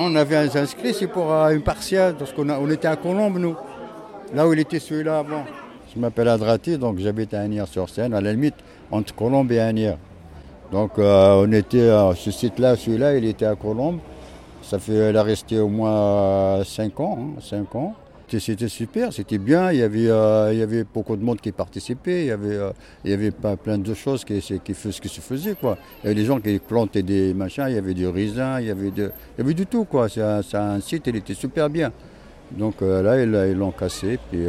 On 0.00 0.14
avait 0.14 0.36
inscrit, 0.36 0.94
c'est 0.94 1.08
pour 1.08 1.32
euh, 1.32 1.50
une 1.50 1.62
partielle, 1.62 2.14
parce 2.14 2.32
qu'on 2.32 2.48
on 2.48 2.70
était 2.70 2.86
à 2.86 2.94
Colombe, 2.94 3.38
nous. 3.38 3.56
Là 4.32 4.46
où 4.46 4.52
il 4.52 4.60
était 4.60 4.78
celui-là 4.78 5.18
avant. 5.18 5.44
Je 5.92 5.98
m'appelle 5.98 6.28
Adrati, 6.28 6.78
donc 6.78 6.98
j'habite 6.98 7.34
à 7.34 7.40
Agnières-sur-Seine, 7.40 8.14
à 8.14 8.20
la 8.20 8.32
limite 8.32 8.54
entre 8.92 9.12
Colombe 9.14 9.50
et 9.50 9.58
Agnières. 9.58 9.98
Donc 10.70 10.98
euh, 10.98 11.44
on 11.44 11.50
était 11.50 11.88
à 11.88 12.12
ce 12.14 12.30
site-là, 12.30 12.76
celui-là, 12.76 13.16
il 13.16 13.24
était 13.24 13.46
à 13.46 13.56
Colombe. 13.56 13.98
Ça 14.62 14.78
fait, 14.78 15.10
il 15.10 15.16
a 15.16 15.22
resté 15.22 15.58
au 15.58 15.68
moins 15.68 16.62
5 16.62 17.00
ans, 17.00 17.18
hein, 17.20 17.40
cinq 17.40 17.74
ans. 17.74 17.94
C'était- 18.28 18.68
super, 18.68 19.12
c'était 19.12 19.38
bien. 19.38 19.72
Il 19.72 19.78
y, 19.78 19.82
avait, 19.82 20.08
euh, 20.08 20.50
il 20.52 20.58
y 20.58 20.62
avait 20.62 20.84
beaucoup 20.84 21.16
de 21.16 21.24
monde 21.24 21.40
qui 21.40 21.50
participait. 21.50 22.22
Il 22.22 22.26
y 22.26 22.30
avait, 22.30 22.56
euh, 22.56 22.70
il 23.04 23.10
y 23.10 23.14
avait 23.14 23.30
plein 23.30 23.78
de 23.78 23.94
choses 23.94 24.24
qui, 24.24 24.38
qui, 24.40 24.60
qui, 24.60 24.74
se 25.08 25.20
faisaient. 25.20 25.54
Quoi. 25.54 25.78
Il 26.02 26.04
y 26.04 26.06
avait 26.10 26.20
des 26.20 26.26
gens 26.26 26.38
qui 26.38 26.58
plantaient 26.58 27.02
des 27.02 27.32
machins, 27.32 27.64
il 27.68 27.74
y 27.74 27.78
avait 27.78 27.94
du 27.94 28.06
raisin, 28.06 28.60
il 28.60 28.66
y 28.66 28.70
avait, 28.70 28.90
de, 28.90 29.10
il 29.36 29.40
y 29.40 29.44
avait 29.44 29.54
du 29.54 29.66
tout. 29.66 29.84
Quoi. 29.84 30.08
C'est 30.08 30.20
un, 30.22 30.42
un 30.54 30.80
site, 30.80 31.06
il 31.06 31.16
était 31.16 31.34
super 31.34 31.70
bien. 31.70 31.90
Donc 32.50 32.82
euh, 32.82 33.02
là, 33.02 33.46
ils 33.46 33.56
l'ont 33.56 33.72
cassé, 33.72 34.18
puis 34.30 34.44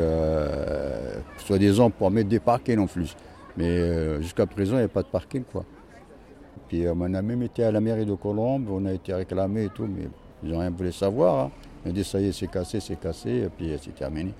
soi-disant 1.45 1.89
pour 1.89 2.11
mettre 2.11 2.29
des 2.29 2.39
parkings 2.39 2.79
en 2.79 2.87
plus. 2.87 3.15
Mais 3.57 4.21
jusqu'à 4.21 4.45
présent, 4.45 4.75
il 4.75 4.79
n'y 4.79 4.85
a 4.85 4.89
pas 4.89 5.03
de 5.03 5.07
parking. 5.07 5.43
Quoi. 5.43 5.63
Puis 6.67 6.85
on 6.87 7.01
a 7.13 7.21
même 7.21 7.43
été 7.43 7.63
à 7.63 7.71
la 7.71 7.81
mairie 7.81 8.05
de 8.05 8.13
Colombe, 8.13 8.67
on 8.69 8.85
a 8.85 8.93
été 8.93 9.13
réclamé 9.13 9.65
et 9.65 9.69
tout, 9.69 9.87
mais 9.87 10.07
ils 10.43 10.51
n'ont 10.51 10.59
rien 10.59 10.69
voulu 10.69 10.91
savoir. 10.91 11.45
Hein. 11.45 11.51
Dit 11.91 12.03
ça 12.03 12.19
y 12.19 12.27
est, 12.27 12.31
c'est 12.31 12.47
cassé, 12.47 12.79
c'est 12.79 12.99
cassé, 12.99 13.29
et 13.29 13.49
puis 13.55 13.71
euh, 13.71 13.77
c'est 13.81 13.95
terminé. 13.95 14.33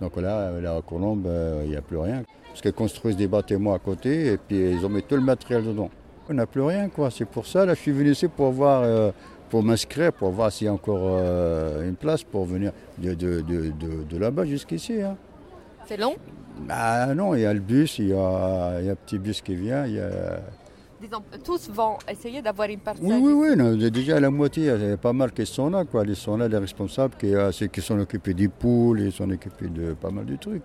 Donc 0.00 0.16
là, 0.16 0.50
là 0.60 0.76
à 0.76 0.82
Colombe, 0.82 1.26
euh, 1.26 1.62
il 1.64 1.70
n'y 1.70 1.76
a 1.76 1.82
plus 1.82 1.98
rien. 1.98 2.22
Parce 2.48 2.60
qu'ils 2.60 2.72
construisent 2.72 3.16
des 3.16 3.28
bâtiments 3.28 3.72
à 3.74 3.78
côté, 3.78 4.32
et 4.32 4.36
puis 4.36 4.72
ils 4.72 4.84
ont 4.84 4.88
mis 4.88 5.02
tout 5.02 5.14
le 5.16 5.22
matériel 5.22 5.64
dedans. 5.64 5.90
On 6.28 6.34
n'a 6.34 6.46
plus 6.46 6.62
rien, 6.62 6.88
quoi. 6.88 7.10
C'est 7.10 7.24
pour 7.24 7.46
ça, 7.46 7.64
là, 7.64 7.74
je 7.74 7.80
suis 7.80 7.92
venu 7.92 8.10
ici 8.12 8.28
pour 8.28 8.50
voir, 8.52 8.82
euh, 8.84 9.10
pour 9.50 9.62
m'inscrire, 9.62 10.12
pour 10.12 10.30
voir 10.30 10.52
s'il 10.52 10.66
y 10.66 10.68
a 10.68 10.72
encore 10.72 11.00
euh, 11.02 11.88
une 11.88 11.96
place 11.96 12.22
pour 12.22 12.44
venir 12.44 12.72
de, 12.98 13.14
de, 13.14 13.40
de, 13.40 13.70
de- 14.08 14.18
là-bas 14.18 14.44
jusqu'ici. 14.44 15.00
hein. 15.02 15.16
C'est 15.86 15.96
long? 15.96 16.14
Bah 16.68 17.14
non, 17.14 17.34
il 17.34 17.40
y 17.40 17.46
a 17.46 17.52
le 17.52 17.60
bus, 17.60 17.98
il 17.98 18.08
y 18.08 18.12
a, 18.12 18.78
il 18.80 18.86
y 18.86 18.88
a 18.88 18.92
un 18.92 18.96
petit 18.96 19.18
bus 19.18 19.40
qui 19.40 19.54
vient, 19.54 19.86
il 19.86 19.94
y 19.94 20.00
a... 20.00 20.40
Disons, 21.02 21.22
tous 21.44 21.68
vont 21.70 21.96
essayer 22.08 22.40
d'avoir 22.40 22.68
une 22.68 22.78
parcelle. 22.78 23.04
Oui, 23.04 23.20
oui, 23.20 23.32
oui, 23.50 23.56
non, 23.56 23.74
déjà 23.90 24.20
la 24.20 24.30
moitié, 24.30 24.66
il 24.72 24.88
y 24.88 24.92
a 24.92 24.96
pas 24.96 25.12
mal 25.12 25.32
qui 25.32 25.44
sont 25.44 25.68
là, 25.68 25.84
quoi. 25.84 26.04
Ils 26.06 26.14
sont 26.14 26.36
là, 26.36 26.46
les 26.46 26.56
responsables, 26.58 27.14
qui, 27.18 27.34
euh, 27.34 27.50
ceux 27.50 27.66
qui 27.66 27.80
sont 27.80 27.98
occupés 27.98 28.34
des 28.34 28.46
poules, 28.46 29.00
ils 29.00 29.10
sont 29.10 29.28
occupés 29.28 29.66
de 29.68 29.94
pas 29.94 30.10
mal 30.10 30.26
de 30.26 30.36
trucs. 30.36 30.62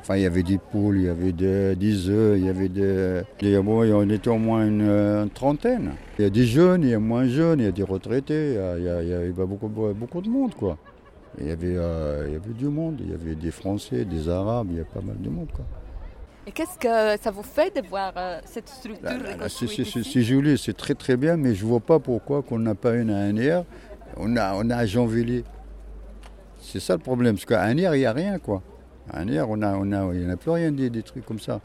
Enfin, 0.00 0.16
il 0.16 0.22
y 0.22 0.26
avait 0.26 0.42
des 0.42 0.56
poules, 0.56 0.96
il 0.96 1.02
y 1.04 1.08
avait 1.08 1.32
des, 1.32 1.76
des 1.76 2.08
œufs, 2.08 2.38
il 2.38 2.46
y 2.46 2.48
avait 2.48 2.70
des... 2.70 3.20
des- 3.40 3.60
bon, 3.60 3.82
on 3.84 4.08
était 4.08 4.30
au 4.30 4.38
moins 4.38 4.66
une, 4.66 4.80
euh, 4.80 5.24
une 5.24 5.30
trentaine. 5.30 5.90
Il 6.18 6.22
y 6.22 6.24
a 6.24 6.30
des 6.30 6.46
jeunes, 6.46 6.82
il 6.84 6.88
y 6.90 6.94
a 6.94 6.98
moins 6.98 7.26
jeunes, 7.26 7.58
il 7.60 7.64
y 7.66 7.68
a 7.68 7.72
des 7.72 7.82
retraités, 7.82 8.52
il 8.52 8.54
y 8.54 8.58
a, 8.58 8.78
il 8.78 8.84
y 8.84 8.88
a- 8.88 9.02
il 9.02 9.08
y 9.10 9.12
avait 9.12 9.32
beaucoup, 9.32 9.68
beaucoup 9.68 10.22
de 10.22 10.30
monde, 10.30 10.54
quoi. 10.54 10.78
Il 11.38 11.46
y, 11.46 11.50
avait, 11.50 11.76
euh, 11.76 12.24
il 12.26 12.32
y 12.32 12.36
avait 12.36 12.54
du 12.54 12.68
monde, 12.68 12.96
il 13.04 13.10
y 13.10 13.14
avait 13.14 13.34
des 13.34 13.50
Français, 13.50 14.06
des 14.06 14.30
Arabes, 14.30 14.68
il 14.70 14.78
y 14.78 14.80
a 14.80 14.84
pas 14.84 15.02
mal 15.02 15.20
de 15.20 15.28
monde, 15.28 15.48
quoi. 15.54 15.66
Et 16.48 16.50
qu'est-ce 16.50 16.78
que 16.78 17.22
ça 17.22 17.30
vous 17.30 17.42
fait 17.42 17.74
de 17.78 17.86
voir 17.86 18.10
euh, 18.16 18.40
cette 18.46 18.70
structure 18.70 19.10
C'est 19.50 20.22
joli, 20.22 20.56
c'est 20.56 20.72
très 20.74 20.94
très 20.94 21.18
bien, 21.18 21.36
mais 21.36 21.54
je 21.54 21.62
ne 21.62 21.68
vois 21.68 21.80
pas 21.80 21.98
pourquoi 21.98 22.40
qu'on 22.42 22.58
n'a 22.58 22.74
pas 22.74 22.94
une 22.94 23.10
à 23.10 23.18
Anières. 23.26 23.64
On 24.16 24.34
a, 24.34 24.54
on 24.54 24.70
a 24.70 24.76
à 24.76 24.86
Jeanvilliers. 24.86 25.44
C'est 26.62 26.80
ça 26.80 26.94
le 26.94 27.00
problème, 27.00 27.34
parce 27.34 27.44
qu'à 27.44 27.60
Anières, 27.60 27.94
il 27.94 27.98
n'y 27.98 28.06
a 28.06 28.12
rien, 28.14 28.38
quoi. 28.38 28.62
Hier, 29.26 29.46
on 29.48 29.60
a, 29.60 29.74
on 29.76 29.92
a, 29.92 30.14
il 30.14 30.20
n'y 30.20 30.26
en 30.26 30.30
a 30.30 30.36
plus 30.38 30.50
rien 30.50 30.72
des, 30.72 30.88
des 30.88 31.02
trucs 31.02 31.26
comme 31.26 31.38
ça. 31.38 31.60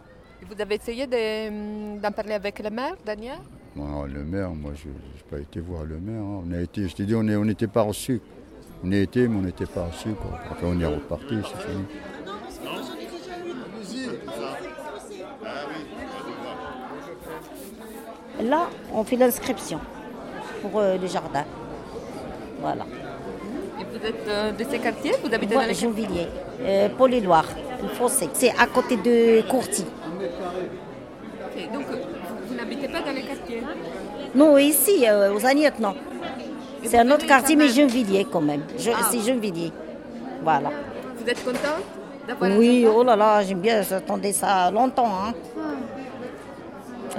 Vous 0.49 0.61
avez 0.61 0.75
essayé 0.75 1.07
de- 1.07 2.01
d'en 2.01 2.11
parler 2.11 2.33
avec 2.33 2.59
le 2.61 2.69
maire, 2.69 2.95
Daniel? 3.05 3.37
Bon, 3.77 4.03
le 4.03 4.23
maire, 4.25 4.49
moi, 4.51 4.73
je 4.75 4.89
n'ai 4.89 5.23
pas 5.29 5.39
été 5.39 5.61
voir 5.61 5.85
le 5.85 5.97
maire. 5.97 6.21
hein. 6.21 6.43
On 6.45 6.51
a 6.53 6.59
été, 6.59 6.89
je 6.89 6.95
t'ai 6.95 7.05
dit, 7.05 7.15
on 7.15 7.23
n'était 7.23 7.67
pas 7.67 7.83
reçus. 7.83 8.19
On 8.83 8.91
y 8.91 8.97
été, 8.97 9.29
mais 9.29 9.37
on 9.37 9.41
n'était 9.43 9.65
pas 9.65 9.85
reçus. 9.85 10.09
quoi. 10.13 10.37
Après, 10.51 10.65
on 10.67 10.77
est 10.77 10.85
reparti, 10.85 11.35
c'est 11.41 11.61
fini. 11.71 11.83
Là, 18.43 18.67
on 18.93 19.03
fait 19.03 19.15
l'inscription 19.15 19.79
pour 20.61 20.79
euh, 20.79 20.97
les 21.01 21.07
jardins. 21.07 21.45
Voilà. 22.61 22.85
Et 23.79 23.83
vous 23.91 24.05
êtes 24.05 24.27
euh, 24.27 24.51
de 24.51 24.63
ces 24.69 24.79
quartiers? 24.79 25.13
Vous 25.23 25.33
habitez 25.33 25.53
Moi, 25.53 25.63
dans 25.63 25.69
les 25.69 25.73
Gennevilliers, 25.75 26.27
euh, 26.61 26.89
Paul-et-Loire, 26.97 27.45
le 27.81 27.87
fossé. 27.89 28.29
C'est 28.33 28.51
à 28.57 28.67
côté 28.67 28.97
de 28.97 29.41
Courty. 29.49 29.85
Donc, 31.73 31.83
vous, 31.87 31.97
vous 32.47 32.55
n'habitez 32.55 32.87
pas 32.87 33.01
dans 33.01 33.11
les 33.11 33.21
quartiers? 33.21 33.61
Non, 34.35 34.57
ici, 34.57 35.05
euh, 35.07 35.33
aux 35.33 35.45
Agnettes, 35.45 35.79
non. 35.79 35.95
C'est 36.83 36.97
un 36.99 37.09
autre 37.11 37.25
quartier, 37.25 37.55
mais 37.55 37.65
même 37.65 37.73
Gennevilliers 37.73 38.25
quand 38.29 38.41
même. 38.41 38.63
Je- 38.77 38.91
Ah. 38.91 39.07
C'est 39.09 39.19
Gennevilliers. 39.19 39.71
Voilà. 40.43 40.69
Vous 41.17 41.29
êtes 41.29 41.43
contente 41.45 41.83
d'avoir 42.27 42.51
Oui, 42.57 42.81
jardin? 42.81 42.97
oh 42.99 43.03
là 43.03 43.15
là, 43.15 43.41
j'aime 43.43 43.59
bien, 43.59 43.81
j'attendais 43.81 44.33
ça 44.33 44.69
longtemps. 44.71 45.07
hein. 45.07 45.33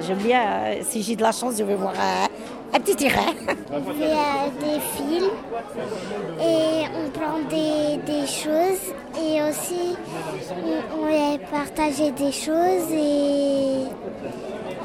J'aime 0.01 0.19
bien, 0.19 0.41
euh, 0.43 0.75
si 0.83 1.03
j'ai 1.03 1.17
de 1.17 1.23
la 1.23 1.33
chance, 1.33 1.55
je 1.59 1.65
vais 1.65 1.75
voir 1.77 1.93
un, 1.93 2.77
un 2.77 2.81
petit 2.81 2.97
terrain. 2.97 3.33
On 3.71 3.93
fait 3.93 4.13
euh, 4.13 4.51
des 4.61 4.81
films 4.81 5.31
et 6.41 6.87
on 6.97 7.11
prend 7.11 7.39
des, 7.49 7.97
des 8.05 8.27
choses 8.27 8.93
et 9.17 9.41
aussi 9.43 9.97
on, 10.51 10.99
on 11.01 11.05
va 11.07 11.39
partager 11.51 12.11
des 12.11 12.33
choses 12.33 12.91
et 12.93 13.85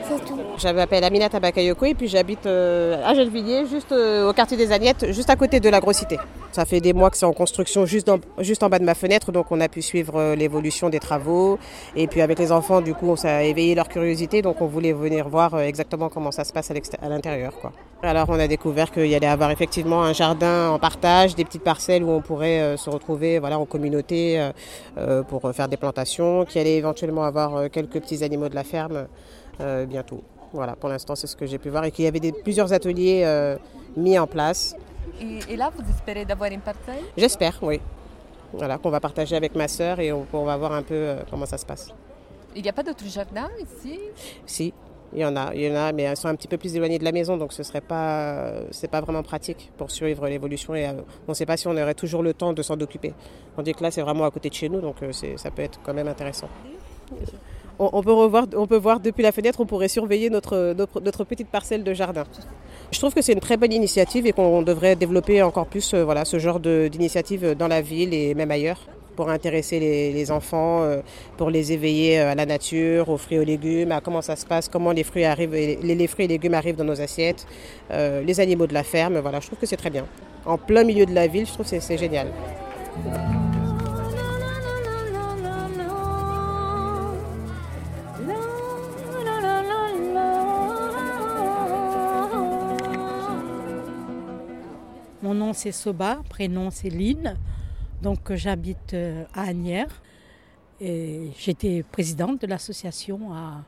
c'est 0.09 0.25
tout. 0.25 0.39
Je 0.57 0.67
m'appelle 0.69 1.03
Aminata 1.03 1.39
et 1.39 1.93
puis 1.93 2.07
j'habite 2.07 2.45
euh, 2.45 3.01
à 3.05 3.13
Gennevilliers, 3.13 3.65
juste 3.65 3.91
euh, 3.91 4.29
au 4.29 4.33
quartier 4.33 4.57
des 4.57 4.71
Agnettes, 4.71 5.11
juste 5.11 5.29
à 5.29 5.35
côté 5.35 5.59
de 5.59 5.69
la 5.69 5.79
Grosse-Cité. 5.79 6.17
Ça 6.51 6.65
fait 6.65 6.81
des 6.81 6.93
mois 6.93 7.09
que 7.09 7.17
c'est 7.17 7.25
en 7.25 7.33
construction 7.33 7.85
juste, 7.85 8.11
juste 8.39 8.63
en 8.63 8.69
bas 8.69 8.79
de 8.79 8.83
ma 8.83 8.95
fenêtre, 8.95 9.31
donc 9.31 9.51
on 9.51 9.61
a 9.61 9.69
pu 9.69 9.81
suivre 9.81 10.15
euh, 10.17 10.35
l'évolution 10.35 10.89
des 10.89 10.99
travaux. 10.99 11.59
Et 11.95 12.07
puis 12.07 12.21
avec 12.21 12.39
les 12.39 12.51
enfants, 12.51 12.81
du 12.81 12.93
coup, 12.93 13.15
ça 13.15 13.37
a 13.37 13.43
éveillé 13.43 13.75
leur 13.75 13.87
curiosité, 13.87 14.41
donc 14.41 14.61
on 14.61 14.65
voulait 14.65 14.93
venir 14.93 15.29
voir 15.29 15.59
exactement 15.59 16.09
comment 16.09 16.31
ça 16.31 16.43
se 16.43 16.51
passe 16.51 16.71
à 16.71 17.09
l'intérieur. 17.09 17.53
Alors 18.01 18.25
on 18.29 18.39
a 18.39 18.47
découvert 18.47 18.91
qu'il 18.91 19.07
y 19.07 19.15
allait 19.15 19.27
avoir 19.27 19.51
effectivement 19.51 20.03
un 20.03 20.13
jardin 20.13 20.69
en 20.69 20.79
partage, 20.79 21.35
des 21.35 21.45
petites 21.45 21.63
parcelles 21.63 22.03
où 22.03 22.09
on 22.09 22.21
pourrait 22.21 22.77
se 22.77 22.89
retrouver 22.89 23.39
voilà, 23.39 23.59
en 23.59 23.65
communauté 23.65 24.49
pour 25.27 25.51
faire 25.53 25.67
des 25.67 25.75
plantations, 25.75 26.45
qu'il 26.45 26.61
allait 26.61 26.77
éventuellement 26.77 27.25
avoir 27.25 27.69
quelques 27.69 27.99
petits 27.99 28.23
animaux 28.23 28.47
de 28.47 28.55
la 28.55 28.63
ferme 28.63 29.07
bientôt. 29.87 30.21
Voilà, 30.51 30.75
pour 30.75 30.89
l'instant, 30.89 31.15
c'est 31.15 31.27
ce 31.27 31.35
que 31.35 31.45
j'ai 31.45 31.59
pu 31.59 31.69
voir 31.69 31.83
et 31.85 31.91
qu'il 31.91 32.05
y 32.05 32.07
avait 32.07 32.19
des- 32.19 32.31
plusieurs 32.31 32.73
ateliers 32.73 33.21
euh, 33.23 33.55
mis 33.95 34.17
en 34.17 34.25
place. 34.25 34.75
Et, 35.21 35.53
et 35.53 35.55
là, 35.55 35.71
vous 35.75 35.83
espérez 35.89 36.25
d'avoir 36.25 36.51
une 36.51 36.61
parcelle 36.61 37.03
J'espère, 37.15 37.57
oui. 37.61 37.79
Voilà, 38.53 38.79
qu'on 38.79 38.89
va 38.89 38.99
partager 38.99 39.35
avec 39.35 39.53
ma 39.55 39.67
sœur 39.67 39.99
et 39.99 40.11
on, 40.11 40.25
on 40.33 40.43
va 40.45 40.57
voir 40.57 40.71
un 40.73 40.81
peu 40.81 40.95
euh, 40.95 41.17
comment 41.29 41.45
ça 41.45 41.59
se 41.59 41.65
passe. 41.67 41.89
Il 42.55 42.63
n'y 42.63 42.69
a 42.69 42.73
pas 42.73 42.81
d'autres 42.81 43.05
jardins 43.05 43.47
ici? 43.61 43.99
Si, 44.47 44.73
il 45.13 45.19
y 45.19 45.25
en 45.25 45.35
a, 45.35 45.53
il 45.53 45.61
y 45.61 45.71
en 45.71 45.75
a, 45.75 45.91
mais 45.91 46.01
elles 46.03 46.17
sont 46.17 46.29
un 46.29 46.35
petit 46.35 46.47
peu 46.47 46.57
plus 46.57 46.75
éloignées 46.75 46.97
de 46.97 47.03
la 47.03 47.11
maison, 47.11 47.37
donc 47.37 47.53
ce 47.53 47.61
serait 47.61 47.81
pas, 47.81 48.53
c'est 48.71 48.87
pas 48.89 49.01
vraiment 49.01 49.21
pratique 49.21 49.71
pour 49.77 49.91
suivre 49.91 50.27
l'évolution 50.27 50.73
et 50.73 50.87
euh, 50.87 50.93
on 51.27 51.31
ne 51.31 51.35
sait 51.35 51.45
pas 51.45 51.57
si 51.57 51.67
on 51.67 51.71
aurait 51.77 51.93
toujours 51.93 52.23
le 52.23 52.33
temps 52.33 52.53
de 52.53 52.63
s'en 52.63 52.79
occuper. 52.81 53.13
Tandis 53.55 53.73
que 53.75 53.83
là, 53.83 53.91
c'est 53.91 54.01
vraiment 54.01 54.25
à 54.25 54.31
côté 54.31 54.49
de 54.49 54.55
chez 54.55 54.67
nous, 54.67 54.81
donc 54.81 54.95
euh, 55.03 55.11
ça 55.35 55.51
peut 55.51 55.61
être 55.61 55.79
quand 55.83 55.93
même 55.93 56.07
intéressant. 56.07 56.49
On, 57.79 58.03
peut 58.03 58.75
voir 58.75 58.99
depuis 58.99 59.23
la 59.23 59.31
fenêtre, 59.31 59.61
on 59.61 59.65
pourrait 59.65 59.87
surveiller 59.87 60.29
notre, 60.29 60.73
petite 61.23 61.47
parcelle 61.47 61.83
de 61.83 61.93
jardin. 61.93 62.25
Je 62.91 62.99
trouve 62.99 63.13
que 63.13 63.21
c'est 63.21 63.31
une 63.31 63.39
très 63.39 63.55
bonne 63.55 63.71
initiative 63.71 64.27
et 64.27 64.33
qu'on 64.33 64.61
devrait 64.61 64.97
développer 64.97 65.41
encore 65.41 65.65
plus 65.65 65.93
euh, 65.93 66.23
ce 66.25 66.39
genre 66.39 66.59
d'initiative 66.59 67.55
dans 67.57 67.67
la 67.67 67.81
ville 67.81 68.13
et 68.13 68.33
même 68.33 68.51
ailleurs 68.51 68.79
pour 69.15 69.29
intéresser 69.29 69.79
les, 69.79 70.31
enfants, 70.31 70.83
euh, 70.83 71.01
pour 71.37 71.49
les 71.49 71.71
éveiller 71.71 72.19
euh, 72.19 72.31
à 72.31 72.35
la 72.35 72.45
nature, 72.45 73.09
aux 73.09 73.17
fruits 73.17 73.37
et 73.37 73.39
aux 73.39 73.43
légumes, 73.43 73.91
à 73.91 74.01
comment 74.01 74.21
ça 74.21 74.35
se 74.35 74.45
passe, 74.45 74.67
comment 74.67 74.91
les 74.91 75.03
fruits, 75.03 75.25
arrivent, 75.25 75.53
les, 75.53 76.07
fruits 76.07 76.25
et 76.25 76.29
légumes 76.29 76.53
arrivent 76.53 76.77
dans 76.77 76.85
nos 76.85 76.99
assiettes, 76.99 77.45
les 77.91 78.39
animaux 78.39 78.67
de 78.67 78.73
la 78.73 78.83
ferme. 78.83 79.19
Voilà, 79.19 79.39
je 79.39 79.47
trouve 79.47 79.59
que 79.59 79.65
c'est 79.65 79.77
très 79.77 79.89
bien. 79.89 80.05
En 80.45 80.57
plein 80.57 80.83
milieu 80.83 81.05
de 81.05 81.13
la 81.13 81.27
ville, 81.27 81.45
je 81.45 81.53
trouve 81.53 81.69
que 81.69 81.79
c'est 81.79 81.97
génial. 81.97 82.27
Mon 95.29 95.35
nom 95.35 95.53
c'est 95.53 95.71
Soba, 95.71 96.23
prénom 96.27 96.71
c'est 96.71 96.89
Lynn. 96.89 97.37
Donc 98.01 98.33
j'habite 98.33 98.95
euh, 98.95 99.25
à 99.35 99.43
Agnières. 99.43 100.01
Et 100.81 101.29
j'étais 101.37 101.83
présidente 101.83 102.41
de 102.41 102.47
l'association 102.47 103.31
à, 103.31 103.63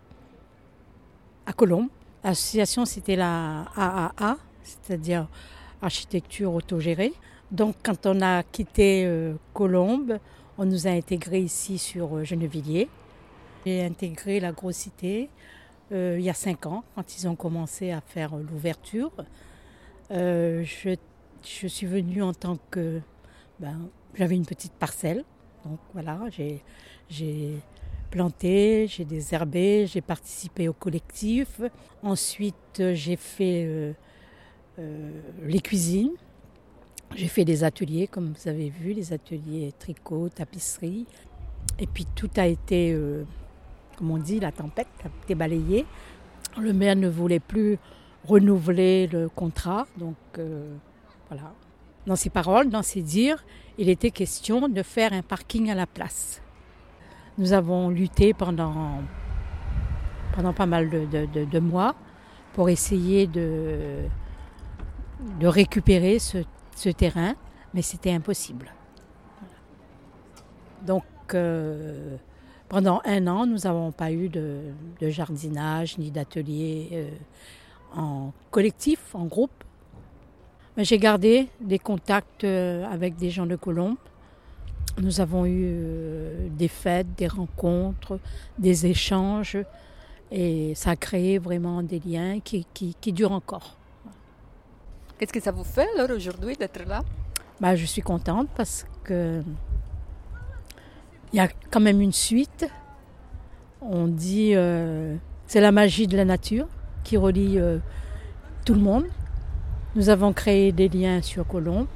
à 1.46 1.54
Colombes. 1.54 1.90
L'association 2.24 2.86
c'était 2.86 3.16
la 3.16 3.66
AAA, 3.78 4.38
c'est-à-dire 4.64 5.28
architecture 5.84 6.52
autogérée. 6.52 7.14
Donc 7.52 7.76
quand 7.84 8.08
on 8.08 8.22
a 8.22 8.42
quitté 8.42 9.06
euh, 9.06 9.36
Colombes, 9.54 10.18
on 10.58 10.66
nous 10.66 10.88
a 10.88 10.90
intégrés 10.90 11.42
ici 11.42 11.78
sur 11.78 12.18
euh, 12.18 12.24
Gennevilliers. 12.24 12.90
J'ai 13.68 13.86
intégré 13.86 14.40
la 14.40 14.52
grosse 14.52 14.78
cité 14.78 15.30
euh, 15.92 16.16
il 16.18 16.26
y 16.26 16.30
a 16.32 16.34
cinq 16.34 16.66
ans, 16.66 16.84
quand 16.96 17.18
ils 17.18 17.28
ont 17.28 17.36
commencé 17.36 17.92
à 17.92 18.02
faire 18.02 18.34
euh, 18.34 18.44
l'ouverture. 18.50 19.12
Je 21.44 21.68
suis 21.68 21.88
venue 21.88 22.22
en 22.22 22.34
tant 22.34 22.58
que... 22.70 23.02
Ben, 23.60 23.90
J'avais 24.16 24.36
une 24.36 24.46
petite 24.46 24.74
parcelle, 24.74 25.24
donc 25.66 25.80
voilà, 25.94 26.20
j'ai 27.10 27.62
planté, 28.12 28.88
j'ai 28.88 29.06
désherbé, 29.06 29.88
j'ai 29.88 30.02
participé 30.02 30.68
au 30.68 30.74
collectif. 30.74 31.62
Ensuite, 32.04 32.84
j'ai 32.94 33.16
fait 33.16 33.66
euh, 33.66 33.94
euh, 34.80 35.12
les 35.44 35.62
cuisines. 35.62 36.12
J'ai 37.16 37.28
fait 37.28 37.46
des 37.46 37.64
ateliers, 37.64 38.08
comme 38.08 38.34
vous 38.34 38.50
avez 38.50 38.70
vu, 38.70 38.94
les 38.94 39.14
ateliers 39.14 39.74
tricot, 39.80 40.30
tapisserie. 40.30 41.06
Et 41.80 41.88
puis 41.88 42.06
tout 42.16 42.30
a 42.38 42.48
été, 42.48 42.94
euh, 42.94 43.24
comme 43.98 44.12
on 44.12 44.18
dit, 44.18 44.40
la 44.40 44.52
tempête 44.52 44.88
a 45.04 45.08
été 45.24 45.36
balayée. 45.36 45.86
Le 46.58 46.74
maire 46.74 46.96
ne 46.96 47.08
voulait 47.08 47.40
plus 47.40 47.78
renouveler 48.26 49.08
le 49.08 49.30
contrat, 49.30 49.88
donc 49.98 50.16
Dans 52.08 52.16
ses 52.16 52.30
paroles, 52.30 52.70
dans 52.70 52.82
ses 52.82 53.02
dires, 53.02 53.44
il 53.78 53.90
était 53.90 54.12
question 54.12 54.68
de 54.68 54.84
faire 54.84 55.14
un 55.14 55.22
parking 55.22 55.70
à 55.70 55.76
la 55.76 55.86
place. 55.86 56.42
Nous 57.38 57.54
avons 57.54 57.90
lutté 57.90 58.34
pendant, 58.34 59.00
pendant 60.36 60.54
pas 60.54 60.66
mal 60.66 60.90
de, 60.90 61.60
mois 61.60 61.96
pour 62.54 62.70
essayer 62.70 63.28
de, 63.28 64.04
de 65.40 65.48
récupérer 65.48 66.20
ce, 66.20 66.90
terrain, 66.90 67.36
mais 67.74 67.82
c'était 67.82 68.12
impossible. 68.12 68.74
Donc, 70.86 71.04
euh, 71.34 72.18
pendant 72.68 73.02
un 73.06 73.28
an, 73.28 73.46
nous 73.46 73.60
n'avons 73.60 73.92
pas 73.92 74.12
eu 74.12 74.28
de, 74.28 74.62
de 75.00 75.10
jardinage 75.10 75.98
ni 75.98 76.10
d'atelier 76.10 76.90
euh, 76.94 77.10
en 77.96 78.34
collectif, 78.50 79.14
en 79.14 79.26
groupe. 79.26 79.64
J'ai 80.78 80.98
gardé 80.98 81.48
des 81.60 81.80
contacts 81.80 82.44
euh, 82.44 82.86
avec 82.92 83.16
des 83.18 83.30
gens 83.30 83.46
de 83.46 83.56
Colombes. 83.56 83.98
Nous 85.02 85.20
avons 85.22 85.46
eu 85.46 85.64
euh, 85.66 86.48
des 86.50 86.68
fêtes, 86.68 87.08
des 87.18 87.28
rencontres, 87.28 88.20
des 88.58 88.86
échanges, 88.86 89.58
et 90.32 90.74
ça 90.76 90.92
a 90.92 90.96
créé 90.96 91.40
vraiment 91.40 91.84
des 91.84 92.00
liens 92.00 92.40
qui, 92.40 92.66
qui- 92.74 92.96
qui 93.00 93.12
durent 93.12 93.32
encore. 93.34 93.78
Qu'est-ce 95.18 95.34
que 95.34 95.40
ça 95.42 95.52
vous 95.52 95.64
fait 95.64 95.88
alors 95.98 96.16
aujourd'hui 96.16 96.56
d'être 96.56 96.86
là? 96.88 97.04
Bah, 97.60 97.76
je 97.76 97.86
suis 97.86 98.02
contente 98.02 98.48
parce 98.56 98.86
que 99.04 99.44
il 101.32 101.38
y 101.38 101.40
a 101.40 101.48
quand 101.70 101.80
même 101.80 102.02
une 102.02 102.12
suite. 102.12 102.66
On 103.82 104.08
dit 104.08 104.52
euh, 104.56 105.16
c'est 105.48 105.62
la 105.62 105.72
magie 105.72 106.08
de 106.08 106.18
la 106.18 106.26
nature 106.26 106.68
qui 107.04 107.18
relie 107.18 107.60
euh, 107.60 107.78
tout 108.66 108.74
le 108.74 108.80
monde. 108.82 109.06
Nous 109.96 110.10
avons 110.10 110.32
créé 110.34 110.72
des 110.72 110.88
liens 110.88 111.22
sur 111.22 111.46
Colombe 111.46 111.88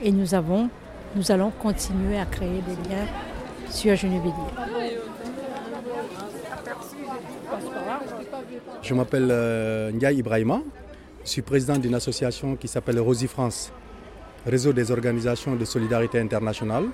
et 0.00 0.12
nous 0.12 0.34
allons 0.34 0.70
continuer 1.60 2.18
à 2.18 2.24
créer 2.24 2.62
des 2.62 2.88
liens 2.88 3.06
sur 3.68 3.96
Gennevilliers. 3.96 4.32
Je 8.82 8.94
m'appelle 8.94 9.28
euh, 9.30 9.90
Ibrahima. 10.12 10.60
Je 11.24 11.30
suis 11.30 11.42
président 11.42 11.78
d'une 11.78 11.94
association 11.94 12.56
qui 12.56 12.68
s'appelle 12.68 12.98
Rosy 13.00 13.26
France, 13.28 13.72
réseau 14.46 14.72
des 14.72 14.90
organisations 14.90 15.54
de 15.56 15.64
solidarité 15.64 16.20
internationale. 16.20 16.84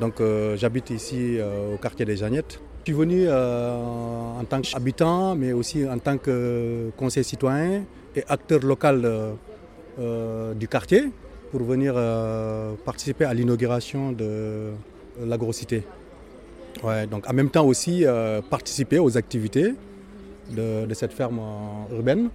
Donc 0.00 0.20
euh, 0.20 0.56
j'habite 0.56 0.90
ici 0.90 1.38
euh, 1.38 1.74
au 1.74 1.78
quartier 1.78 2.04
des 2.04 2.16
Jeannettes. 2.16 2.60
Je 2.84 2.92
suis 2.92 2.98
venu 3.00 3.24
euh, 3.26 3.74
en 4.38 4.44
tant 4.44 4.60
qu'habitant, 4.60 5.34
mais 5.34 5.52
aussi 5.52 5.88
en 5.88 5.98
tant 5.98 6.18
que 6.18 6.90
conseiller 6.96 7.24
citoyen 7.24 7.84
et 8.14 8.22
acteur 8.28 8.60
local 8.60 9.36
du 9.98 10.68
quartier 10.68 11.10
pour 11.50 11.62
venir 11.62 11.94
euh, 11.96 12.74
participer 12.84 13.24
à 13.24 13.32
l'inauguration 13.34 14.12
de 14.12 14.70
l'agrocité. 15.24 15.84
Ouais, 16.82 17.06
donc 17.06 17.28
en 17.28 17.32
même 17.32 17.48
temps 17.48 17.64
aussi 17.64 18.04
euh, 18.04 18.42
participer 18.42 18.98
aux 18.98 19.16
activités 19.16 19.74
de, 20.50 20.92
cette 20.92 21.12
ferme 21.12 21.38
euh, 21.40 21.96
urbaine. 21.96 22.28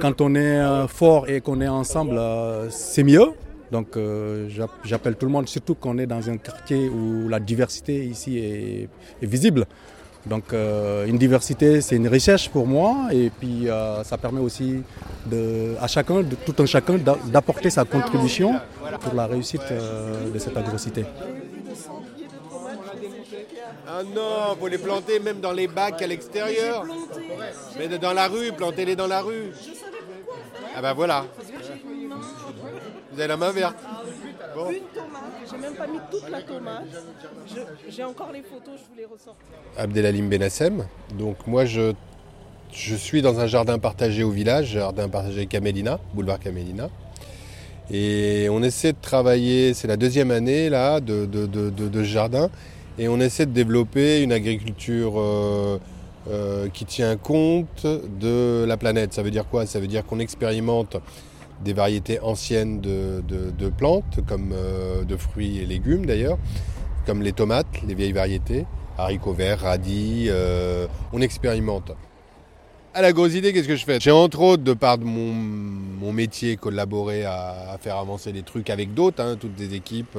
Quand 0.00 0.20
on 0.20 0.34
est 0.34 0.58
euh, 0.58 0.86
fort 0.88 1.28
et 1.28 1.40
qu'on 1.40 1.60
est 1.60 1.68
ensemble, 1.68 2.16
euh, 2.16 2.70
c'est 2.70 3.02
mieux. 3.04 3.26
Donc 3.70 3.96
euh, 3.96 4.48
j'app- 4.48 4.70
j'appelle 4.84 5.16
tout 5.16 5.26
le 5.26 5.32
monde, 5.32 5.48
surtout 5.48 5.74
qu'on 5.74 5.98
est 5.98 6.06
dans 6.06 6.28
un 6.30 6.36
quartier 6.38 6.88
où 6.88 7.28
la 7.28 7.40
diversité 7.40 8.04
ici 8.04 8.38
est 8.38 8.88
visible. 9.22 9.66
Donc 10.26 10.52
euh, 10.52 11.06
une 11.06 11.18
diversité, 11.18 11.80
c'est 11.80 11.96
une 11.96 12.08
recherche 12.08 12.48
pour 12.48 12.66
moi 12.66 13.08
et 13.10 13.30
puis 13.30 13.68
euh, 13.68 14.04
ça 14.04 14.16
permet 14.16 14.40
aussi 14.40 14.82
de, 15.26 15.74
à 15.80 15.88
chacun, 15.88 16.22
de, 16.22 16.36
tout 16.36 16.54
un 16.62 16.66
chacun 16.66 16.94
d'a- 16.96 17.18
d'apporter 17.26 17.70
sa 17.70 17.84
contribution 17.84 18.54
pour 19.00 19.14
la 19.14 19.26
réussite 19.26 19.62
euh, 19.72 20.30
de 20.32 20.38
cette 20.38 20.56
agrocité. 20.56 21.04
Ah 23.88 24.02
non, 24.04 24.56
faut 24.60 24.68
les 24.68 24.78
planter 24.78 25.18
même 25.18 25.40
dans 25.40 25.52
les 25.52 25.66
bacs 25.66 26.00
à 26.00 26.06
l'extérieur. 26.06 26.84
Mais 27.78 27.88
dans 27.98 28.12
la 28.12 28.28
rue, 28.28 28.52
plantez-les 28.52 28.94
dans 28.96 29.08
la 29.08 29.20
rue. 29.22 29.50
Ah 30.76 30.80
bah 30.82 30.92
voilà. 30.94 31.24
Vous 33.12 33.18
avez 33.18 33.28
la 33.28 33.36
main 33.36 33.50
verte. 33.50 33.76
Bon. 34.54 34.70
Une 34.70 34.80
tomate, 34.94 35.50
j'ai 35.50 35.58
même 35.58 35.74
pas 35.74 35.86
mis 35.86 35.98
toute 36.10 36.28
la 36.30 36.42
tomate. 36.42 36.84
J'ai 37.88 38.04
encore 38.04 38.30
les 38.32 38.42
photos, 38.42 38.74
je 38.76 38.90
vous 38.90 38.98
les 38.98 39.04
ressors. 39.06 39.36
Abdelalim 39.78 40.28
Benassem. 40.28 40.86
Donc 41.18 41.46
moi 41.46 41.64
je, 41.64 41.92
je 42.72 42.94
suis 42.94 43.22
dans 43.22 43.40
un 43.40 43.46
jardin 43.46 43.78
partagé 43.78 44.22
au 44.22 44.30
village, 44.30 44.66
jardin 44.72 45.08
partagé 45.08 45.46
Camélina, 45.46 46.00
boulevard 46.14 46.38
Camélina. 46.38 46.90
Et 47.90 48.48
on 48.50 48.62
essaie 48.62 48.92
de 48.92 48.98
travailler, 49.00 49.74
c'est 49.74 49.88
la 49.88 49.96
deuxième 49.96 50.30
année 50.30 50.70
là 50.70 51.00
de, 51.00 51.26
de, 51.26 51.46
de- 51.46 52.02
jardin, 52.02 52.48
et 52.98 53.08
on 53.08 53.20
essaie 53.20 53.44
de 53.46 53.52
développer 53.52 54.22
une 54.22 54.32
agriculture 54.32 55.14
euh, 55.18 55.78
euh, 56.30 56.68
qui 56.68 56.84
tient 56.84 57.16
compte 57.16 57.84
de 57.84 58.64
la 58.66 58.76
planète. 58.76 59.12
Ça 59.12 59.22
veut 59.22 59.30
dire 59.30 59.46
quoi? 59.48 59.66
Ça 59.66 59.80
veut 59.80 59.88
dire 59.88 60.06
qu'on 60.06 60.20
expérimente 60.20 60.96
des 61.62 61.72
variétés 61.72 62.20
anciennes 62.20 62.80
de, 62.80 63.68
plantes, 63.76 64.20
comme 64.26 64.52
euh, 64.52 65.04
de 65.04 65.16
fruits 65.16 65.58
et 65.58 65.66
légumes 65.66 66.06
d'ailleurs, 66.06 66.38
comme 67.06 67.22
les 67.22 67.32
tomates, 67.32 67.82
les 67.86 67.94
vieilles 67.94 68.12
variétés, 68.12 68.66
haricots 68.98 69.32
verts, 69.32 69.60
radis, 69.60 70.26
euh, 70.28 70.86
on 71.12 71.20
expérimente. 71.20 71.92
À 72.94 73.00
la 73.00 73.12
grosse 73.12 73.34
idée, 73.34 73.52
qu'est-ce 73.52 73.68
que 73.68 73.76
je 73.76 73.84
fais? 73.84 73.98
J'ai 74.00 74.10
entre 74.10 74.40
autres, 74.40 74.62
de 74.62 74.74
par 74.74 74.98
de 74.98 75.04
mon, 75.04 76.12
métier, 76.12 76.56
collaboré 76.56 77.24
à, 77.24 77.78
faire 77.80 77.96
avancer 77.96 78.32
les 78.32 78.42
trucs 78.42 78.68
avec 78.68 78.92
d'autres, 78.92 79.22
hein, 79.22 79.36
toutes 79.40 79.54
des 79.54 79.74
équipes, 79.74 80.18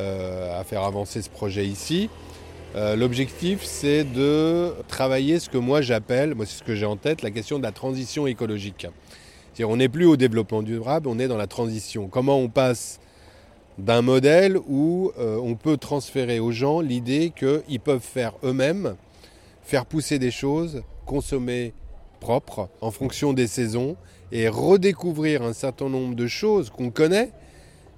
euh, 0.00 0.60
à 0.60 0.64
faire 0.64 0.82
avancer 0.82 1.22
ce 1.22 1.30
projet 1.30 1.66
ici. 1.66 2.10
L'objectif, 2.96 3.62
c'est 3.62 4.02
de 4.02 4.74
travailler 4.88 5.38
ce 5.38 5.48
que 5.48 5.58
moi 5.58 5.80
j'appelle, 5.80 6.34
moi 6.34 6.44
c'est 6.44 6.58
ce 6.58 6.64
que 6.64 6.74
j'ai 6.74 6.86
en 6.86 6.96
tête, 6.96 7.22
la 7.22 7.30
question 7.30 7.58
de 7.60 7.62
la 7.62 7.70
transition 7.70 8.26
écologique. 8.26 8.88
On 9.62 9.76
n'est 9.76 9.88
plus 9.88 10.06
au 10.06 10.16
développement 10.16 10.62
durable, 10.62 11.08
on 11.08 11.18
est 11.18 11.28
dans 11.28 11.36
la 11.36 11.46
transition. 11.46 12.08
Comment 12.08 12.38
on 12.38 12.48
passe 12.48 12.98
d'un 13.78 14.02
modèle 14.02 14.58
où 14.68 15.12
euh, 15.18 15.36
on 15.36 15.54
peut 15.54 15.76
transférer 15.76 16.40
aux 16.40 16.50
gens 16.50 16.80
l'idée 16.80 17.32
qu'ils 17.36 17.80
peuvent 17.80 18.00
faire 18.00 18.34
eux-mêmes, 18.42 18.96
faire 19.62 19.86
pousser 19.86 20.18
des 20.18 20.30
choses, 20.30 20.82
consommer 21.06 21.72
propre 22.20 22.68
en 22.80 22.90
fonction 22.90 23.32
des 23.32 23.46
saisons 23.46 23.96
et 24.32 24.48
redécouvrir 24.48 25.42
un 25.42 25.52
certain 25.52 25.88
nombre 25.88 26.14
de 26.14 26.26
choses 26.26 26.70
qu'on 26.70 26.90
connaît, 26.90 27.30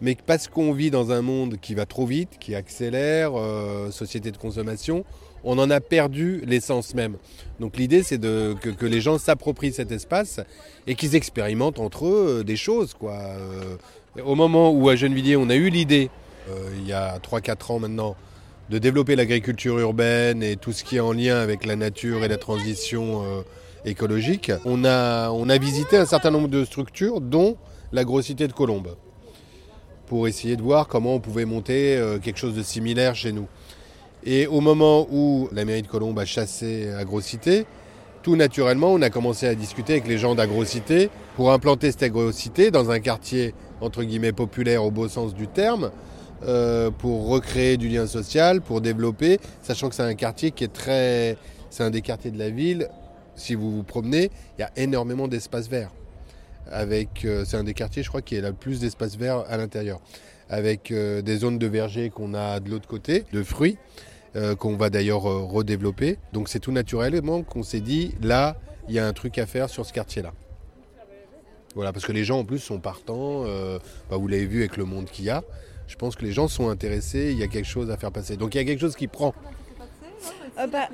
mais 0.01 0.17
parce 0.27 0.49
qu'on 0.49 0.73
vit 0.73 0.91
dans 0.91 1.11
un 1.13 1.23
monde 1.23 1.57
qui 1.61 1.75
va 1.75 1.87
trop 1.87 2.05
vite, 2.05 2.39
qui 2.39 2.55
accélère, 2.55 3.33
euh, 3.37 3.91
société 3.91 4.31
de 4.31 4.37
consommation, 4.37 5.05
on 5.47 5.59
en 5.59 5.71
a 5.71 5.81
perdu 5.81 6.43
l'essence 6.45 6.95
même. 6.95 7.17
Donc 7.61 7.77
l'idée, 7.79 8.03
c'est 8.03 8.21
que, 8.21 8.85
les 8.85 9.01
gens 9.01 9.17
s'approprient 9.17 9.73
cet 9.73 9.93
espace 9.93 10.41
et 10.87 10.97
qu'ils 10.97 11.15
expérimentent 11.15 11.79
entre 11.79 12.07
eux 12.07 12.41
euh, 12.41 12.45
des 12.45 12.57
choses. 12.57 12.95
Quoi. 12.95 13.15
Euh, 13.15 13.77
au 14.25 14.35
moment 14.35 14.73
où 14.73 14.89
à 14.89 14.97
Gennevilliers, 14.97 15.37
on 15.37 15.49
a 15.49 15.55
eu 15.55 15.71
l'idée, 15.71 16.11
euh, 16.51 16.71
il 16.77 16.87
y 16.87 16.93
a 16.93 17.19
3-4 17.19 17.73
ans 17.73 17.79
maintenant, 17.79 18.17
de 18.71 18.79
développer 18.79 19.15
l'agriculture 19.15 19.79
urbaine 19.79 20.43
et 20.43 20.57
tout 20.57 20.73
ce 20.73 20.83
qui 20.83 20.97
est 20.97 21.01
en 21.01 21.13
lien 21.13 21.37
avec 21.37 21.65
la 21.65 21.77
nature 21.77 22.25
et 22.25 22.29
la 22.29 22.37
transition 22.37 23.23
écologique, 23.85 24.51
on 24.65 24.85
a, 24.85 25.59
visité 25.59 25.97
un 25.97 26.05
certain 26.05 26.33
nombre 26.33 26.49
de 26.49 26.65
structures, 26.65 27.21
dont 27.21 27.57
l'agrocité 27.93 28.49
de 28.49 28.53
Colombes, 28.53 28.97
pour 30.07 30.27
essayer 30.27 30.57
de 30.57 30.63
voir 30.63 30.89
comment 30.89 31.15
on 31.15 31.21
pouvait 31.21 31.45
monter 31.45 31.97
quelque 32.25 32.41
chose 32.41 32.57
de 32.57 32.65
similaire 32.65 33.15
chez 33.15 33.31
nous. 33.31 33.47
Et 34.25 34.47
au 34.47 34.61
moment 34.61 35.07
où 35.11 35.49
la 35.53 35.65
mairie 35.65 35.83
de 35.83 35.87
Colombes 35.87 36.19
a 36.19 36.25
chassé 36.25 36.91
Agrocité, 36.93 37.67
tout 38.23 38.35
naturellement, 38.35 38.93
on 38.93 39.03
a 39.03 39.11
commencé 39.11 39.47
à 39.47 39.55
discuter 39.55 39.93
avec 39.93 40.09
les 40.09 40.19
gens 40.19 40.35
d'Agrocité 40.35 41.11
pour 41.37 41.53
implanter 41.53 41.93
cette 41.93 42.03
agrocité 42.03 42.73
dans 42.73 42.91
un 42.91 42.99
quartier 42.99 43.55
entre 43.81 44.03
guillemets 44.03 44.33
populaire 44.33 44.83
au 44.83 44.91
beau 44.91 45.09
sens 45.09 45.35
du 45.35 45.47
terme, 45.47 45.91
euh, 46.45 46.91
pour 46.91 47.29
recréer 47.29 47.77
du 47.77 47.89
lien 47.89 48.07
social, 48.07 48.61
pour 48.61 48.81
développer, 48.81 49.39
sachant 49.63 49.89
que 49.89 49.95
c'est 49.95 50.03
un 50.03 50.15
quartier 50.15 50.51
qui 50.51 50.65
est 50.65 50.73
très, 50.73 51.37
c'est 51.71 51.83
un 51.83 51.91
des 51.91 52.03
quartiers 52.03 52.31
de 52.31 52.39
la 52.39 52.51
ville. 52.51 52.89
Si 53.37 53.55
vous 53.55 53.71
vous 53.71 53.83
promenez, 53.83 54.31
il 54.59 54.63
y 54.63 54.65
a 54.65 54.71
énormément 54.77 55.29
d'espaces 55.29 55.69
verts. 55.69 55.93
Euh, 56.73 57.05
c'est 57.45 57.57
un 57.57 57.65
des 57.65 57.75
quartiers, 57.75 58.03
je 58.03 58.09
crois, 58.09 58.23
qui 58.23 58.37
a 58.37 58.41
le 58.41 58.53
plus 58.53 58.81
d'espaces 58.81 59.17
verts 59.17 59.45
à 59.49 59.57
l'intérieur, 59.57 60.01
avec 60.49 60.91
euh, 60.91 61.23
des 61.23 61.39
zones 61.39 61.59
de 61.59 61.67
verger 61.67 62.11
qu'on 62.11 62.35
a 62.35 62.61
de 62.61 62.71
l'autre 62.71 62.89
côté, 62.89 63.25
de 63.33 63.43
fruits 63.43 63.79
euh, 64.37 64.55
qu'on 64.55 64.77
va 64.77 64.91
d'ailleurs 64.91 65.27
euh, 65.27 65.45
redévelopper. 65.45 66.19
Donc 66.33 66.49
c'est 66.49 66.61
tout 66.61 66.73
naturellement 66.73 67.43
qu'on 67.43 67.63
s'est 67.63 67.81
dit, 67.81 68.15
là, 68.21 68.57
il 68.89 68.95
y 68.95 68.99
a 68.99 69.07
un 69.07 69.13
truc 69.13 69.39
à 69.39 69.47
faire 69.47 69.71
sur 69.71 69.87
ce 69.87 69.93
quartier-là. 69.93 70.33
Voilà, 71.75 71.93
parce 71.93 72.07
que 72.07 72.13
les 72.13 72.25
gens 72.25 72.39
en 72.39 72.45
plus 72.45 72.59
sont 72.59 72.79
partants, 72.79 73.45
euh, 73.45 73.79
bah, 74.11 74.17
vous 74.17 74.29
l'avez 74.29 74.47
vu 74.47 74.61
avec 74.61 74.79
le 74.79 74.85
monde 74.85 75.07
qu'il 75.07 75.27
y 75.27 75.31
a. 75.31 75.43
Je 75.87 75.97
pense 75.97 76.17
que 76.17 76.25
les 76.25 76.33
gens 76.33 76.49
sont 76.49 76.71
intéressés, 76.71 77.33
il 77.33 77.39
y 77.39 77.43
a 77.43 77.49
quelque 77.49 77.69
chose 77.69 77.91
à 77.91 77.99
faire 77.99 78.13
passer. 78.13 78.37
Donc 78.39 78.55
il 78.55 78.59
y 78.59 78.61
a 78.61 78.65
quelque 78.65 78.81
chose 78.81 78.97
qui 78.97 79.09
prend. 79.09 79.35
Euh, 80.59 80.67
bah, 80.67 80.89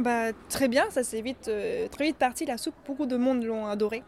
bah, 0.00 0.32
très 0.50 0.68
bien, 0.68 0.90
ça 0.90 1.02
s'est 1.02 1.22
vite, 1.22 1.48
euh, 1.48 1.88
très 1.88 2.04
vite 2.04 2.16
parti. 2.16 2.44
La 2.44 2.58
soupe, 2.58 2.74
beaucoup 2.86 3.06
de 3.06 3.16
monde 3.16 3.44
l'ont 3.44 3.66
adoré. 3.66 4.02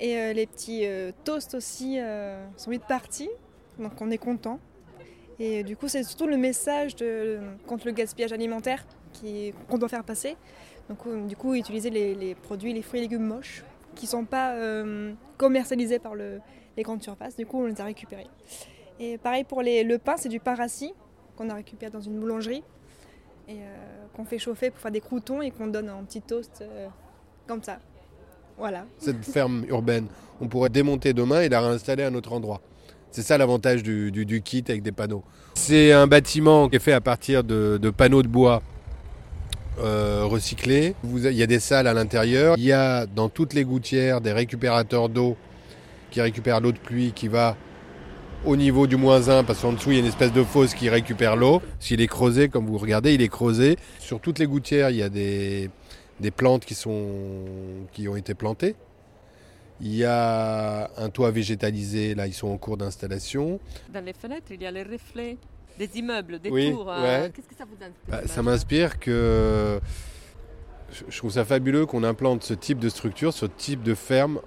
Et 0.00 0.16
euh, 0.16 0.32
les 0.32 0.46
petits 0.46 0.86
euh, 0.86 1.10
toasts 1.24 1.54
aussi 1.54 1.98
euh, 1.98 2.46
sont 2.56 2.70
vite 2.70 2.84
partis. 2.88 3.30
Donc 3.78 3.92
on 4.00 4.10
est 4.10 4.18
content. 4.18 4.60
Et 5.38 5.62
du 5.62 5.76
coup, 5.76 5.88
c'est 5.88 6.02
surtout 6.02 6.26
le 6.26 6.36
message 6.36 6.96
contre 7.66 7.86
le 7.86 7.92
gaspillage 7.92 8.32
alimentaire 8.32 8.84
qu'on 9.68 9.78
doit 9.78 9.88
faire 9.88 10.02
passer. 10.04 10.36
Donc 10.88 10.98
du 11.28 11.36
coup, 11.36 11.54
utiliser 11.54 11.90
les, 11.90 12.34
produits, 12.34 12.72
les 12.72 12.82
fruits 12.82 12.98
et 12.98 13.02
légumes 13.02 13.22
moches 13.26 13.62
qui 13.94 14.06
ne 14.06 14.10
sont 14.10 14.24
pas 14.24 14.56
commercialisés 15.36 16.00
par 16.00 16.16
le- 16.16 16.40
les 16.76 16.82
grandes 16.82 17.04
surfaces. 17.04 17.36
Du 17.36 17.46
coup, 17.46 17.62
on 17.62 17.66
les 17.66 17.80
a 17.80 17.84
récupérés. 17.84 18.26
Et 18.98 19.16
pareil 19.16 19.44
pour 19.44 19.62
le 19.62 19.96
pain, 19.98 20.16
c'est 20.16 20.28
du 20.28 20.40
pain 20.40 20.56
rassis 20.56 20.92
qu'on 21.36 21.50
a 21.50 21.54
récupéré 21.54 21.92
dans 21.92 22.00
une 22.00 22.18
boulangerie 22.18 22.64
et 23.48 23.58
qu'on 24.16 24.24
fait 24.24 24.40
chauffer 24.40 24.70
pour 24.72 24.80
faire 24.80 24.90
des 24.90 25.00
croutons 25.00 25.40
et 25.40 25.52
qu'on 25.52 25.68
donne 25.68 25.88
en 25.88 26.02
petit 26.02 26.20
toast 26.20 26.64
comme 27.46 27.62
ça. 27.62 27.78
Voilà. 28.58 28.86
Cette 28.98 29.24
ferme 29.24 29.64
urbaine, 29.68 30.06
on 30.40 30.48
pourrait 30.48 30.68
démonter 30.70 31.12
demain 31.12 31.42
et 31.42 31.48
la 31.48 31.60
réinstaller 31.60 32.02
à 32.02 32.08
un 32.08 32.14
autre 32.14 32.32
endroit. 32.32 32.60
C'est 33.10 33.22
ça 33.22 33.38
l'avantage 33.38 33.82
du, 33.82 34.42
kit 34.44 34.64
avec 34.68 34.82
des 34.82 34.92
panneaux. 34.92 35.22
C'est 35.54 35.92
un 35.92 36.06
bâtiment 36.06 36.68
qui 36.68 36.76
est 36.76 36.80
fait 36.80 36.92
à 36.92 37.00
partir 37.00 37.44
de, 37.44 37.92
panneaux 37.96 38.22
de 38.22 38.28
bois 38.28 38.62
euh, 39.78 40.24
recyclés. 40.24 40.94
Il 41.04 41.32
y 41.32 41.42
a 41.42 41.46
des 41.46 41.60
salles 41.60 41.86
à 41.86 41.94
l'intérieur. 41.94 42.56
Il 42.58 42.64
y 42.64 42.72
a 42.72 43.06
dans 43.06 43.28
toutes 43.28 43.54
les 43.54 43.64
gouttières 43.64 44.20
des 44.20 44.32
récupérateurs 44.32 45.08
d'eau 45.08 45.36
qui 46.10 46.20
récupèrent 46.20 46.60
l'eau 46.60 46.72
de 46.72 46.78
pluie 46.78 47.12
qui 47.14 47.28
va 47.28 47.56
au 48.44 48.56
niveau 48.56 48.86
du 48.86 48.96
moins 48.96 49.28
1 49.28 49.44
parce 49.44 49.60
qu'en 49.60 49.72
dessous 49.72 49.90
il 49.90 49.94
y 49.94 49.96
a 49.98 50.00
une 50.00 50.06
espèce 50.06 50.32
de 50.32 50.42
fosse 50.42 50.74
qui 50.74 50.88
récupère 50.88 51.36
l'eau. 51.36 51.62
S'il 51.80 52.00
est 52.00 52.06
creusé, 52.06 52.48
comme 52.48 52.66
vous 52.66 52.78
regardez, 52.78 53.14
il 53.14 53.22
est 53.22 53.28
creusé. 53.28 53.76
Sur 53.98 54.20
toutes 54.20 54.38
les 54.38 54.46
gouttières, 54.46 54.90
il 54.90 54.96
y 54.96 55.02
a 55.02 55.08
des, 55.08 55.70
des 56.20 56.30
plantes 56.30 56.64
qui, 56.64 56.74
sont, 56.74 57.14
qui 57.92 58.08
ont 58.08 58.16
été 58.16 58.34
plantées. 58.34 58.74
Il 59.80 59.94
y 59.94 60.04
a 60.04 60.90
un 60.96 61.08
toit 61.10 61.30
végétalisé, 61.30 62.14
là 62.16 62.26
ils 62.26 62.34
sont 62.34 62.48
en 62.48 62.56
cours 62.56 62.76
d'installation. 62.76 63.60
Dans 63.92 64.04
les 64.04 64.12
fenêtres, 64.12 64.46
il 64.50 64.60
y 64.62 64.66
a 64.66 64.70
les 64.72 64.82
reflets 64.82 65.36
des 65.78 65.88
immeubles, 65.96 66.40
des 66.40 66.50
Oui, 66.50 66.72
tours. 66.72 66.90
euh. 66.90 67.28
Qu'est-ce 67.32 67.46
que 67.46 67.54
ça 67.56 67.64
vous 67.64 67.76
inspire 67.76 67.94
Bah, 68.08 68.20
ça 68.26 68.42
m'inspire 68.42 68.98
que 68.98 69.78
je- 70.92 71.16
trouve 71.16 71.30
ça 71.30 71.44
fabuleux 71.44 71.86
qu'on 71.86 72.02
implante 72.02 72.42
ce 72.42 72.54
type 72.54 72.80
de 72.80 72.88
structure, 72.88 73.32
ce 73.32 73.46
type 73.46 73.84
de 73.84 73.94
ferme 73.94 74.40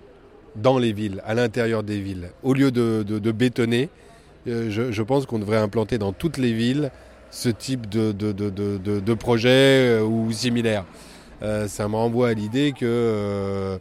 dans 0.57 0.77
les 0.77 0.91
villes, 0.91 1.21
à 1.25 1.33
l'intérieur 1.33 1.83
des 1.83 2.01
villes. 2.01 2.31
Au 2.43 2.53
lieu 2.53 2.71
de, 2.71 3.03
de- 3.07 3.19
de 3.19 3.31
bétonner, 3.31 3.89
Euh, 4.47 4.71
je, 4.71 4.91
je 4.91 5.03
pense 5.03 5.27
qu'on 5.27 5.37
devrait 5.37 5.57
implanter 5.57 5.99
dans 5.99 6.13
toutes 6.13 6.37
les 6.39 6.51
villes 6.51 6.89
ce 7.29 7.47
type 7.49 7.87
de, 7.87 8.11
de, 8.11 8.31
de, 8.31 8.49
de, 8.49 8.79
de- 8.79 8.99
de 8.99 9.13
projet 9.13 9.99
euh, 9.99 10.03
ou 10.03 10.31
similaire. 10.31 10.83
Euh, 11.41 11.67
ça 11.67 11.87
me 11.87 11.95
renvoie 11.95 12.29
à 12.29 12.33
l'idée 12.33 12.71
que 12.71 12.85
euh, 12.85 13.77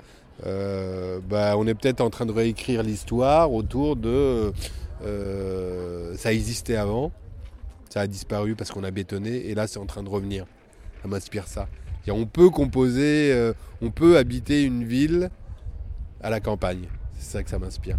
euh, 0.46 1.20
bah, 1.28 1.54
on 1.58 1.66
est 1.66 1.74
peut-être 1.74 2.00
en 2.00 2.10
train 2.10 2.26
de 2.26 2.32
réécrire 2.32 2.82
l'histoire 2.82 3.52
autour 3.52 3.96
de 3.96 4.52
ça 6.16 6.32
existait 6.32 6.76
avant, 6.76 7.10
ça 7.88 8.02
a 8.02 8.06
disparu 8.06 8.54
parce 8.54 8.70
qu'on 8.70 8.84
a 8.84 8.90
bétonné 8.90 9.48
et 9.48 9.54
là 9.54 9.66
c'est 9.66 9.78
en 9.78 9.86
train 9.86 10.02
de 10.02 10.08
revenir. 10.08 10.44
Ça 11.02 11.08
m'inspire 11.08 11.46
ça. 11.46 11.68
On 12.08 12.26
peut 12.26 12.50
composer, 12.50 13.52
on 13.80 13.90
peut 13.90 14.18
habiter 14.18 14.62
une 14.62 14.84
ville 14.84 15.30
à 16.22 16.28
la 16.28 16.40
campagne. 16.40 16.88
C'est 17.14 17.32
ça 17.32 17.42
que 17.42 17.48
ça 17.48 17.58
m'inspire. 17.58 17.96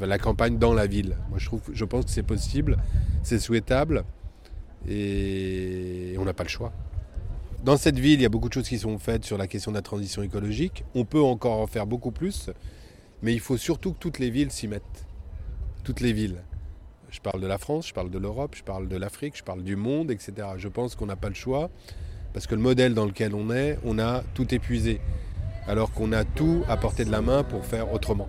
La 0.00 0.18
campagne 0.18 0.58
dans 0.58 0.74
la 0.74 0.86
ville. 0.86 1.16
Moi 1.30 1.38
je 1.38 1.46
trouve, 1.46 1.62
je 1.72 1.84
pense 1.84 2.04
que 2.04 2.10
c'est 2.10 2.22
possible, 2.22 2.76
c'est 3.24 3.40
souhaitable 3.40 4.04
et 4.88 6.14
on 6.18 6.24
n'a 6.24 6.34
pas 6.34 6.44
le 6.44 6.48
choix. 6.48 6.72
Dans 7.62 7.76
cette 7.76 7.96
ville, 7.96 8.18
il 8.18 8.22
y 8.22 8.26
a 8.26 8.28
beaucoup 8.28 8.48
de 8.48 8.54
choses 8.54 8.68
qui 8.68 8.78
sont 8.78 8.98
faites 8.98 9.24
sur 9.24 9.38
la 9.38 9.46
question 9.46 9.70
de 9.70 9.76
la 9.76 9.82
transition 9.82 10.24
écologique. 10.24 10.84
On 10.96 11.04
peut 11.04 11.22
encore 11.22 11.60
en 11.60 11.68
faire 11.68 11.86
beaucoup 11.86 12.10
plus, 12.10 12.50
mais 13.22 13.32
il 13.32 13.38
faut 13.38 13.56
surtout 13.56 13.92
que 13.92 13.98
toutes 14.00 14.18
les 14.18 14.30
villes 14.30 14.50
s'y 14.50 14.66
mettent. 14.66 15.06
Toutes 15.84 16.00
les 16.00 16.12
villes. 16.12 16.42
Je 17.10 17.20
parle 17.20 17.40
de 17.40 17.46
la 17.46 17.58
France, 17.58 17.86
je 17.86 17.94
parle 17.94 18.10
de 18.10 18.18
l'Europe, 18.18 18.56
je 18.56 18.64
parle 18.64 18.88
de 18.88 18.96
l'Afrique, 18.96 19.36
je 19.36 19.44
parle 19.44 19.62
du 19.62 19.76
monde, 19.76 20.10
etc. 20.10 20.32
Je 20.56 20.66
pense 20.66 20.96
qu'on 20.96 21.06
n'a 21.06 21.14
pas 21.14 21.28
le 21.28 21.36
choix, 21.36 21.70
parce 22.32 22.48
que 22.48 22.56
le 22.56 22.60
modèle 22.60 22.94
dans 22.94 23.06
lequel 23.06 23.32
on 23.32 23.48
est, 23.52 23.78
on 23.84 24.00
a 24.00 24.22
tout 24.34 24.52
épuisé, 24.52 25.00
alors 25.68 25.92
qu'on 25.92 26.10
a 26.12 26.24
tout 26.24 26.64
à 26.68 26.76
portée 26.76 27.04
de 27.04 27.12
la 27.12 27.20
main 27.20 27.44
pour 27.44 27.64
faire 27.64 27.92
autrement. 27.92 28.28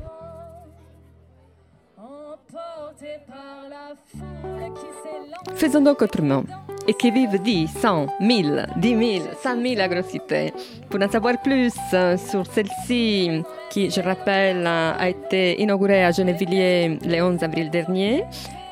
Faisons 5.56 5.82
donc 5.82 6.04
autrement. 6.04 6.44
Et 6.88 6.94
qui 6.94 7.12
vivent 7.12 7.42
10, 7.42 7.68
100, 7.68 8.08
1000, 8.20 8.68
10 8.78 8.90
000, 8.90 9.26
100 9.42 9.62
000 9.62 9.82
agrocités. 9.82 10.54
Pour 10.90 11.02
en 11.02 11.10
savoir 11.10 11.42
plus 11.42 11.74
euh, 11.94 12.18
sur 12.18 12.46
celle-ci, 12.46 13.42
qui, 13.70 13.90
je 13.90 14.02
rappelle, 14.02 14.68
euh, 14.68 14.94
a 14.98 15.10
été 15.10 15.62
inaugurée 15.62 16.04
à 16.04 16.12
Gennevilliers 16.12 17.00
le 17.06 17.22
11 17.22 17.42
avril 17.42 17.70
dernier, 17.70 18.26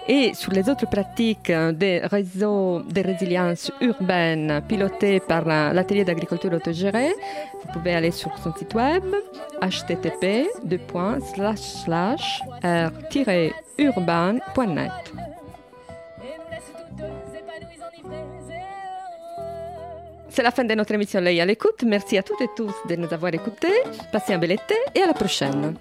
et 0.07 0.34
sur 0.34 0.51
les 0.51 0.68
autres 0.70 0.88
pratiques 0.89 1.49
euh, 1.49 1.72
des 1.72 1.99
réseaux 1.99 2.82
de 2.82 3.01
résilience 3.01 3.72
urbaine 3.80 4.62
pilotés 4.68 5.20
par 5.22 5.45
l'atelier 5.45 6.03
d'agriculture 6.03 6.51
autogérée, 6.51 7.14
vous 7.64 7.72
pouvez 7.72 7.95
aller 7.95 8.12
sur 8.12 8.38
son 8.39 8.53
site 8.53 8.74
web 8.74 9.03
http 9.62 10.49
r-urban.net. 13.80 15.30
C'est 20.34 20.43
la 20.43 20.51
fin 20.51 20.63
de 20.63 20.73
notre 20.73 20.93
émission 20.93 21.19
L'œil 21.19 21.41
à 21.41 21.45
l'écoute. 21.45 21.84
Merci 21.86 22.17
à 22.17 22.23
toutes 22.23 22.39
et 22.39 22.47
tous 22.55 22.73
de 22.88 22.95
nous 22.95 23.13
avoir 23.13 23.34
écoutés. 23.34 23.84
Passez 24.13 24.34
un 24.34 24.38
bel 24.38 24.53
été 24.53 24.75
et 24.95 25.01
à 25.01 25.07
la 25.07 25.13
prochaine. 25.13 25.75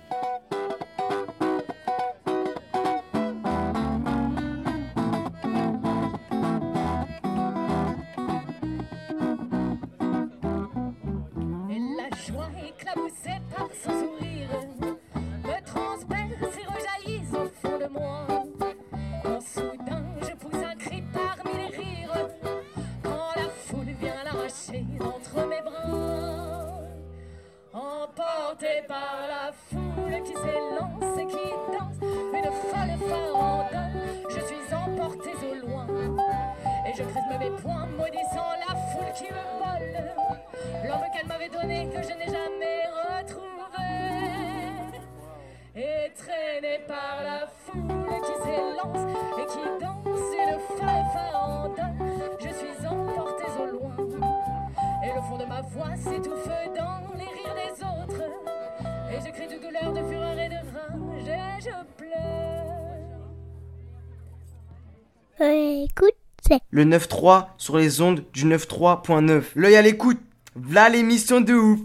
Le 66.80 66.86
9-3 66.86 67.48
sur 67.58 67.76
les 67.76 68.00
ondes 68.00 68.24
du 68.32 68.46
9-3.9. 68.46 69.42
L'œil 69.54 69.76
à 69.76 69.82
l'écoute. 69.82 70.18
V'là 70.56 70.88
l'émission 70.88 71.42
de 71.42 71.52
ouf. 71.52 71.78